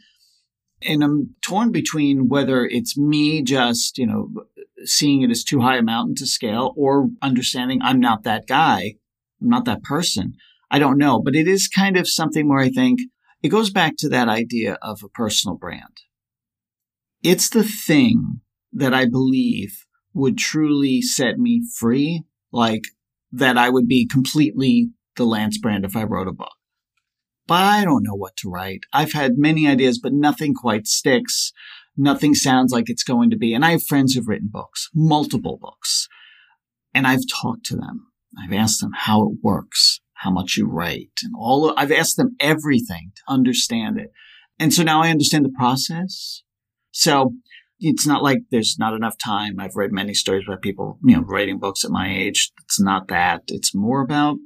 And 0.82 1.04
I'm 1.04 1.36
torn 1.42 1.72
between 1.72 2.28
whether 2.28 2.66
it's 2.66 2.98
me 2.98 3.42
just, 3.42 3.98
you 3.98 4.06
know, 4.06 4.30
seeing 4.86 5.22
it 5.22 5.32
as 5.32 5.44
too 5.44 5.62
high 5.62 5.78
a 5.78 5.82
mountain 5.82 6.16
to 6.16 6.26
scale 6.26 6.74
or 6.76 7.10
understanding 7.22 7.82
I'm 7.82 8.00
not 8.00 8.24
that 8.24 8.48
guy, 8.48 8.96
I'm 9.42 9.50
not 9.50 9.66
that 9.66 9.84
person. 9.84 10.34
I 10.70 10.80
don't 10.80 10.98
know, 10.98 11.22
but 11.22 11.36
it 11.36 11.48
is 11.48 11.68
kind 11.68 11.98
of 11.98 12.10
something 12.10 12.50
where 12.50 12.60
I 12.60 12.70
think 12.70 13.00
it 13.42 13.50
goes 13.50 13.70
back 13.70 13.94
to 13.98 14.10
that 14.10 14.28
idea 14.28 14.78
of 14.82 15.02
a 15.04 15.10
personal 15.10 15.56
brand. 15.56 16.02
It's 17.22 17.50
the 17.50 17.64
thing 17.64 18.42
that 18.72 18.94
I 18.94 19.06
believe 19.06 19.86
would 20.14 20.38
truly 20.38 21.02
set 21.02 21.38
me 21.38 21.62
free 21.78 22.24
like 22.54 22.84
that 23.32 23.58
I 23.58 23.70
would 23.70 23.88
be 23.88 24.08
completely 24.08 24.92
the 25.16 25.26
Lance 25.26 25.58
brand 25.58 25.86
if 25.86 25.96
I 25.96 26.04
wrote 26.04 26.28
a 26.28 26.34
book. 26.34 26.54
But 27.48 27.64
I 27.64 27.84
don't 27.84 28.04
know 28.04 28.16
what 28.16 28.38
to 28.38 28.50
write. 28.50 28.82
I've 28.94 29.12
had 29.12 29.34
many 29.38 29.68
ideas, 29.68 30.00
but 30.00 30.14
nothing 30.14 30.54
quite 30.54 30.88
sticks. 30.88 31.52
Nothing 31.98 32.34
sounds 32.34 32.72
like 32.72 32.90
it's 32.90 33.04
going 33.04 33.30
to 33.32 33.38
be. 33.38 33.54
And 33.54 33.66
I 33.66 33.72
have 33.72 33.84
friends 33.84 34.14
who've 34.14 34.28
written 34.28 34.50
books, 34.52 34.90
multiple 34.94 35.58
books. 35.62 36.08
And 36.94 37.06
I've 37.06 37.28
talked 37.28 37.66
to 37.66 37.76
them. 37.76 38.08
I've 38.42 38.54
asked 38.54 38.82
them 38.82 38.92
how 38.96 39.24
it 39.24 39.38
works, 39.44 40.00
how 40.14 40.32
much 40.32 40.58
you 40.58 40.68
write 40.68 41.20
and 41.24 41.34
all 41.38 41.70
of, 41.70 41.76
I've 41.78 41.92
asked 41.92 42.18
them 42.18 42.36
everything 42.40 43.12
to 43.16 43.22
understand 43.28 44.00
it. 44.00 44.12
And 44.58 44.74
so 44.74 44.84
now 44.84 45.02
I 45.02 45.10
understand 45.10 45.46
the 45.46 45.50
process. 45.50 46.44
So 46.92 47.34
it's 47.80 48.08
not 48.08 48.24
like 48.24 48.40
there's 48.52 48.78
not 48.80 48.94
enough 48.94 49.18
time. 49.18 49.60
I've 49.60 49.76
read 49.76 49.92
many 49.92 50.14
stories 50.14 50.46
about 50.48 50.62
people, 50.62 51.00
you 51.04 51.16
know, 51.16 51.24
writing 51.24 51.60
books 51.60 51.84
at 51.84 51.92
my 51.92 52.14
age. 52.14 52.52
It's 52.64 52.80
not 52.80 53.08
that. 53.10 53.44
It's 53.48 53.76
more 53.76 54.02
about 54.02 54.38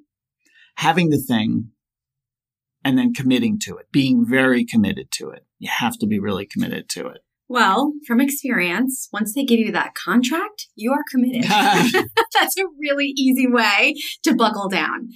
having 0.78 1.10
the 1.10 1.22
thing 1.22 1.72
and 2.84 2.98
then 2.98 3.14
committing 3.14 3.60
to 3.60 3.78
it, 3.78 3.88
being 3.92 4.26
very 4.28 4.66
committed 4.66 5.12
to 5.12 5.30
it. 5.30 5.46
You 5.60 5.70
have 5.72 5.98
to 6.00 6.08
be 6.08 6.20
really 6.20 6.46
committed 6.46 6.90
to 6.90 7.08
it. 7.08 7.22
Well, 7.50 7.94
from 8.06 8.20
experience, 8.20 9.08
once 9.14 9.34
they 9.34 9.46
give 9.46 9.60
you 9.60 9.72
that 9.72 9.94
contract, 9.96 10.68
you 10.76 10.92
are 10.92 11.04
committed. 11.10 11.44
That's 12.34 12.58
a 12.58 12.66
really 12.80 13.14
easy 13.18 13.48
way 13.48 13.96
to 14.24 14.36
buckle 14.36 14.70
down. 14.70 15.10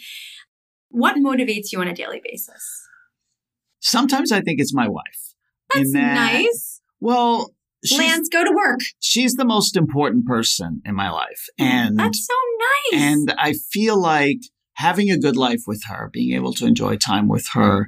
What 0.90 1.16
motivates 1.18 1.72
you 1.72 1.80
on 1.80 1.88
a 1.88 1.96
daily 1.96 2.22
basis? 2.24 2.88
Sometimes 3.80 4.32
I 4.32 4.42
think 4.42 4.60
it's 4.60 4.74
my 4.74 4.88
wife. 4.88 5.34
That's 5.74 5.94
that, 5.94 6.14
nice. 6.14 6.82
Well, 7.00 7.52
Lance, 7.98 8.30
go 8.30 8.44
to 8.44 8.52
work. 8.52 8.80
She's 9.00 9.34
the 9.34 9.46
most 9.46 9.76
important 9.76 10.26
person 10.26 10.82
in 10.86 10.96
my 10.96 11.10
life. 11.10 11.48
And 11.58 11.98
that's 11.98 12.28
so 12.28 12.34
nice. 12.94 13.02
And 13.02 13.34
I 13.38 13.54
feel 13.72 14.00
like 14.00 14.40
having 14.74 15.10
a 15.10 15.18
good 15.18 15.36
life 15.36 15.62
with 15.66 15.84
her, 15.88 16.10
being 16.12 16.36
able 16.36 16.54
to 16.54 16.66
enjoy 16.66 16.98
time 16.98 17.28
with 17.28 17.48
her, 17.54 17.88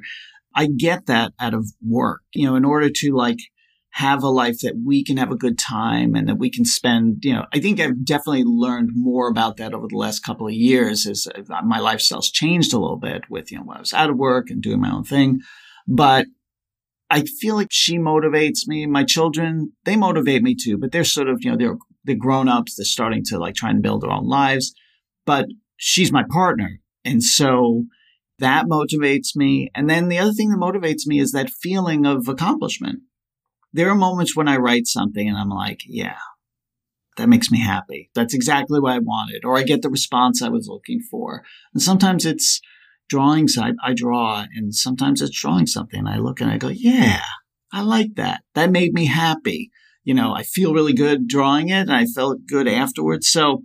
I 0.54 0.66
get 0.66 1.06
that 1.06 1.32
out 1.38 1.54
of 1.54 1.66
work. 1.86 2.22
You 2.32 2.46
know, 2.46 2.56
in 2.56 2.64
order 2.64 2.90
to 2.90 3.12
like 3.14 3.38
have 3.94 4.24
a 4.24 4.28
life 4.28 4.58
that 4.60 4.74
we 4.84 5.04
can 5.04 5.16
have 5.16 5.30
a 5.30 5.36
good 5.36 5.56
time 5.56 6.16
and 6.16 6.28
that 6.28 6.34
we 6.34 6.50
can 6.50 6.64
spend, 6.64 7.24
you 7.24 7.32
know, 7.32 7.46
I 7.52 7.60
think 7.60 7.78
I've 7.78 8.04
definitely 8.04 8.42
learned 8.42 8.90
more 8.92 9.28
about 9.28 9.56
that 9.58 9.72
over 9.72 9.86
the 9.88 9.96
last 9.96 10.24
couple 10.24 10.48
of 10.48 10.52
years 10.52 11.06
as 11.06 11.28
uh, 11.28 11.62
my 11.62 11.78
lifestyle's 11.78 12.28
changed 12.28 12.72
a 12.72 12.78
little 12.78 12.96
bit 12.96 13.22
with, 13.30 13.52
you 13.52 13.58
know, 13.58 13.64
when 13.64 13.76
I 13.76 13.80
was 13.80 13.94
out 13.94 14.10
of 14.10 14.16
work 14.16 14.50
and 14.50 14.60
doing 14.60 14.80
my 14.80 14.90
own 14.90 15.04
thing. 15.04 15.42
But 15.86 16.26
I 17.14 17.22
feel 17.22 17.54
like 17.54 17.68
she 17.70 17.96
motivates 17.96 18.66
me. 18.66 18.86
My 18.86 19.04
children, 19.04 19.70
they 19.84 19.94
motivate 19.94 20.42
me 20.42 20.56
too, 20.60 20.76
but 20.76 20.90
they're 20.90 21.04
sort 21.04 21.28
of, 21.28 21.44
you 21.44 21.52
know, 21.52 21.56
they're, 21.56 21.76
they're 22.02 22.16
grown 22.16 22.48
ups. 22.48 22.74
They're 22.74 22.84
starting 22.84 23.22
to 23.26 23.38
like 23.38 23.54
try 23.54 23.70
and 23.70 23.80
build 23.80 24.02
their 24.02 24.10
own 24.10 24.26
lives, 24.26 24.74
but 25.24 25.46
she's 25.76 26.10
my 26.10 26.24
partner. 26.28 26.80
And 27.04 27.22
so 27.22 27.84
that 28.40 28.66
motivates 28.66 29.36
me. 29.36 29.70
And 29.76 29.88
then 29.88 30.08
the 30.08 30.18
other 30.18 30.32
thing 30.32 30.50
that 30.50 30.58
motivates 30.58 31.06
me 31.06 31.20
is 31.20 31.30
that 31.30 31.50
feeling 31.50 32.04
of 32.04 32.26
accomplishment. 32.26 33.02
There 33.72 33.88
are 33.90 33.94
moments 33.94 34.34
when 34.34 34.48
I 34.48 34.56
write 34.56 34.88
something 34.88 35.28
and 35.28 35.38
I'm 35.38 35.50
like, 35.50 35.82
yeah, 35.86 36.18
that 37.16 37.28
makes 37.28 37.48
me 37.48 37.60
happy. 37.60 38.10
That's 38.16 38.34
exactly 38.34 38.80
what 38.80 38.92
I 38.92 38.98
wanted. 38.98 39.44
Or 39.44 39.56
I 39.56 39.62
get 39.62 39.82
the 39.82 39.88
response 39.88 40.42
I 40.42 40.48
was 40.48 40.66
looking 40.66 40.98
for. 40.98 41.44
And 41.74 41.80
sometimes 41.80 42.26
it's, 42.26 42.60
drawings 43.08 43.56
I, 43.58 43.72
I 43.82 43.94
draw, 43.94 44.46
and 44.54 44.74
sometimes 44.74 45.22
it's 45.22 45.38
drawing 45.38 45.66
something. 45.66 46.06
I 46.06 46.18
look 46.18 46.40
and 46.40 46.50
I 46.50 46.58
go, 46.58 46.68
yeah, 46.68 47.22
I 47.72 47.82
like 47.82 48.14
that. 48.16 48.42
That 48.54 48.70
made 48.70 48.92
me 48.92 49.06
happy. 49.06 49.70
You 50.02 50.14
know, 50.14 50.34
I 50.34 50.42
feel 50.42 50.74
really 50.74 50.92
good 50.92 51.28
drawing 51.28 51.68
it, 51.68 51.82
and 51.82 51.92
I 51.92 52.06
felt 52.06 52.46
good 52.46 52.68
afterwards. 52.68 53.28
So 53.28 53.64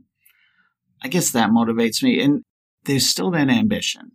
I 1.04 1.08
guess 1.08 1.32
that 1.32 1.50
motivates 1.50 2.02
me. 2.02 2.22
And 2.22 2.44
there's 2.86 3.08
still 3.08 3.32
that 3.32 3.50
ambition. 3.50 4.12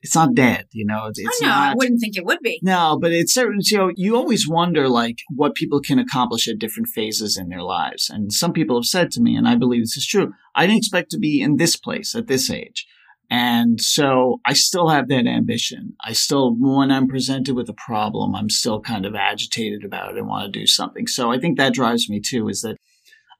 It's 0.00 0.14
not 0.14 0.34
dead, 0.34 0.66
you 0.70 0.86
know. 0.86 1.06
It's, 1.06 1.18
it's 1.18 1.40
oh, 1.42 1.46
no, 1.46 1.48
not, 1.48 1.72
I 1.72 1.74
wouldn't 1.74 2.00
think 2.00 2.16
it 2.16 2.24
would 2.24 2.38
be. 2.40 2.60
No, 2.62 2.96
but 3.00 3.12
it's 3.12 3.34
certain. 3.34 3.58
You 3.64 3.78
know, 3.78 3.92
you 3.96 4.14
always 4.14 4.48
wonder 4.48 4.88
like 4.88 5.18
what 5.34 5.56
people 5.56 5.80
can 5.80 5.98
accomplish 5.98 6.46
at 6.46 6.60
different 6.60 6.88
phases 6.88 7.36
in 7.36 7.48
their 7.48 7.62
lives. 7.62 8.08
And 8.08 8.32
some 8.32 8.52
people 8.52 8.76
have 8.76 8.84
said 8.84 9.10
to 9.12 9.20
me, 9.20 9.34
and 9.34 9.48
I 9.48 9.56
believe 9.56 9.82
this 9.82 9.96
is 9.96 10.06
true. 10.06 10.34
I 10.54 10.66
didn't 10.66 10.78
expect 10.78 11.10
to 11.10 11.18
be 11.18 11.40
in 11.40 11.56
this 11.56 11.74
place 11.76 12.14
at 12.14 12.28
this 12.28 12.48
age. 12.48 12.86
And 13.30 13.80
so 13.80 14.40
I 14.46 14.54
still 14.54 14.88
have 14.88 15.08
that 15.08 15.26
ambition. 15.26 15.94
I 16.02 16.14
still, 16.14 16.54
when 16.58 16.90
I'm 16.90 17.08
presented 17.08 17.54
with 17.54 17.68
a 17.68 17.74
problem, 17.74 18.34
I'm 18.34 18.48
still 18.48 18.80
kind 18.80 19.04
of 19.04 19.14
agitated 19.14 19.84
about 19.84 20.12
it 20.12 20.18
and 20.18 20.26
want 20.26 20.50
to 20.52 20.58
do 20.60 20.66
something. 20.66 21.06
So 21.06 21.30
I 21.30 21.38
think 21.38 21.58
that 21.58 21.74
drives 21.74 22.08
me 22.08 22.20
too, 22.20 22.48
is 22.48 22.62
that 22.62 22.78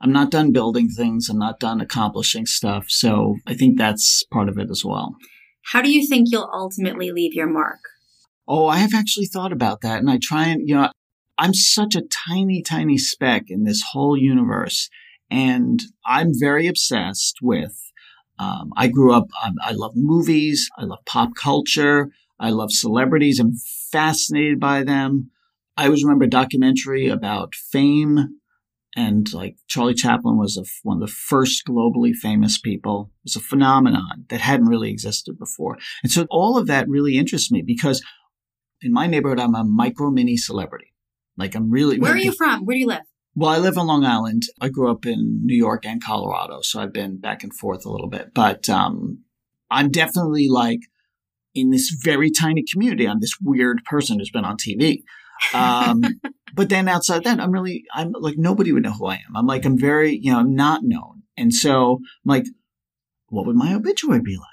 I'm 0.00 0.12
not 0.12 0.30
done 0.30 0.52
building 0.52 0.90
things. 0.90 1.28
I'm 1.28 1.38
not 1.38 1.58
done 1.58 1.80
accomplishing 1.80 2.44
stuff. 2.44 2.86
So 2.88 3.36
I 3.46 3.54
think 3.54 3.78
that's 3.78 4.22
part 4.24 4.48
of 4.48 4.58
it 4.58 4.70
as 4.70 4.84
well. 4.84 5.16
How 5.72 5.82
do 5.82 5.90
you 5.90 6.06
think 6.06 6.28
you'll 6.30 6.50
ultimately 6.52 7.10
leave 7.10 7.34
your 7.34 7.48
mark? 7.48 7.80
Oh, 8.46 8.66
I 8.66 8.78
have 8.78 8.94
actually 8.94 9.26
thought 9.26 9.52
about 9.52 9.80
that. 9.80 9.98
And 9.98 10.10
I 10.10 10.18
try 10.22 10.46
and, 10.48 10.68
you 10.68 10.74
know, 10.74 10.90
I'm 11.38 11.54
such 11.54 11.94
a 11.94 12.02
tiny, 12.02 12.62
tiny 12.62 12.98
speck 12.98 13.44
in 13.48 13.64
this 13.64 13.82
whole 13.92 14.16
universe. 14.16 14.90
And 15.30 15.82
I'm 16.06 16.30
very 16.38 16.66
obsessed 16.66 17.38
with 17.42 17.92
um, 18.38 18.72
I 18.76 18.88
grew 18.88 19.12
up, 19.12 19.26
um, 19.44 19.54
I 19.62 19.72
love 19.72 19.92
movies. 19.94 20.68
I 20.78 20.84
love 20.84 21.00
pop 21.06 21.34
culture. 21.34 22.10
I 22.38 22.50
love 22.50 22.70
celebrities. 22.70 23.40
I'm 23.40 23.54
fascinated 23.90 24.60
by 24.60 24.84
them. 24.84 25.30
I 25.76 25.86
always 25.86 26.04
remember 26.04 26.24
a 26.24 26.30
documentary 26.30 27.08
about 27.08 27.54
fame 27.54 28.38
and 28.96 29.32
like 29.32 29.56
Charlie 29.68 29.94
Chaplin 29.94 30.38
was 30.38 30.56
a, 30.56 30.64
one 30.82 31.00
of 31.00 31.08
the 31.08 31.14
first 31.14 31.64
globally 31.68 32.12
famous 32.12 32.58
people. 32.58 33.12
It 33.20 33.26
was 33.26 33.36
a 33.36 33.40
phenomenon 33.40 34.24
that 34.28 34.40
hadn't 34.40 34.66
really 34.66 34.90
existed 34.90 35.38
before. 35.38 35.78
And 36.02 36.10
so 36.10 36.26
all 36.30 36.58
of 36.58 36.66
that 36.66 36.88
really 36.88 37.16
interests 37.16 37.50
me 37.50 37.62
because 37.62 38.02
in 38.82 38.92
my 38.92 39.06
neighborhood, 39.06 39.40
I'm 39.40 39.54
a 39.54 39.62
micro 39.62 40.10
mini 40.10 40.36
celebrity. 40.36 40.92
Like 41.36 41.54
I'm 41.54 41.70
really. 41.70 42.00
Where 42.00 42.12
are 42.12 42.18
you 42.18 42.32
from? 42.32 42.64
Where 42.64 42.74
do 42.74 42.80
you 42.80 42.86
live? 42.88 43.02
Well, 43.38 43.50
I 43.50 43.58
live 43.58 43.78
on 43.78 43.86
Long 43.86 44.04
Island. 44.04 44.42
I 44.60 44.68
grew 44.68 44.90
up 44.90 45.06
in 45.06 45.42
New 45.44 45.56
York 45.56 45.86
and 45.86 46.02
Colorado, 46.02 46.58
so 46.62 46.80
I've 46.80 46.92
been 46.92 47.20
back 47.20 47.44
and 47.44 47.54
forth 47.54 47.86
a 47.86 47.88
little 47.88 48.08
bit. 48.08 48.34
But 48.34 48.68
um, 48.68 49.20
I'm 49.70 49.92
definitely 49.92 50.48
like 50.48 50.80
in 51.54 51.70
this 51.70 51.96
very 52.02 52.32
tiny 52.32 52.64
community. 52.68 53.06
I'm 53.06 53.20
this 53.20 53.36
weird 53.40 53.84
person 53.84 54.18
who's 54.18 54.32
been 54.32 54.44
on 54.44 54.56
TV. 54.56 55.02
Um, 55.54 56.02
but 56.54 56.68
then 56.68 56.88
outside 56.88 57.22
that, 57.22 57.38
I'm 57.38 57.52
really, 57.52 57.84
I'm 57.94 58.10
like, 58.18 58.34
nobody 58.36 58.72
would 58.72 58.82
know 58.82 58.94
who 58.94 59.06
I 59.06 59.14
am. 59.14 59.36
I'm 59.36 59.46
like, 59.46 59.64
I'm 59.64 59.78
very, 59.78 60.18
you 60.20 60.32
know, 60.32 60.40
I'm 60.40 60.56
not 60.56 60.82
known. 60.82 61.22
And 61.36 61.54
so 61.54 62.00
I'm 62.00 62.28
like, 62.28 62.46
what 63.28 63.46
would 63.46 63.54
my 63.54 63.72
obituary 63.72 64.20
be 64.20 64.36
like? 64.36 64.46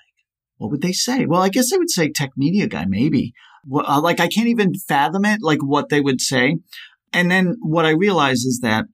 What 0.58 0.70
would 0.70 0.84
they 0.84 0.92
say? 0.92 1.26
Well, 1.26 1.42
I 1.42 1.50
guess 1.50 1.72
they 1.72 1.80
would 1.80 1.90
say 1.90 2.12
tech 2.12 2.34
media 2.38 2.68
guy, 2.68 2.86
maybe. 2.88 3.34
Well, 3.66 3.88
uh, 3.88 4.00
like, 4.00 4.20
I 4.20 4.28
can't 4.28 4.48
even 4.48 4.76
fathom 4.76 5.26
it, 5.26 5.40
like 5.42 5.64
what 5.64 5.90
they 5.90 6.02
would 6.02 6.22
say. 6.22 6.58
And 7.16 7.32
then 7.32 7.56
what 7.62 7.86
I 7.86 7.92
realize 7.92 8.40
is 8.40 8.60
that 8.62 8.86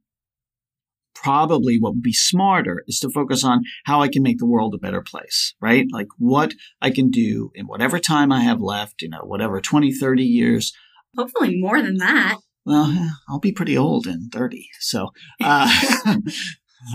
probably 1.15 1.79
what 1.79 1.93
would 1.93 2.03
be 2.03 2.13
smarter 2.13 2.83
is 2.87 2.99
to 2.99 3.09
focus 3.09 3.43
on 3.43 3.63
how 3.85 4.01
I 4.01 4.09
can 4.09 4.21
make 4.21 4.37
the 4.37 4.45
world 4.45 4.75
a 4.75 4.77
better 4.77 5.01
place, 5.01 5.55
right? 5.59 5.87
Like 5.91 6.07
what 6.19 6.53
I 6.79 6.91
can 6.91 7.09
do 7.09 7.51
in 7.55 7.65
whatever 7.65 7.97
time 7.97 8.31
I 8.31 8.41
have 8.41 8.61
left, 8.61 9.01
you 9.01 9.09
know, 9.09 9.21
whatever 9.23 9.59
20, 9.59 9.91
30 9.91 10.23
years. 10.23 10.71
Hopefully 11.17 11.59
more 11.59 11.81
than 11.81 11.97
that. 11.97 12.37
Well, 12.63 13.11
I'll 13.27 13.39
be 13.39 13.51
pretty 13.51 13.75
old 13.75 14.05
in 14.05 14.29
30. 14.29 14.69
So, 14.79 15.09
uh, 15.43 15.67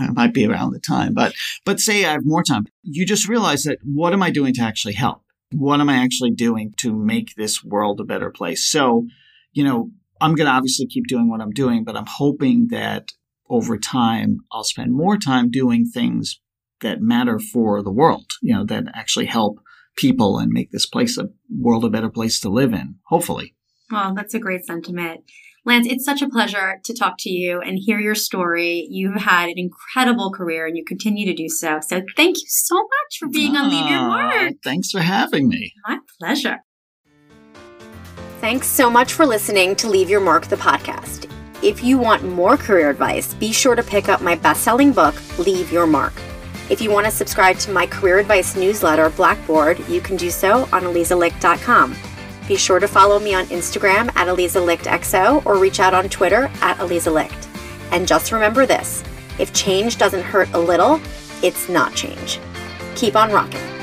it 0.01 0.13
might 0.13 0.33
be 0.33 0.47
around 0.47 0.71
the 0.71 0.79
time, 0.79 1.13
but, 1.13 1.33
but 1.65 1.81
say 1.81 2.05
I 2.05 2.11
have 2.11 2.21
more 2.23 2.43
time. 2.43 2.67
You 2.83 3.05
just 3.05 3.27
realize 3.27 3.63
that 3.63 3.79
what 3.83 4.13
am 4.13 4.23
I 4.23 4.31
doing 4.31 4.53
to 4.53 4.61
actually 4.61 4.93
help? 4.93 5.23
What 5.51 5.81
am 5.81 5.89
I 5.89 5.97
actually 5.97 6.31
doing 6.31 6.73
to 6.77 6.93
make 6.93 7.35
this 7.35 7.65
world 7.65 7.99
a 7.99 8.05
better 8.05 8.29
place? 8.29 8.65
So, 8.65 9.07
you 9.51 9.65
know, 9.65 9.91
I'm 10.21 10.35
going 10.35 10.47
to 10.47 10.53
obviously 10.53 10.87
keep 10.87 11.07
doing 11.07 11.29
what 11.29 11.41
I'm 11.41 11.51
doing, 11.51 11.83
but 11.83 11.95
I'm 11.95 12.07
hoping 12.07 12.67
that 12.71 13.11
over 13.49 13.77
time, 13.77 14.39
I'll 14.51 14.63
spend 14.63 14.93
more 14.93 15.17
time 15.17 15.49
doing 15.49 15.85
things 15.85 16.39
that 16.81 17.01
matter 17.01 17.39
for 17.39 17.81
the 17.81 17.91
world, 17.91 18.25
you 18.41 18.53
know, 18.53 18.65
that 18.65 18.85
actually 18.93 19.25
help 19.25 19.59
people 19.95 20.37
and 20.37 20.51
make 20.51 20.71
this 20.71 20.85
place 20.85 21.17
a 21.17 21.29
world 21.49 21.85
a 21.85 21.89
better 21.89 22.09
place 22.09 22.39
to 22.41 22.49
live 22.49 22.73
in, 22.73 22.95
hopefully. 23.07 23.55
Well, 23.89 24.13
that's 24.13 24.33
a 24.33 24.39
great 24.39 24.65
sentiment. 24.65 25.21
Lance, 25.65 25.87
it's 25.87 26.05
such 26.05 26.21
a 26.21 26.29
pleasure 26.29 26.79
to 26.85 26.93
talk 26.93 27.15
to 27.19 27.29
you 27.29 27.59
and 27.59 27.77
hear 27.77 27.99
your 27.99 28.15
story. 28.15 28.87
You've 28.89 29.21
had 29.21 29.49
an 29.49 29.57
incredible 29.57 30.31
career 30.31 30.65
and 30.65 30.77
you 30.77 30.85
continue 30.85 31.25
to 31.25 31.33
do 31.33 31.49
so. 31.49 31.79
So 31.81 32.03
thank 32.15 32.37
you 32.37 32.45
so 32.47 32.75
much 32.75 33.17
for 33.19 33.27
being 33.27 33.57
on 33.57 33.69
Leave 33.69 33.89
Your 33.89 33.99
Mark. 33.99 34.53
Thanks 34.63 34.91
for 34.91 35.01
having 35.01 35.49
me. 35.49 35.73
My 35.85 35.99
pleasure. 36.19 36.59
Thanks 38.39 38.67
so 38.67 38.87
much 38.87 39.13
for 39.13 39.25
listening 39.25 39.75
to 39.77 39.89
Leave 39.89 40.11
Your 40.11 40.19
Mark, 40.19 40.45
the 40.45 40.57
podcast. 40.57 41.27
If 41.63 41.83
you 41.83 41.97
want 41.97 42.23
more 42.23 42.55
career 42.55 42.91
advice, 42.91 43.33
be 43.33 43.51
sure 43.51 43.73
to 43.75 43.81
pick 43.81 44.09
up 44.09 44.21
my 44.21 44.35
best 44.35 44.61
selling 44.61 44.91
book, 44.91 45.15
Leave 45.39 45.71
Your 45.71 45.87
Mark. 45.87 46.13
If 46.69 46.79
you 46.79 46.91
want 46.91 47.05
to 47.05 47.11
subscribe 47.11 47.57
to 47.59 47.71
my 47.71 47.87
career 47.87 48.19
advice 48.19 48.55
newsletter, 48.55 49.09
Blackboard, 49.09 49.79
you 49.89 50.01
can 50.01 50.17
do 50.17 50.29
so 50.29 50.69
on 50.71 50.83
AlizaLicht.com. 50.83 51.95
Be 52.47 52.55
sure 52.55 52.79
to 52.79 52.87
follow 52.87 53.19
me 53.19 53.33
on 53.33 53.45
Instagram 53.47 54.15
at 54.15 54.27
AlizaLichtXO 54.27 55.43
or 55.43 55.57
reach 55.57 55.79
out 55.79 55.95
on 55.95 56.07
Twitter 56.07 56.43
at 56.61 56.77
AlizaLicht. 56.77 57.47
And 57.91 58.07
just 58.07 58.31
remember 58.31 58.67
this 58.67 59.03
if 59.39 59.51
change 59.51 59.97
doesn't 59.97 60.23
hurt 60.23 60.53
a 60.53 60.59
little, 60.59 61.01
it's 61.41 61.69
not 61.69 61.95
change. 61.95 62.39
Keep 62.95 63.15
on 63.15 63.31
rocking. 63.31 63.76